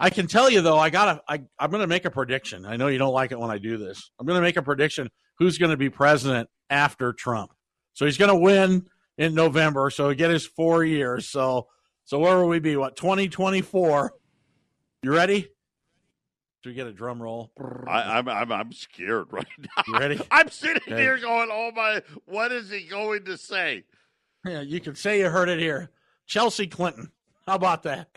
I 0.01 0.11
can 0.11 0.27
tell 0.27 0.51
you 0.51 0.63
though, 0.63 0.79
I 0.79 0.91
gotta, 0.91 1.23
I, 1.29 1.43
I'm 1.59 1.71
going 1.71 1.83
to 1.83 1.87
make 1.87 2.07
a 2.07 2.11
prediction. 2.11 2.65
I 2.65 2.77
know 2.77 2.89
you 2.89 2.99
don't 2.99 3.13
like 3.13 3.33
it 3.33 3.39
when 3.39 3.51
I 3.51 3.59
do 3.59 3.77
this. 3.77 4.11
I'm 4.19 4.27
going 4.27 4.39
to 4.39 4.43
make 4.43 4.57
a 4.57 4.63
prediction 4.63 5.11
who's 5.39 5.59
going 5.59 5.71
to 5.71 5.77
be 5.77 5.91
president 5.91 6.49
after 6.71 7.13
Trump. 7.13 7.53
So 7.93 8.07
he's 8.07 8.17
going 8.17 8.31
to 8.31 8.37
win 8.37 8.87
in 9.19 9.35
November. 9.35 9.91
So 9.91 10.09
he 10.09 10.17
get 10.17 10.31
his 10.31 10.47
four 10.47 10.85
years. 10.85 11.29
So, 11.29 11.69
so 12.05 12.19
where 12.19 12.39
will 12.39 12.49
we 12.49 12.61
be? 12.61 12.77
What 12.77 12.97
2024? 12.97 14.15
You 15.03 15.15
ready? 15.15 15.49
Do 16.63 16.71
we 16.71 16.75
get 16.75 16.87
a 16.87 16.93
drum 16.93 17.23
roll? 17.23 17.53
I, 17.87 18.19
am 18.19 18.29
I'm, 18.29 18.53
I'm 18.53 18.53
I'm 18.53 18.73
scared 18.73 19.29
right 19.31 19.47
now. 19.59 19.83
You 19.87 19.99
ready? 19.99 20.21
I'm 20.31 20.51
sitting 20.51 20.83
okay. 20.83 21.01
here 21.01 21.19
going, 21.19 21.49
"Oh 21.51 21.73
my! 21.75 22.03
What 22.27 22.53
is 22.53 22.69
he 22.69 22.83
going 22.85 23.25
to 23.25 23.39
say?" 23.39 23.85
Yeah, 24.45 24.61
you 24.61 24.79
can 24.79 24.95
say 24.95 25.21
you 25.21 25.31
heard 25.31 25.49
it 25.49 25.59
here. 25.59 25.91
Chelsea 26.27 26.67
Clinton. 26.67 27.13
How 27.47 27.55
about 27.55 27.85
that? 27.85 28.11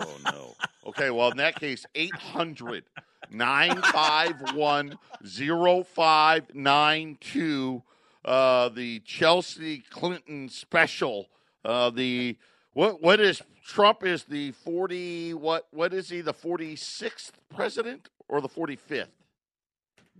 Oh 0.00 0.16
no. 0.24 0.54
Okay, 0.86 1.10
well 1.10 1.30
in 1.30 1.36
that 1.38 1.56
case, 1.56 1.84
800 1.94 2.84
951 3.30 4.98
0592 5.24 7.82
uh 8.24 8.68
the 8.70 9.00
Chelsea 9.00 9.82
Clinton 9.90 10.48
special. 10.48 11.28
Uh 11.64 11.90
the 11.90 12.36
what 12.72 13.02
what 13.02 13.20
is 13.20 13.42
Trump 13.64 14.04
is 14.04 14.24
the 14.24 14.52
40 14.52 15.34
what 15.34 15.66
what 15.70 15.92
is 15.92 16.08
he 16.08 16.20
the 16.20 16.34
46th 16.34 17.32
president 17.54 18.08
or 18.28 18.40
the 18.40 18.48
45th? 18.48 19.06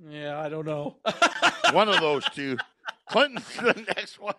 Yeah, 0.09 0.39
I 0.39 0.49
don't 0.49 0.67
know. 0.67 0.97
one 1.73 1.89
of 1.89 2.01
those 2.01 2.25
two. 2.35 2.57
Clinton's 3.09 3.49
the 3.57 3.85
next 3.97 4.21
one. 4.21 4.35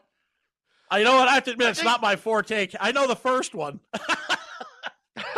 I 0.92 1.04
know 1.04 1.18
what 1.18 1.28
I 1.28 1.36
have 1.36 1.44
to 1.46 1.52
admit, 1.52 1.70
it's 1.70 1.84
not 1.84 2.02
my 2.02 2.16
forte. 2.16 2.68
I 2.80 2.92
know 2.92 3.08
the 3.08 3.16
first 3.16 3.54
one. 3.54 3.80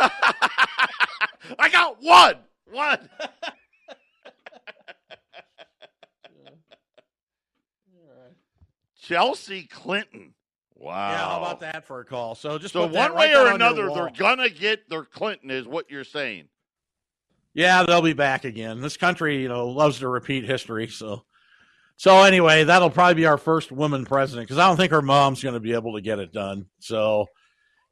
I 1.58 1.68
got 1.70 2.02
one. 2.02 2.36
One. 2.70 3.08
Chelsea 9.02 9.64
Clinton. 9.64 10.32
Wow. 10.74 11.10
Yeah, 11.10 11.18
how 11.18 11.38
about 11.38 11.60
that 11.60 11.86
for 11.86 12.00
a 12.00 12.04
call? 12.04 12.34
So 12.34 12.58
just 12.58 12.72
so 12.72 12.86
one 12.86 13.14
way 13.14 13.34
or 13.34 13.52
another, 13.52 13.88
they're 13.90 14.10
gonna 14.16 14.50
get 14.50 14.88
their 14.90 15.04
Clinton, 15.04 15.50
is 15.50 15.66
what 15.66 15.90
you're 15.90 16.02
saying. 16.02 16.48
Yeah, 17.54 17.84
they'll 17.84 18.02
be 18.02 18.14
back 18.14 18.44
again. 18.44 18.80
This 18.80 18.96
country, 18.96 19.42
you 19.42 19.48
know, 19.48 19.68
loves 19.68 19.98
to 19.98 20.08
repeat 20.08 20.44
history. 20.44 20.88
So, 20.88 21.24
so 21.96 22.22
anyway, 22.22 22.64
that'll 22.64 22.90
probably 22.90 23.14
be 23.14 23.26
our 23.26 23.38
first 23.38 23.70
woman 23.70 24.04
president 24.04 24.48
because 24.48 24.58
I 24.58 24.66
don't 24.66 24.76
think 24.76 24.90
her 24.90 25.02
mom's 25.02 25.42
going 25.42 25.54
to 25.54 25.60
be 25.60 25.74
able 25.74 25.94
to 25.94 26.00
get 26.00 26.18
it 26.18 26.32
done. 26.32 26.66
So, 26.80 27.26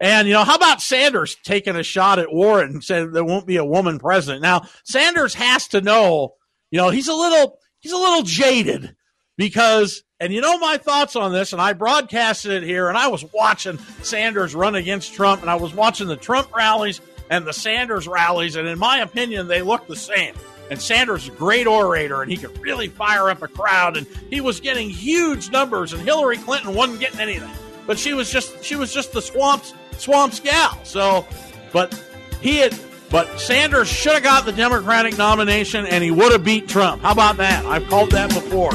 and, 0.01 0.27
you 0.27 0.33
know, 0.33 0.45
how 0.45 0.55
about 0.55 0.81
Sanders 0.81 1.37
taking 1.45 1.77
a 1.77 1.83
shot 1.83 2.19
at 2.19 2.33
Warren 2.33 2.71
and 2.71 2.85
saying 2.85 3.13
there 3.13 3.23
won't 3.23 3.47
be 3.47 3.59
a 3.59 3.65
woman 3.65 3.99
president? 3.99 4.41
Now, 4.41 4.63
Sanders 4.83 5.35
has 5.35 5.69
to 5.69 5.83
know, 5.83 6.35
you 6.71 6.79
know, 6.79 6.89
he's 6.89 7.09
a 7.09 7.15
little, 7.15 7.59
he's 7.81 7.93
a 7.93 7.99
little 7.99 8.23
jaded 8.23 8.97
because, 9.37 10.03
and 10.19 10.33
you 10.33 10.41
know 10.41 10.59
my 10.59 10.79
thoughts 10.79 11.17
on 11.17 11.33
this, 11.33 11.53
and 11.53 11.61
I 11.61 11.75
broadcasted 11.75 12.51
it 12.51 12.63
here, 12.63 12.89
and 12.89 12.97
I 12.97 13.09
was 13.09 13.25
watching 13.35 13.79
Sanders 14.03 14.55
run 14.55 14.75
against 14.75 15.13
Trump, 15.13 15.43
and 15.43 15.51
I 15.51 15.57
was 15.57 15.75
watching 15.75 16.09
the 16.09 16.17
Trump 16.17 16.55
rallies 16.55 17.03
and 17.29 17.47
the 17.47 17.53
Sanders 17.53 18.09
rallies, 18.09 18.57
and 18.57 18.67
in 18.67 18.79
my 18.79 18.99
opinion, 18.99 19.49
they 19.49 19.61
look 19.61 19.87
the 19.87 19.97
same. 19.97 20.35
And 20.71 20.81
Sanders 20.81 21.25
is 21.25 21.29
a 21.29 21.33
great 21.33 21.67
orator, 21.67 22.23
and 22.23 22.31
he 22.31 22.39
could 22.39 22.57
really 22.59 22.89
fire 22.89 23.29
up 23.29 23.43
a 23.43 23.49
crowd, 23.49 23.97
and 23.97 24.07
he 24.31 24.41
was 24.41 24.61
getting 24.61 24.89
huge 24.89 25.51
numbers, 25.51 25.93
and 25.93 26.01
Hillary 26.03 26.39
Clinton 26.39 26.75
wasn't 26.75 27.01
getting 27.01 27.21
anything. 27.21 27.51
But 27.87 27.99
she 27.99 28.15
was 28.15 28.31
just 28.31 28.65
she 28.65 28.77
was 28.77 28.93
just 28.93 29.13
the 29.13 29.21
swamps 29.21 29.75
Swamp's 30.01 30.41
gal. 30.41 30.81
So, 30.83 31.27
but 31.73 31.95
he 32.41 32.57
had, 32.57 32.75
but 33.11 33.39
Sanders 33.39 33.87
should 33.87 34.15
have 34.15 34.23
got 34.23 34.47
the 34.47 34.53
Democratic 34.53 35.19
nomination 35.19 35.85
and 35.85 36.03
he 36.03 36.11
would 36.11 36.33
have 36.33 36.43
beat 36.43 36.69
Trump. 36.69 37.03
How 37.03 37.13
about 37.13 37.37
that? 37.37 37.67
I've 37.67 37.87
called 37.89 38.11
that 38.13 38.31
before. 38.31 38.71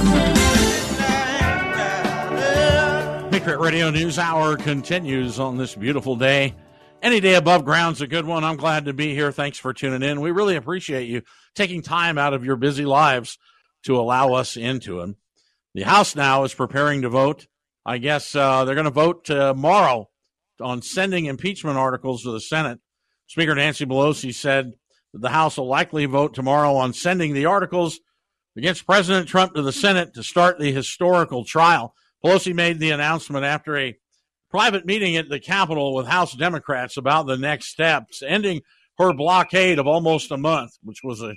Patriot 3.31 3.59
Radio 3.59 3.89
News 3.89 4.19
Hour 4.19 4.55
continues 4.55 5.39
on 5.39 5.57
this 5.57 5.73
beautiful 5.73 6.15
day. 6.15 6.53
Any 7.01 7.19
day 7.19 7.35
above 7.35 7.65
ground's 7.65 8.01
a 8.01 8.07
good 8.07 8.25
one. 8.25 8.43
I'm 8.43 8.55
glad 8.55 8.85
to 8.85 8.93
be 8.93 9.13
here. 9.13 9.31
Thanks 9.31 9.57
for 9.57 9.73
tuning 9.73 10.07
in. 10.07 10.21
We 10.21 10.31
really 10.31 10.55
appreciate 10.55 11.09
you 11.09 11.23
taking 11.53 11.81
time 11.81 12.17
out 12.17 12.33
of 12.33 12.45
your 12.45 12.55
busy 12.55 12.85
lives 12.85 13.37
to 13.83 13.99
allow 13.99 14.33
us 14.33 14.57
into 14.57 14.99
them. 14.99 15.17
The 15.73 15.81
House 15.81 16.15
now 16.15 16.43
is 16.43 16.53
preparing 16.53 17.01
to 17.01 17.09
vote. 17.09 17.47
I 17.85 17.97
guess 17.97 18.35
uh, 18.35 18.63
they're 18.63 18.75
going 18.75 18.85
to 18.85 18.91
vote 18.91 19.25
tomorrow 19.25 20.09
on 20.61 20.81
sending 20.81 21.25
impeachment 21.25 21.77
articles 21.77 22.23
to 22.23 22.31
the 22.31 22.41
Senate. 22.41 22.79
Speaker 23.27 23.55
Nancy 23.55 23.85
Pelosi 23.85 24.33
said 24.33 24.73
that 25.13 25.21
the 25.21 25.29
House 25.29 25.57
will 25.57 25.67
likely 25.67 26.05
vote 26.05 26.33
tomorrow 26.33 26.75
on 26.75 26.93
sending 26.93 27.33
the 27.33 27.45
articles 27.45 27.99
against 28.55 28.85
President 28.85 29.27
Trump 29.27 29.53
to 29.55 29.61
the 29.61 29.71
Senate 29.71 30.13
to 30.13 30.23
start 30.23 30.59
the 30.59 30.71
historical 30.71 31.43
trial. 31.43 31.93
Pelosi 32.23 32.53
made 32.53 32.79
the 32.79 32.91
announcement 32.91 33.45
after 33.45 33.77
a 33.77 33.97
private 34.49 34.85
meeting 34.85 35.17
at 35.17 35.29
the 35.29 35.39
Capitol 35.39 35.93
with 35.93 36.07
House 36.07 36.33
Democrats 36.33 36.97
about 36.97 37.27
the 37.27 37.37
next 37.37 37.67
steps, 37.67 38.23
ending 38.25 38.61
her 38.97 39.13
blockade 39.13 39.79
of 39.79 39.87
almost 39.87 40.31
a 40.31 40.37
month, 40.37 40.77
which 40.81 41.01
was 41.03 41.21
a 41.21 41.35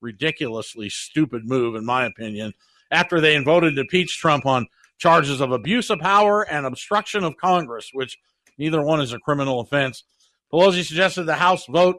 ridiculously 0.00 0.88
stupid 0.88 1.42
move, 1.44 1.74
in 1.74 1.84
my 1.84 2.06
opinion, 2.06 2.52
after 2.90 3.20
they 3.20 3.36
voted 3.38 3.74
to 3.74 3.82
impeach 3.82 4.18
Trump 4.18 4.46
on 4.46 4.66
charges 4.98 5.40
of 5.40 5.50
abuse 5.50 5.90
of 5.90 5.98
power 5.98 6.42
and 6.42 6.66
obstruction 6.66 7.24
of 7.24 7.36
Congress, 7.36 7.90
which 7.92 8.18
Neither 8.58 8.82
one 8.82 9.00
is 9.00 9.12
a 9.12 9.18
criminal 9.18 9.60
offense. 9.60 10.04
Pelosi 10.52 10.84
suggested 10.84 11.24
the 11.24 11.34
House 11.34 11.66
vote 11.66 11.98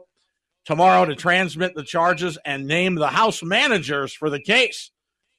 tomorrow 0.64 1.04
to 1.04 1.14
transmit 1.14 1.74
the 1.74 1.82
charges 1.82 2.38
and 2.44 2.66
name 2.66 2.94
the 2.94 3.08
House 3.08 3.42
managers 3.42 4.12
for 4.12 4.30
the 4.30 4.40
case. 4.40 4.90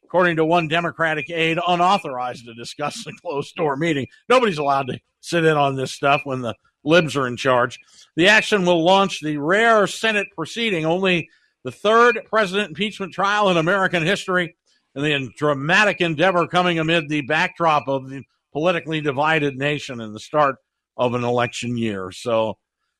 According 0.03 0.35
to 0.35 0.45
one 0.45 0.67
Democratic 0.67 1.29
aide, 1.29 1.59
unauthorized 1.65 2.45
to 2.45 2.53
discuss 2.53 3.03
the 3.03 3.13
closed 3.21 3.55
door 3.55 3.75
meeting. 3.75 4.07
Nobody's 4.29 4.59
allowed 4.59 4.87
to 4.87 4.99
sit 5.21 5.45
in 5.45 5.57
on 5.57 5.75
this 5.75 5.91
stuff 5.91 6.21
when 6.23 6.41
the 6.41 6.55
libs 6.83 7.15
are 7.15 7.27
in 7.27 7.37
charge. 7.37 7.79
The 8.15 8.27
action 8.27 8.65
will 8.65 8.83
launch 8.83 9.21
the 9.21 9.37
rare 9.37 9.87
Senate 9.87 10.27
proceeding, 10.35 10.85
only 10.85 11.29
the 11.63 11.71
third 11.71 12.19
president 12.29 12.69
impeachment 12.69 13.13
trial 13.13 13.49
in 13.49 13.57
American 13.57 14.05
history, 14.05 14.55
and 14.93 15.03
the 15.03 15.29
dramatic 15.37 16.01
endeavor 16.01 16.45
coming 16.47 16.77
amid 16.77 17.09
the 17.09 17.21
backdrop 17.21 17.87
of 17.87 18.09
the 18.09 18.23
politically 18.51 19.01
divided 19.01 19.57
nation 19.57 19.99
and 19.99 20.13
the 20.13 20.19
start 20.19 20.57
of 20.97 21.13
an 21.13 21.23
election 21.23 21.77
year. 21.77 22.11
So 22.11 22.57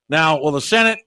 now, 0.10 0.40
will 0.40 0.52
the 0.52 0.62
Senate 0.62 1.00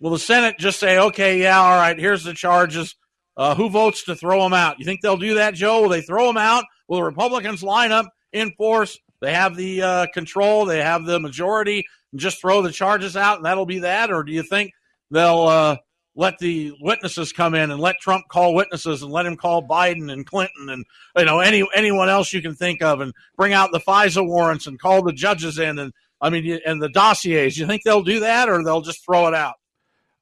will 0.00 0.10
the 0.10 0.18
Senate 0.18 0.56
just 0.58 0.80
say, 0.80 0.98
okay, 0.98 1.40
yeah, 1.40 1.60
all 1.60 1.76
right, 1.76 1.98
here's 1.98 2.24
the 2.24 2.34
charges. 2.34 2.96
Uh, 3.36 3.54
who 3.54 3.70
votes 3.70 4.04
to 4.04 4.14
throw 4.14 4.42
them 4.42 4.52
out? 4.52 4.78
You 4.78 4.84
think 4.84 5.00
they'll 5.00 5.16
do 5.16 5.34
that, 5.34 5.54
Joe? 5.54 5.82
Will 5.82 5.88
they 5.88 6.02
throw 6.02 6.26
them 6.26 6.36
out, 6.36 6.64
Will 6.88 6.98
the 6.98 7.04
Republicans 7.04 7.62
line 7.62 7.92
up 7.92 8.06
in 8.32 8.52
force? 8.52 8.98
They 9.22 9.32
have 9.32 9.56
the 9.56 9.82
uh, 9.82 10.06
control, 10.12 10.66
they 10.66 10.82
have 10.82 11.06
the 11.06 11.20
majority, 11.20 11.86
and 12.10 12.20
just 12.20 12.40
throw 12.40 12.60
the 12.60 12.72
charges 12.72 13.16
out, 13.16 13.36
and 13.36 13.46
that'll 13.46 13.64
be 13.64 13.78
that? 13.78 14.12
Or 14.12 14.24
do 14.24 14.32
you 14.32 14.42
think 14.42 14.72
they'll 15.10 15.46
uh, 15.46 15.76
let 16.14 16.38
the 16.38 16.72
witnesses 16.80 17.32
come 17.32 17.54
in 17.54 17.70
and 17.70 17.80
let 17.80 18.00
Trump 18.00 18.28
call 18.28 18.54
witnesses 18.54 19.02
and 19.02 19.10
let 19.10 19.24
him 19.24 19.36
call 19.36 19.66
Biden 19.66 20.12
and 20.12 20.26
Clinton 20.26 20.68
and 20.68 20.84
you 21.16 21.24
know 21.24 21.40
any 21.40 21.66
anyone 21.74 22.08
else 22.08 22.32
you 22.32 22.42
can 22.42 22.54
think 22.54 22.82
of 22.82 23.00
and 23.00 23.14
bring 23.36 23.52
out 23.52 23.70
the 23.72 23.80
FISA 23.80 24.26
warrants 24.26 24.66
and 24.66 24.78
call 24.78 25.02
the 25.02 25.12
judges 25.12 25.58
in 25.58 25.78
and 25.78 25.92
I 26.22 26.30
mean 26.30 26.60
and 26.64 26.80
the 26.80 26.88
dossiers. 26.88 27.58
You 27.58 27.66
think 27.66 27.82
they'll 27.84 28.04
do 28.04 28.20
that 28.20 28.48
or 28.48 28.62
they'll 28.64 28.80
just 28.80 29.04
throw 29.04 29.26
it 29.26 29.34
out? 29.34 29.56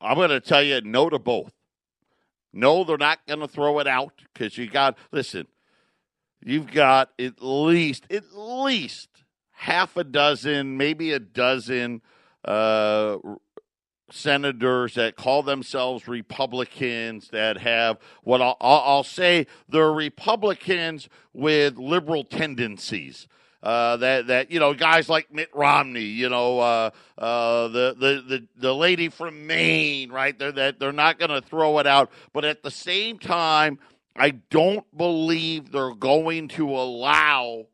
I'm 0.01 0.16
going 0.16 0.30
to 0.30 0.40
tell 0.40 0.62
you 0.62 0.80
no 0.80 1.11
to 1.11 1.18
both. 1.18 1.53
No, 2.53 2.82
they're 2.82 2.96
not 2.96 3.24
going 3.28 3.40
to 3.40 3.48
throw 3.48 3.78
it 3.78 3.86
out 3.86 4.14
because 4.32 4.59
you 4.59 4.68
got 4.68 4.96
listen. 5.12 5.46
You've 6.42 6.72
got 6.72 7.11
at 7.18 7.42
least 7.42 8.07
at 8.11 8.34
least 8.34 9.09
half 9.51 9.96
a 9.96 10.05
dozen, 10.05 10.78
maybe 10.78 11.12
a 11.12 11.18
dozen 11.18 12.01
uh, 12.46 13.18
senators 14.11 14.94
that 14.94 15.16
call 15.16 15.42
themselves 15.42 16.09
Republicans 16.09 17.28
that 17.28 17.59
have 17.59 17.98
what 18.22 18.40
I'll, 18.40 18.57
I'll 18.61 19.05
say 19.05 19.46
they're 19.68 19.92
Republicans 19.92 21.09
with 21.32 21.76
liberal 21.76 22.24
tendencies. 22.24 23.28
Uh, 23.62 23.98
that 23.98 24.26
that 24.28 24.50
you 24.50 24.58
know 24.58 24.72
guys 24.72 25.08
like 25.08 25.32
Mitt 25.32 25.50
Romney, 25.54 26.04
you 26.04 26.30
know 26.30 26.61
uh, 26.61 26.90
uh, 27.18 27.68
the, 27.68 27.94
the 27.98 28.24
the 28.26 28.46
the 28.56 28.74
lady 28.74 29.11
from 29.11 29.46
Maine, 29.46 30.11
right? 30.11 30.38
They're 30.38 30.52
that 30.52 30.80
they're 30.80 30.92
not 30.92 31.18
going 31.18 31.30
to 31.30 31.42
throw 31.42 31.78
it 31.78 31.86
out, 31.86 32.11
but 32.32 32.46
at 32.46 32.62
the 32.62 32.70
same 32.70 33.18
time, 33.18 33.78
I 34.16 34.30
don't 34.30 34.86
believe 34.96 35.72
they're 35.72 35.94
going 35.94 36.48
to 36.48 36.70
allow 36.70 37.66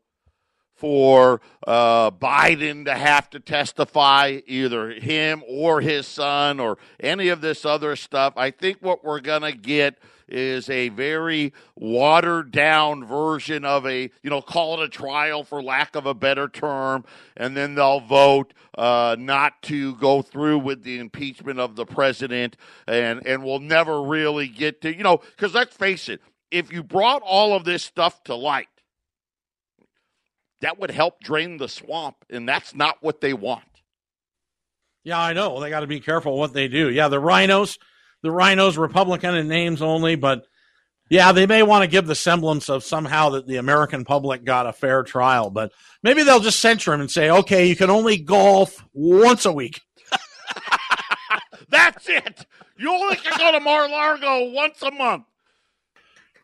for 0.77 1.41
uh, 1.65 2.11
Biden 2.11 2.85
to 2.85 2.93
have 2.93 3.29
to 3.31 3.39
testify, 3.39 4.39
either 4.45 4.91
him 4.91 5.43
or 5.47 5.81
his 5.81 6.05
son 6.05 6.59
or 6.59 6.77
any 6.99 7.29
of 7.29 7.41
this 7.41 7.65
other 7.65 7.95
stuff. 7.95 8.33
I 8.37 8.51
think 8.51 8.77
what 8.81 9.03
we're 9.03 9.19
going 9.19 9.41
to 9.41 9.53
get 9.53 9.97
is 10.27 10.69
a 10.69 10.89
very 10.89 11.53
watered 11.75 12.51
down 12.51 13.05
version 13.05 13.65
of 13.65 13.85
a, 13.85 14.09
you 14.21 14.29
know, 14.29 14.41
call 14.41 14.79
it 14.81 14.85
a 14.85 14.89
trial 14.89 15.43
for 15.43 15.61
lack 15.61 15.95
of 15.95 16.05
a 16.05 16.13
better 16.13 16.47
term, 16.47 17.05
and 17.35 17.55
then 17.55 17.75
they'll 17.75 17.99
vote 17.99 18.53
uh, 18.77 19.15
not 19.17 19.61
to 19.63 19.95
go 19.95 20.21
through 20.21 20.59
with 20.59 20.83
the 20.83 20.99
impeachment 20.99 21.59
of 21.59 21.75
the 21.75 21.85
president, 21.85 22.57
and 22.87 23.25
and 23.25 23.43
we'll 23.43 23.59
never 23.59 24.01
really 24.01 24.47
get 24.47 24.81
to, 24.81 24.95
you 24.95 25.03
know, 25.03 25.17
because 25.35 25.53
let's 25.53 25.75
face 25.75 26.09
it, 26.09 26.21
if 26.51 26.71
you 26.71 26.83
brought 26.83 27.21
all 27.23 27.55
of 27.55 27.63
this 27.65 27.83
stuff 27.83 28.23
to 28.23 28.35
light 28.35 28.67
that 30.61 30.79
would 30.79 30.91
help 30.91 31.19
drain 31.21 31.57
the 31.57 31.69
swamp, 31.69 32.17
and 32.29 32.47
that's 32.47 32.73
not 32.73 32.97
what 33.01 33.21
they 33.21 33.33
want. 33.33 33.63
Yeah, 35.03 35.19
I 35.19 35.33
know. 35.33 35.61
They 35.61 35.69
got 35.69 35.81
to 35.81 35.87
be 35.87 35.99
careful 35.99 36.37
what 36.37 36.53
they 36.53 36.67
do. 36.67 36.89
Yeah, 36.89 37.07
the 37.07 37.19
rhinos, 37.19 37.77
the 38.23 38.31
rhinos, 38.31 38.77
Republican 38.77 39.35
in 39.35 39.47
names 39.47 39.81
only, 39.81 40.15
but 40.15 40.45
yeah, 41.09 41.31
they 41.31 41.45
may 41.45 41.63
want 41.63 41.83
to 41.83 41.89
give 41.89 42.05
the 42.05 42.15
semblance 42.15 42.69
of 42.69 42.83
somehow 42.83 43.29
that 43.29 43.47
the 43.47 43.57
American 43.57 44.03
public 44.03 44.43
got 44.43 44.67
a 44.67 44.73
fair 44.73 45.03
trial, 45.03 45.49
but 45.49 45.71
maybe 46.03 46.23
they'll 46.23 46.39
just 46.39 46.59
censure 46.59 46.93
him 46.93 47.01
and 47.01 47.11
say, 47.11 47.29
okay, 47.29 47.67
you 47.67 47.75
can 47.75 47.89
only 47.89 48.17
golf 48.17 48.83
once 48.93 49.45
a 49.45 49.51
week. 49.51 49.81
That's 51.69 52.09
it. 52.09 52.45
You 52.77 52.91
only 52.91 53.15
can 53.15 53.37
go 53.37 53.51
to 53.53 53.59
Mar-Largo 53.59 54.51
once 54.51 54.81
a 54.81 54.91
month. 54.91 55.23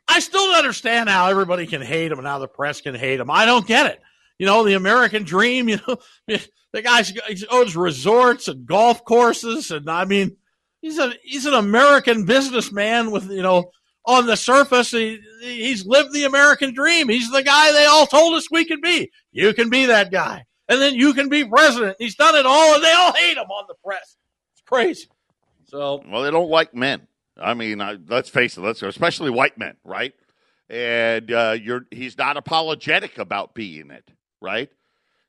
I 0.08 0.20
still 0.20 0.48
don't 0.48 0.58
understand 0.58 1.10
how 1.10 1.28
everybody 1.28 1.66
can 1.66 1.82
hate 1.82 2.12
him 2.12 2.18
and 2.18 2.28
how 2.28 2.40
the 2.40 2.48
press 2.48 2.82
can 2.82 2.96
hate 2.96 3.20
him. 3.20 3.30
I 3.30 3.46
don't 3.46 3.68
get 3.68 3.88
it. 3.88 4.02
You 4.40 4.46
know, 4.46 4.64
the 4.64 4.74
American 4.74 5.24
dream, 5.24 5.70
you 5.70 5.80
know, 5.88 5.98
the 6.72 6.82
guy 6.82 7.04
owns 7.50 7.76
resorts 7.76 8.48
and 8.48 8.66
golf 8.66 9.04
courses. 9.04 9.72
And 9.72 9.90
I 9.90 10.06
mean, 10.06 10.38
he's 10.84 11.00
a, 11.00 11.14
he's 11.24 11.46
an 11.48 11.54
American 11.56 12.26
businessman 12.26 13.10
with, 13.10 13.32
you 13.32 13.42
know, 13.42 13.72
on 14.06 14.28
the 14.28 14.36
surface, 14.36 14.92
he, 14.92 15.20
he's 15.42 15.86
lived 15.86 16.14
the 16.14 16.26
American 16.26 16.74
dream. 16.74 17.08
He's 17.08 17.32
the 17.32 17.42
guy 17.42 17.72
they 17.72 17.86
all 17.86 18.06
told 18.06 18.36
us 18.36 18.52
we 18.52 18.66
could 18.66 18.82
be. 18.82 19.10
You 19.32 19.54
can 19.54 19.70
be 19.70 19.86
that 19.86 20.12
guy. 20.12 20.46
And 20.68 20.82
then 20.82 20.94
you 20.94 21.14
can 21.14 21.30
be 21.30 21.46
president. 21.46 21.96
He's 22.00 22.16
done 22.16 22.36
it 22.36 22.46
all, 22.46 22.76
and 22.76 22.84
they 22.84 22.92
all 22.92 23.14
hate 23.14 23.38
him 23.38 23.50
on 23.50 23.66
the 23.68 23.76
press. 23.84 24.18
It's 24.54 24.62
crazy. 24.62 25.08
So, 25.66 26.04
well, 26.08 26.22
they 26.22 26.32
don't 26.32 26.50
like 26.50 26.76
men. 26.76 27.08
I 27.42 27.54
mean, 27.54 27.82
uh, 27.82 27.98
let's 28.08 28.30
face 28.30 28.58
it, 28.58 28.62
let's 28.62 28.84
especially 28.84 29.32
white 29.32 29.58
men, 29.58 29.76
right? 29.84 30.14
And 30.70 31.32
uh, 31.32 31.58
you're 31.60 31.86
he's 31.92 32.18
not 32.18 32.38
apologetic 32.38 33.18
about 33.18 33.54
being 33.54 33.90
it, 33.90 34.10
right? 34.42 34.70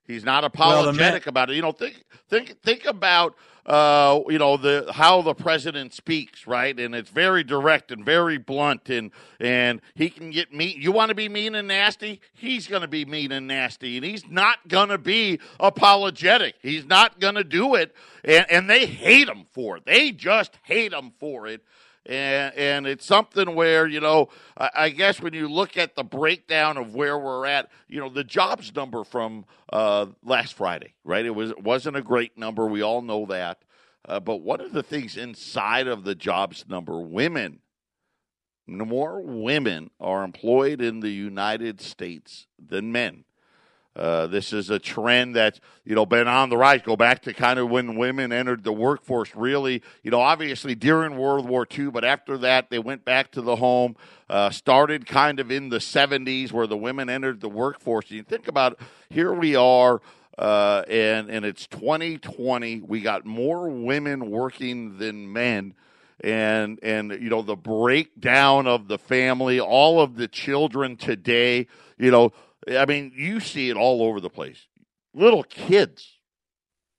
He's 0.07 0.25
not 0.25 0.45
apologetic 0.45 1.25
well, 1.25 1.31
about 1.31 1.51
it. 1.51 1.57
You 1.57 1.63
know, 1.63 1.73
think 1.73 2.05
think 2.29 2.61
think 2.63 2.85
about 2.85 3.35
uh, 3.67 4.21
you 4.29 4.39
know 4.39 4.57
the 4.57 4.91
how 4.93 5.23
the 5.23 5.35
president 5.35 5.95
speaks, 5.95 6.47
right? 6.47 6.79
And 6.79 6.95
it's 6.95 7.09
very 7.09 7.43
direct 7.43 7.91
and 7.91 8.05
very 8.05 8.37
blunt, 8.37 8.91
and 8.91 9.11
and 9.41 9.81
he 9.95 10.11
can 10.11 10.31
get 10.31 10.53
mean. 10.53 10.81
You 10.81 10.93
want 10.93 11.09
to 11.09 11.15
be 11.15 11.29
mean 11.29 11.55
and 11.55 11.69
nasty? 11.69 12.21
He's 12.35 12.67
going 12.67 12.83
to 12.83 12.89
be 12.89 13.07
mean 13.07 13.33
and 13.33 13.47
nasty, 13.47 13.97
and 13.97 14.05
he's 14.05 14.29
not 14.29 14.69
going 14.69 14.91
to 14.91 14.99
be 14.99 15.41
apologetic. 15.59 16.57
He's 16.61 16.85
not 16.85 17.19
going 17.19 17.37
to 17.37 17.45
do 17.45 17.75
it, 17.75 17.95
and 18.23 18.45
and 18.51 18.69
they 18.69 18.85
hate 18.85 19.29
him 19.29 19.47
for 19.53 19.79
it. 19.79 19.87
They 19.87 20.13
just 20.13 20.59
hate 20.65 20.93
him 20.93 21.13
for 21.19 21.47
it 21.47 21.63
and 22.07 22.55
and 22.55 22.87
it's 22.87 23.07
something 23.07 23.55
where 23.55 23.87
you 23.87 24.01
know 24.01 24.29
I, 24.57 24.71
I, 24.75 24.89
guess 24.91 25.21
when 25.21 25.33
you 25.33 25.49
look 25.49 25.77
at 25.77 25.97
the 25.97 26.05
breakdown 26.05 26.77
of 26.77 26.95
where 26.95 27.19
we're 27.19 27.47
at, 27.47 27.71
you 27.89 28.01
know 28.01 28.09
the 28.09 28.25
jobs 28.25 28.75
number 28.75 29.05
from 29.05 29.47
uh, 29.73 30.07
last 30.23 30.55
Friday, 30.55 30.95
right? 31.05 31.25
It 31.25 31.35
was 31.35 31.51
it 31.51 31.63
wasn't 31.63 31.97
a 31.97 32.03
great 32.03 32.37
number. 32.37 32.67
We 32.67 32.83
all 32.83 33.03
know 33.03 33.27
that. 33.27 33.63
Uh, 34.07 34.21
but 34.21 34.43
one 34.43 34.61
of 34.61 34.73
the 34.73 34.83
things 34.83 35.17
inside 35.17 35.87
of 35.87 36.05
the 36.05 36.15
jobs 36.15 36.67
number, 36.69 37.01
women, 37.01 37.61
more 38.67 39.23
women 39.23 39.91
are 39.99 40.25
employed 40.25 40.83
in 40.83 41.01
the 41.01 41.11
United 41.11 41.81
States 41.81 42.47
than 42.59 42.93
men. 42.93 43.25
Uh, 43.97 44.27
this 44.27 44.53
is 44.53 44.71
a 44.71 44.79
trend 44.79 45.37
that's 45.37 45.61
you 45.85 45.95
know 45.95 46.05
been 46.05 46.27
on 46.27 46.49
the 46.49 46.57
rise. 46.57 46.83
Go 46.83 46.97
back 46.97 47.23
to 47.23 47.33
kind 47.33 47.59
of 47.59 47.71
when 47.71 47.97
women 47.97 48.33
entered 48.33 48.65
the 48.65 48.73
workforce. 48.73 49.35
Really, 49.37 49.83
you 50.03 50.11
know, 50.11 50.21
obviously 50.21 50.75
during 50.75 51.17
World 51.17 51.49
War 51.49 51.67
II, 51.71 51.91
but 51.91 52.05
after 52.05 52.37
that 52.39 52.71
they 52.71 52.79
went 52.79 53.05
back 53.05 53.31
to 53.33 53.43
the 53.43 53.57
home. 53.57 53.97
Uh, 54.29 54.49
started 54.49 55.07
kind 55.07 55.39
of 55.39 55.51
in 55.51 55.69
the 55.69 55.77
70s 55.77 56.51
where 56.51 56.67
the 56.67 56.79
women 56.79 57.11
entered 57.11 57.43
the 57.43 57.49
workforce. 57.49 58.11
You 58.11 58.23
think 58.23 58.49
about 58.49 58.73
it, 58.73 58.79
here 59.11 59.35
we 59.35 59.55
are. 59.55 60.01
Uh, 60.37 60.83
and 60.89 61.31
and 61.31 61.45
it's 61.45 61.67
2020. 61.69 62.81
We 62.81 63.01
got 63.01 63.25
more 63.25 63.69
women 63.69 64.31
working 64.31 64.99
than 64.99 65.33
men, 65.33 65.75
and 66.23 66.81
and 66.83 67.13
you 67.13 67.31
know 67.31 67.43
the 67.43 67.55
breakdown 67.55 68.67
of 68.67 68.89
the 68.89 68.99
family, 68.99 69.61
all 69.61 70.01
of 70.01 70.17
the 70.17 70.27
children 70.27 70.97
today. 70.97 71.69
You 71.99 72.11
know, 72.11 72.33
I 72.71 72.87
mean, 72.87 73.13
you 73.15 73.41
see 73.41 73.71
it 73.71 73.77
all 73.77 74.03
over 74.03 74.21
the 74.21 74.31
place. 74.31 74.67
Little 75.15 75.43
kids, 75.43 76.19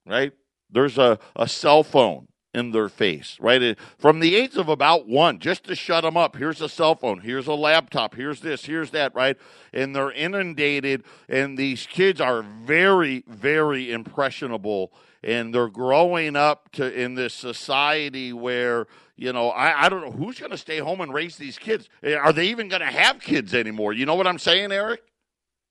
right? 0.05 0.34
There's 0.70 0.97
a, 0.97 1.20
a 1.36 1.47
cell 1.47 1.84
phone 1.84 2.28
in 2.55 2.72
their 2.72 2.88
face, 2.88 3.38
right? 3.41 3.78
From 3.97 4.22
the 4.22 4.36
age 4.36 4.55
of 4.55 4.70
about 4.70 5.07
one, 5.07 5.39
just 5.39 5.66
to 5.66 5.76
shut 5.76 6.03
them 6.03 6.16
up. 6.16 6.38
Here's 6.38 6.61
a 6.61 6.70
cell 6.70 6.95
phone. 6.95 7.20
Here's 7.20 7.47
a 7.47 7.53
laptop. 7.53 8.16
Here's 8.16 8.39
this. 8.39 8.66
Here's 8.66 8.91
that, 8.91 9.13
right? 9.13 9.38
And 9.74 9.93
they're 9.93 10.11
inundated, 10.11 11.03
and 11.28 11.57
these 11.57 11.86
kids 11.86 12.22
are 12.22 12.43
very, 12.43 13.26
very 13.28 13.91
impressionable, 13.91 14.93
and 15.22 15.53
they're 15.53 15.68
growing 15.68 16.38
up 16.38 16.72
to 16.74 16.93
in 16.93 17.16
this 17.16 17.34
society 17.34 18.32
where 18.32 18.88
you 19.18 19.34
know 19.34 19.49
I, 19.49 19.86
I 19.86 19.89
don't 19.89 20.01
know 20.01 20.11
who's 20.11 20.39
going 20.39 20.51
to 20.51 20.57
stay 20.57 20.78
home 20.78 21.01
and 21.01 21.13
raise 21.13 21.36
these 21.36 21.57
kids. 21.57 21.89
Eh, 22.03 22.16
are 22.16 22.32
they 22.32 22.45
even 22.47 22.70
going 22.70 22.82
to 22.82 22.88
have 22.88 23.20
kids 23.20 23.53
anymore? 23.53 23.91
You 23.91 24.05
know 24.05 24.16
what 24.16 24.28
I'm 24.28 24.39
saying, 24.39 24.72
Eric? 24.72 25.01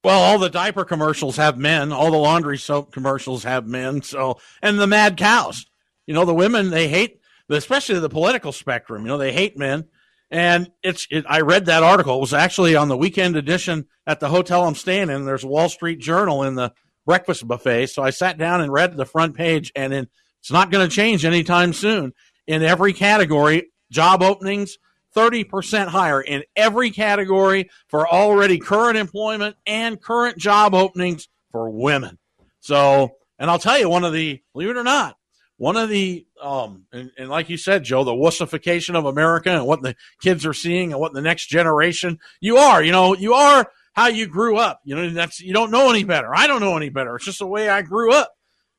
Well, 0.04 0.20
all 0.20 0.38
the 0.38 0.50
diaper 0.50 0.84
commercials 0.84 1.36
have 1.38 1.56
men. 1.56 1.90
All 1.90 2.10
the 2.10 2.18
laundry 2.18 2.58
soap 2.58 2.92
commercials 2.92 3.42
have 3.44 3.66
men. 3.66 4.02
So, 4.02 4.38
and 4.60 4.78
the 4.78 4.86
mad 4.86 5.16
cows. 5.16 5.64
You 6.06 6.12
know, 6.12 6.26
the 6.26 6.34
women 6.34 6.68
they 6.68 6.88
hate, 6.88 7.20
especially 7.48 7.98
the 7.98 8.10
political 8.10 8.52
spectrum. 8.52 9.02
You 9.02 9.08
know, 9.08 9.18
they 9.18 9.32
hate 9.32 9.56
men. 9.56 9.86
And 10.30 10.70
it's. 10.82 11.06
It, 11.10 11.24
I 11.26 11.40
read 11.40 11.66
that 11.66 11.82
article. 11.82 12.18
It 12.18 12.20
was 12.20 12.34
actually 12.34 12.76
on 12.76 12.88
the 12.88 12.98
weekend 12.98 13.34
edition 13.36 13.86
at 14.06 14.20
the 14.20 14.28
hotel 14.28 14.64
I'm 14.64 14.74
staying 14.74 15.08
in. 15.08 15.24
There's 15.24 15.44
a 15.44 15.48
Wall 15.48 15.70
Street 15.70 16.00
Journal 16.00 16.42
in 16.42 16.54
the 16.54 16.72
breakfast 17.06 17.48
buffet. 17.48 17.86
So 17.86 18.02
I 18.02 18.10
sat 18.10 18.36
down 18.36 18.60
and 18.60 18.70
read 18.70 18.94
the 18.94 19.06
front 19.06 19.34
page, 19.34 19.72
and 19.74 19.94
it's 19.94 20.50
not 20.50 20.70
going 20.70 20.86
to 20.86 20.94
change 20.94 21.24
anytime 21.24 21.72
soon. 21.72 22.12
In 22.46 22.62
every 22.62 22.92
category, 22.92 23.70
job 23.90 24.22
openings, 24.22 24.76
30% 25.14 25.88
higher 25.88 26.20
in 26.20 26.44
every 26.56 26.90
category 26.90 27.70
for 27.88 28.08
already 28.08 28.58
current 28.58 28.96
employment 28.96 29.56
and 29.66 30.00
current 30.00 30.38
job 30.38 30.74
openings 30.74 31.28
for 31.52 31.70
women. 31.70 32.18
So, 32.60 33.16
and 33.38 33.50
I'll 33.50 33.58
tell 33.58 33.78
you, 33.78 33.88
one 33.88 34.04
of 34.04 34.12
the, 34.12 34.42
believe 34.52 34.70
it 34.70 34.76
or 34.76 34.84
not, 34.84 35.16
one 35.56 35.76
of 35.76 35.88
the, 35.88 36.26
um, 36.42 36.86
and, 36.92 37.10
and 37.16 37.28
like 37.28 37.48
you 37.48 37.56
said, 37.56 37.84
Joe, 37.84 38.04
the 38.04 38.12
wussification 38.12 38.96
of 38.96 39.04
America 39.04 39.50
and 39.50 39.66
what 39.66 39.82
the 39.82 39.94
kids 40.20 40.44
are 40.44 40.54
seeing 40.54 40.92
and 40.92 41.00
what 41.00 41.12
the 41.12 41.20
next 41.20 41.46
generation, 41.46 42.18
you 42.40 42.56
are, 42.56 42.82
you 42.82 42.92
know, 42.92 43.14
you 43.14 43.34
are 43.34 43.70
how 43.94 44.08
you 44.08 44.26
grew 44.26 44.56
up. 44.56 44.80
You 44.84 44.96
know, 44.96 45.10
that's 45.10 45.40
you 45.40 45.54
don't 45.54 45.70
know 45.70 45.88
any 45.88 46.04
better. 46.04 46.34
I 46.34 46.46
don't 46.46 46.60
know 46.60 46.76
any 46.76 46.90
better. 46.90 47.16
It's 47.16 47.24
just 47.24 47.38
the 47.38 47.46
way 47.46 47.68
I 47.68 47.82
grew 47.82 48.12
up. 48.12 48.34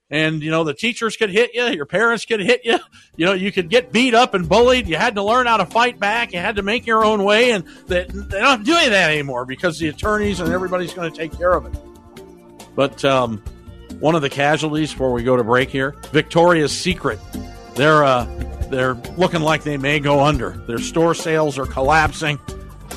And 0.09 0.43
you 0.43 0.51
know, 0.51 0.63
the 0.63 0.73
teachers 0.73 1.17
could 1.17 1.31
hit 1.31 1.55
you, 1.55 1.65
your 1.67 1.85
parents 1.85 2.25
could 2.25 2.39
hit 2.39 2.61
you. 2.63 2.77
You 3.17 3.25
know, 3.25 3.33
you 3.33 3.51
could 3.51 3.69
get 3.69 3.91
beat 3.91 4.13
up 4.13 4.33
and 4.33 4.47
bullied. 4.47 4.87
You 4.87 4.97
had 4.97 5.15
to 5.15 5.23
learn 5.23 5.47
how 5.47 5.57
to 5.57 5.65
fight 5.65 5.99
back. 5.99 6.33
You 6.33 6.39
had 6.39 6.57
to 6.57 6.63
make 6.63 6.85
your 6.85 7.03
own 7.03 7.23
way, 7.23 7.51
and 7.51 7.65
they, 7.87 8.03
they 8.03 8.39
don't 8.39 8.63
do 8.63 8.75
any 8.75 8.87
of 8.87 8.91
that 8.91 9.09
anymore 9.09 9.45
because 9.45 9.79
the 9.79 9.87
attorneys 9.87 10.39
and 10.39 10.51
everybody's 10.51 10.93
going 10.93 11.11
to 11.11 11.17
take 11.17 11.35
care 11.37 11.53
of 11.53 11.65
it. 11.65 11.79
But 12.75 13.03
um, 13.05 13.41
one 13.99 14.15
of 14.15 14.21
the 14.21 14.29
casualties 14.29 14.91
before 14.91 15.13
we 15.13 15.23
go 15.23 15.37
to 15.37 15.43
break 15.43 15.69
here, 15.69 15.95
Victoria's 16.11 16.71
Secret. 16.71 17.19
They're 17.75 18.03
uh, 18.03 18.25
they're 18.69 18.95
looking 19.17 19.41
like 19.41 19.63
they 19.63 19.77
may 19.77 19.99
go 19.99 20.21
under. 20.21 20.51
Their 20.67 20.79
store 20.79 21.15
sales 21.15 21.57
are 21.57 21.65
collapsing. 21.65 22.39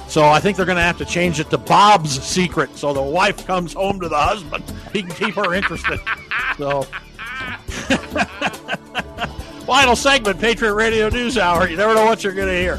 So 0.08 0.24
I 0.24 0.40
think 0.40 0.56
they're 0.56 0.64
going 0.64 0.76
to 0.76 0.82
have 0.82 0.96
to 0.98 1.04
change 1.04 1.38
it 1.38 1.50
to 1.50 1.58
Bob's 1.58 2.22
Secret 2.22 2.74
so 2.74 2.94
the 2.94 3.02
wife 3.02 3.46
comes 3.46 3.74
home 3.74 4.00
to 4.00 4.08
the 4.08 4.16
husband. 4.16 4.64
He 4.90 5.02
can 5.02 5.12
keep 5.12 5.34
her 5.34 5.52
interested. 5.52 6.00
So, 6.56 6.84
final 9.66 9.94
segment, 9.94 10.40
Patriot 10.40 10.72
Radio 10.72 11.10
News 11.10 11.36
Hour. 11.36 11.68
You 11.68 11.76
never 11.76 11.94
know 11.94 12.06
what 12.06 12.24
you're 12.24 12.32
going 12.32 12.48
to 12.48 12.58
hear. 12.58 12.76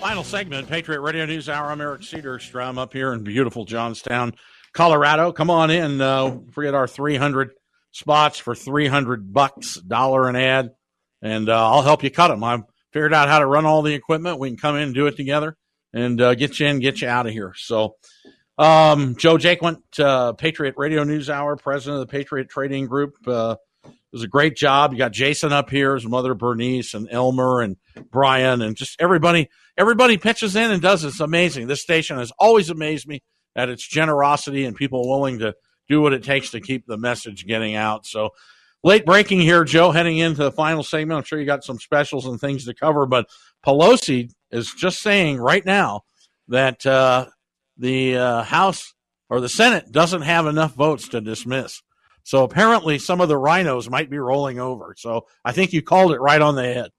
Final 0.00 0.24
segment, 0.24 0.68
Patriot 0.68 1.02
Radio 1.02 1.24
News 1.24 1.48
Hour. 1.48 1.70
I'm 1.70 1.80
Eric 1.80 2.00
Cedarstrom 2.00 2.78
up 2.78 2.92
here 2.92 3.12
in 3.12 3.22
beautiful 3.22 3.64
Johnstown, 3.64 4.34
Colorado. 4.72 5.30
Come 5.30 5.50
on 5.50 5.70
in. 5.70 6.00
Uh, 6.00 6.38
forget 6.50 6.74
our 6.74 6.88
300 6.88 7.52
spots 7.92 8.40
for 8.40 8.56
300 8.56 9.32
bucks, 9.32 9.76
dollar 9.76 10.28
an 10.28 10.34
ad, 10.34 10.72
and 11.22 11.48
uh, 11.48 11.70
I'll 11.70 11.82
help 11.82 12.02
you 12.02 12.10
cut 12.10 12.28
them. 12.28 12.42
I've 12.42 12.64
figured 12.92 13.14
out 13.14 13.28
how 13.28 13.38
to 13.38 13.46
run 13.46 13.66
all 13.66 13.82
the 13.82 13.94
equipment. 13.94 14.38
We 14.38 14.50
can 14.50 14.58
come 14.58 14.76
in 14.76 14.82
and 14.82 14.94
do 14.94 15.06
it 15.06 15.16
together 15.16 15.56
and 15.92 16.20
uh, 16.20 16.34
get 16.34 16.58
you 16.60 16.66
in, 16.66 16.78
get 16.78 17.00
you 17.00 17.08
out 17.08 17.26
of 17.26 17.32
here. 17.32 17.54
So, 17.56 17.96
um, 18.58 19.16
Joe 19.16 19.36
Jaquint, 19.36 19.80
uh, 19.98 20.34
Patriot 20.34 20.74
Radio 20.76 21.04
News 21.04 21.30
Hour, 21.30 21.56
president 21.56 22.00
of 22.00 22.08
the 22.08 22.12
Patriot 22.12 22.48
Trading 22.48 22.86
Group. 22.86 23.16
Uh, 23.26 23.56
it 23.84 24.16
was 24.16 24.22
a 24.22 24.28
great 24.28 24.56
job. 24.56 24.92
You 24.92 24.98
got 24.98 25.12
Jason 25.12 25.52
up 25.52 25.70
here, 25.70 25.94
his 25.94 26.06
mother 26.06 26.34
Bernice, 26.34 26.92
and 26.92 27.08
Elmer, 27.10 27.62
and 27.62 27.76
Brian, 28.10 28.60
and 28.60 28.76
just 28.76 29.00
everybody. 29.00 29.48
Everybody 29.78 30.18
pitches 30.18 30.54
in 30.54 30.70
and 30.70 30.82
does. 30.82 31.02
It's 31.02 31.20
amazing. 31.20 31.66
This 31.66 31.80
station 31.80 32.18
has 32.18 32.30
always 32.38 32.68
amazed 32.68 33.08
me 33.08 33.22
at 33.56 33.70
its 33.70 33.86
generosity 33.86 34.66
and 34.66 34.76
people 34.76 35.08
willing 35.08 35.38
to 35.38 35.54
do 35.88 36.02
what 36.02 36.12
it 36.12 36.22
takes 36.22 36.50
to 36.50 36.60
keep 36.60 36.86
the 36.86 36.98
message 36.98 37.46
getting 37.46 37.74
out. 37.74 38.06
So, 38.06 38.30
late 38.82 39.06
breaking 39.06 39.40
here, 39.40 39.64
Joe. 39.64 39.90
Heading 39.90 40.18
into 40.18 40.42
the 40.42 40.52
final 40.52 40.82
segment, 40.82 41.18
I'm 41.18 41.24
sure 41.24 41.38
you 41.38 41.46
got 41.46 41.64
some 41.64 41.78
specials 41.78 42.26
and 42.26 42.40
things 42.40 42.64
to 42.66 42.74
cover, 42.74 43.06
but 43.06 43.28
Pelosi 43.64 44.30
is 44.50 44.72
just 44.72 45.00
saying 45.00 45.38
right 45.38 45.64
now 45.64 46.02
that 46.48 46.84
uh, 46.84 47.26
the 47.76 48.16
uh, 48.16 48.42
House 48.42 48.94
or 49.30 49.40
the 49.40 49.48
Senate 49.48 49.90
doesn't 49.92 50.22
have 50.22 50.46
enough 50.46 50.74
votes 50.74 51.08
to 51.08 51.20
dismiss. 51.20 51.82
So 52.24 52.44
apparently, 52.44 52.98
some 52.98 53.20
of 53.20 53.28
the 53.28 53.36
rhinos 53.36 53.90
might 53.90 54.10
be 54.10 54.18
rolling 54.18 54.60
over. 54.60 54.94
So 54.96 55.26
I 55.44 55.52
think 55.52 55.72
you 55.72 55.82
called 55.82 56.12
it 56.12 56.20
right 56.20 56.40
on 56.40 56.54
the 56.54 56.62
head. 56.62 56.90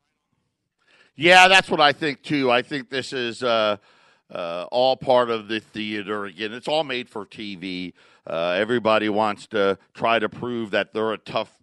Yeah, 1.15 1.47
that's 1.47 1.69
what 1.69 1.79
I 1.79 1.93
think 1.93 2.23
too. 2.23 2.51
I 2.51 2.61
think 2.61 2.89
this 2.89 3.13
is 3.13 3.43
uh, 3.43 3.77
uh, 4.31 4.65
all 4.71 4.97
part 4.97 5.29
of 5.29 5.47
the 5.47 5.59
theater. 5.59 6.25
Again, 6.25 6.53
it's 6.53 6.67
all 6.67 6.84
made 6.84 7.07
for 7.07 7.25
TV. 7.25 7.93
Uh, 8.25 8.55
everybody 8.57 9.09
wants 9.09 9.47
to 9.47 9.77
try 9.93 10.17
to 10.17 10.27
prove 10.27 10.71
that 10.71 10.93
they're 10.93 11.13
a 11.13 11.17
tough 11.17 11.62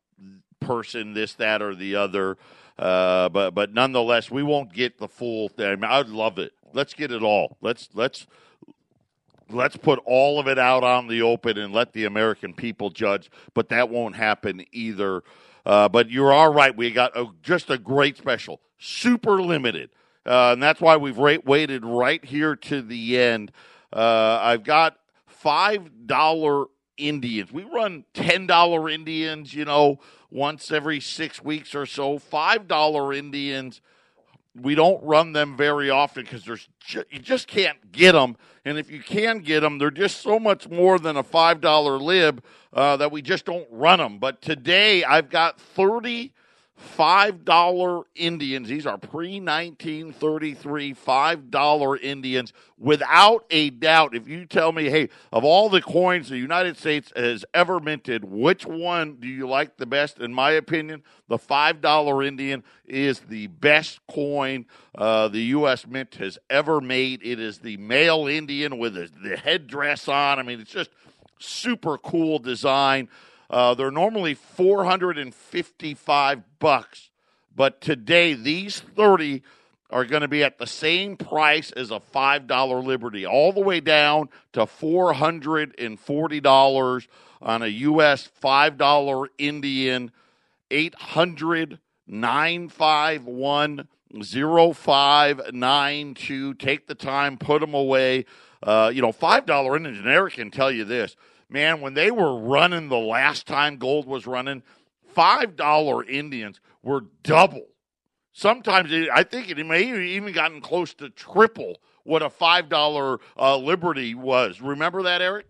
person, 0.61 1.15
this, 1.15 1.35
that, 1.35 1.63
or 1.63 1.75
the 1.75 1.97
other. 1.97 2.37
Uh, 2.79 3.29
but 3.29 3.51
but 3.51 3.75
nonetheless, 3.75 4.31
we 4.31 4.43
won't 4.43 4.73
get 4.73 4.99
the 4.99 5.09
full 5.09 5.49
thing. 5.49 5.67
I 5.67 5.77
mean, 5.77 5.85
I'd 5.85 6.09
love 6.09 6.39
it. 6.39 6.53
Let's 6.73 6.95
get 6.95 7.13
it 7.13 7.23
all. 7.23 7.57
Let's 7.61 7.89
let's 7.95 8.27
let's 9.51 9.77
put 9.77 10.01
all 10.05 10.39
of 10.39 10.47
it 10.47 10.59
out 10.59 10.85
on 10.85 11.07
the 11.07 11.23
open 11.23 11.59
and 11.59 11.73
let 11.73 11.93
the 11.93 12.05
American 12.05 12.55
people 12.55 12.91
judge. 12.91 13.31
But 13.55 13.69
that 13.69 13.91
won't 13.91 14.17
happen 14.17 14.65
either. 14.73 15.23
Uh, 15.67 15.89
but 15.89 16.09
you 16.09 16.25
are 16.27 16.53
right. 16.53 16.75
We 16.77 16.91
got 16.91 17.17
a, 17.17 17.27
just 17.43 17.71
a 17.71 17.79
great 17.79 18.17
special, 18.17 18.61
super 18.79 19.43
limited. 19.43 19.91
Uh, 20.25 20.53
and 20.53 20.63
that's 20.63 20.81
why 20.81 20.97
we've 20.97 21.19
rate, 21.19 21.45
waited 21.45 21.85
right 21.85 22.25
here 22.25 22.57
to 22.57 22.83
the 22.83 23.19
end. 23.19 23.53
Uh, 23.93 24.39
I've 24.41 24.65
got 24.65 24.97
$5 25.45 26.67
Indians. 27.09 27.53
We 27.53 27.65
run 27.65 28.05
$10 28.15 28.93
Indians, 28.93 29.55
you 29.55 29.65
know, 29.65 29.99
once 30.31 30.71
every 30.71 31.01
six 31.01 31.43
weeks 31.43 31.75
or 31.75 31.87
so. 31.87 32.19
$5 32.19 33.17
Indians 33.17 33.81
we 34.55 34.75
don't 34.75 35.03
run 35.03 35.33
them 35.33 35.57
very 35.57 35.91
often 35.91 36.25
because 36.25 36.45
there's 36.45 36.69
ju- 36.81 37.05
you 37.11 37.19
just 37.19 37.47
can't 37.47 37.93
get 37.93 38.13
them, 38.13 38.37
and 38.65 38.79
if 38.79 38.91
you 38.91 39.01
can 39.01 39.39
get 39.39 39.61
them, 39.61 39.79
they're 39.79 39.91
just 39.91 40.21
so 40.21 40.39
much 40.39 40.69
more 40.69 40.99
than 40.99 41.17
a 41.17 41.23
five 41.23 41.61
dollar 41.61 41.99
lib 41.99 42.43
uh, 42.73 42.97
that 42.97 43.13
we 43.13 43.23
just 43.23 43.45
don't 43.45 43.67
run 43.71 43.99
them. 43.99 44.19
But 44.19 44.43
today 44.43 45.05
I've 45.05 45.31
got 45.31 45.61
thirty 45.61 46.33
five 46.81 47.45
dollar 47.45 48.05
Indians. 48.15 48.69
These 48.69 48.87
are 48.87 48.97
pre 48.97 49.39
nineteen 49.39 50.13
thirty 50.13 50.55
three 50.55 50.95
five 50.95 51.51
dollar 51.51 51.97
Indians. 51.97 52.55
Without 52.79 53.45
a 53.51 53.69
doubt, 53.69 54.15
if 54.15 54.27
you 54.27 54.47
tell 54.47 54.73
me, 54.73 54.89
hey, 54.89 55.11
of 55.31 55.45
all 55.45 55.69
the 55.69 55.83
coins 55.83 56.31
the 56.31 56.39
United 56.39 56.79
States 56.79 57.13
has 57.15 57.45
ever 57.53 57.81
minted, 57.81 58.25
which 58.25 58.65
one 58.65 59.17
do 59.17 59.29
you 59.29 59.47
like 59.47 59.77
the 59.77 59.85
best? 59.85 60.19
In 60.19 60.33
my 60.33 60.53
opinion, 60.53 61.03
the 61.29 61.37
five 61.39 61.83
dollar 61.83 62.23
Indian 62.23 62.65
is 62.87 63.21
the 63.21 63.49
best 63.49 64.01
coin 64.09 64.65
uh, 64.95 65.29
the 65.29 65.43
U.S. 65.43 65.87
Mint 65.87 66.15
has 66.15 66.39
ever 66.49 66.81
made. 66.81 67.21
It 67.23 67.39
is 67.39 67.59
the 67.59 67.77
male 67.77 68.27
Indian 68.27 68.79
with 68.79 68.95
the 68.95 69.37
headdress 69.37 70.09
on. 70.09 70.39
I 70.39 70.43
mean, 70.43 70.61
it's 70.61 70.73
just 70.73 70.91
super 71.39 71.99
cool 71.99 72.39
design. 72.39 73.09
Uh, 73.51 73.75
they're 73.75 73.91
normally 73.91 74.35
455 74.35 76.43
bucks, 76.61 77.11
but 77.55 77.81
today 77.81 78.35
these 78.35 78.79
30 78.79 79.43
are 79.91 80.05
going 80.05 80.23
to 80.23 80.29
be 80.29 80.45
at 80.45 80.59
the 80.59 80.69
same 80.69 81.17
price 81.17 81.73
as 81.73 81.91
a 81.91 81.99
$5 81.99 82.85
Liberty, 82.85 83.27
all 83.27 83.53
the 83.53 83.61
way 83.61 83.81
down 83.81 84.29
to 84.53 84.61
$440 84.61 87.09
on 87.43 87.63
a 87.63 87.67
U.S. 87.67 88.31
$5 88.41 89.27
Indian, 89.39 90.13
800 90.71 91.81
951 92.07 93.89
0592. 94.23 96.55
Take 96.55 96.87
the 96.87 96.95
time, 96.95 97.37
put 97.37 97.61
them 97.61 97.75
away. 97.75 98.27
Uh, 98.63 98.93
you 98.95 99.03
know, 99.03 99.13
$5 99.13 99.77
Indian, 99.77 100.07
Eric 100.07 100.35
can 100.35 100.53
tell 100.53 100.71
you 100.71 100.85
this 100.85 101.17
man, 101.51 101.81
when 101.81 101.95
they 101.95 102.11
were 102.11 102.39
running 102.39 102.89
the 102.89 102.99
last 102.99 103.47
time 103.47 103.77
gold 103.77 104.07
was 104.07 104.27
running, 104.27 104.63
$5 105.17 106.09
Indians 106.09 106.61
were 106.83 107.05
double. 107.23 107.67
Sometimes 108.33 108.93
it, 108.93 109.09
I 109.13 109.25
think 109.25 109.51
it 109.51 109.65
may 109.67 109.85
have 109.87 109.99
even 109.99 110.33
gotten 110.33 110.61
close 110.61 110.95
to 110.95 111.11
triple 111.11 111.81
what 112.05 112.23
a 112.23 112.29
$5 112.29 113.19
uh, 113.39 113.57
Liberty 113.57 114.15
was. 114.15 114.61
Remember 114.61 115.03
that, 115.03 115.21
Eric? 115.21 115.47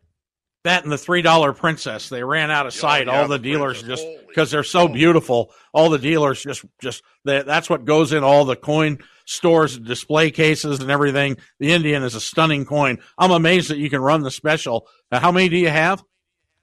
That 0.64 0.82
and 0.82 0.92
the 0.92 0.98
three 0.98 1.22
dollar 1.22 1.54
princess, 1.54 2.10
they 2.10 2.22
ran 2.22 2.50
out 2.50 2.66
of 2.66 2.74
sight. 2.74 3.08
Oh, 3.08 3.12
yeah, 3.12 3.22
all 3.22 3.28
the, 3.28 3.38
the 3.38 3.42
dealers 3.42 3.82
just 3.82 4.06
because 4.28 4.50
they're 4.50 4.62
so 4.62 4.88
beautiful. 4.88 5.52
All 5.72 5.88
the 5.88 5.98
dealers 5.98 6.42
just 6.42 6.66
just 6.82 7.02
they, 7.24 7.42
that's 7.42 7.70
what 7.70 7.86
goes 7.86 8.12
in 8.12 8.22
all 8.22 8.44
the 8.44 8.56
coin 8.56 8.98
stores, 9.30 9.78
display 9.78 10.30
cases, 10.30 10.80
and 10.80 10.90
everything. 10.90 11.36
The 11.60 11.72
Indian 11.72 12.02
is 12.02 12.16
a 12.16 12.20
stunning 12.20 12.64
coin. 12.64 12.98
I'm 13.16 13.30
amazed 13.30 13.70
that 13.70 13.78
you 13.78 13.88
can 13.88 14.00
run 14.00 14.22
the 14.22 14.30
special. 14.30 14.88
Uh, 15.12 15.20
how 15.20 15.30
many 15.30 15.48
do 15.48 15.56
you 15.56 15.68
have? 15.68 16.02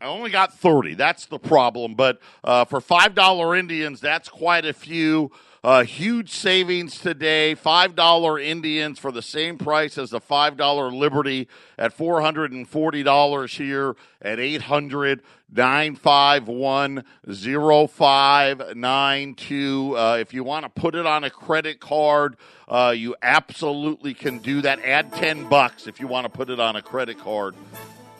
I 0.01 0.05
only 0.07 0.29
got 0.29 0.53
30. 0.53 0.95
That's 0.95 1.25
the 1.25 1.39
problem. 1.39 1.95
But 1.95 2.19
uh, 2.43 2.65
for 2.65 2.81
$5 2.81 3.59
Indians, 3.59 4.01
that's 4.01 4.29
quite 4.29 4.65
a 4.65 4.73
few. 4.73 5.31
Uh, 5.67 5.83
huge 5.83 6.31
savings 6.31 6.97
today. 6.97 7.53
$5 7.53 8.41
Indians 8.41 8.97
for 8.97 9.11
the 9.11 9.21
same 9.21 9.57
price 9.57 9.97
as 9.97 10.11
the 10.11 10.21
$5 10.21 10.97
Liberty 10.97 11.49
at 11.77 11.97
$440 11.97 13.57
here 13.57 13.97
at 14.21 14.39
800 14.39 15.21
951 15.51 17.03
0592. 17.27 19.97
Uh, 19.97 20.17
if 20.21 20.33
you 20.33 20.45
want 20.45 20.63
to 20.63 20.69
put 20.69 20.95
it 20.95 21.05
on 21.05 21.25
a 21.25 21.29
credit 21.29 21.81
card, 21.81 22.37
uh, 22.69 22.93
you 22.95 23.13
absolutely 23.21 24.13
can 24.13 24.39
do 24.39 24.61
that. 24.61 24.79
Add 24.79 25.11
10 25.11 25.49
bucks 25.49 25.85
if 25.85 25.99
you 25.99 26.07
want 26.07 26.23
to 26.23 26.29
put 26.29 26.49
it 26.49 26.61
on 26.61 26.77
a 26.77 26.81
credit 26.81 27.19
card. 27.19 27.55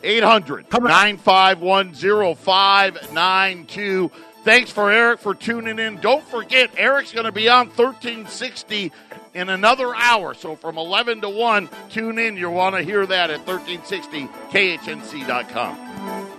800 0.02 0.70
951 0.70 1.94
0592. 1.94 4.10
Thanks 4.48 4.70
for 4.70 4.90
Eric 4.90 5.20
for 5.20 5.34
tuning 5.34 5.78
in. 5.78 5.96
Don't 5.96 6.24
forget, 6.24 6.70
Eric's 6.78 7.12
going 7.12 7.26
to 7.26 7.32
be 7.32 7.50
on 7.50 7.66
1360 7.66 8.90
in 9.34 9.50
another 9.50 9.94
hour. 9.94 10.32
So 10.32 10.56
from 10.56 10.78
11 10.78 11.20
to 11.20 11.28
1, 11.28 11.68
tune 11.90 12.18
in. 12.18 12.34
You'll 12.34 12.54
want 12.54 12.74
to 12.74 12.80
hear 12.80 13.04
that 13.04 13.28
at 13.28 13.44
1360khnc.com. 13.44 16.37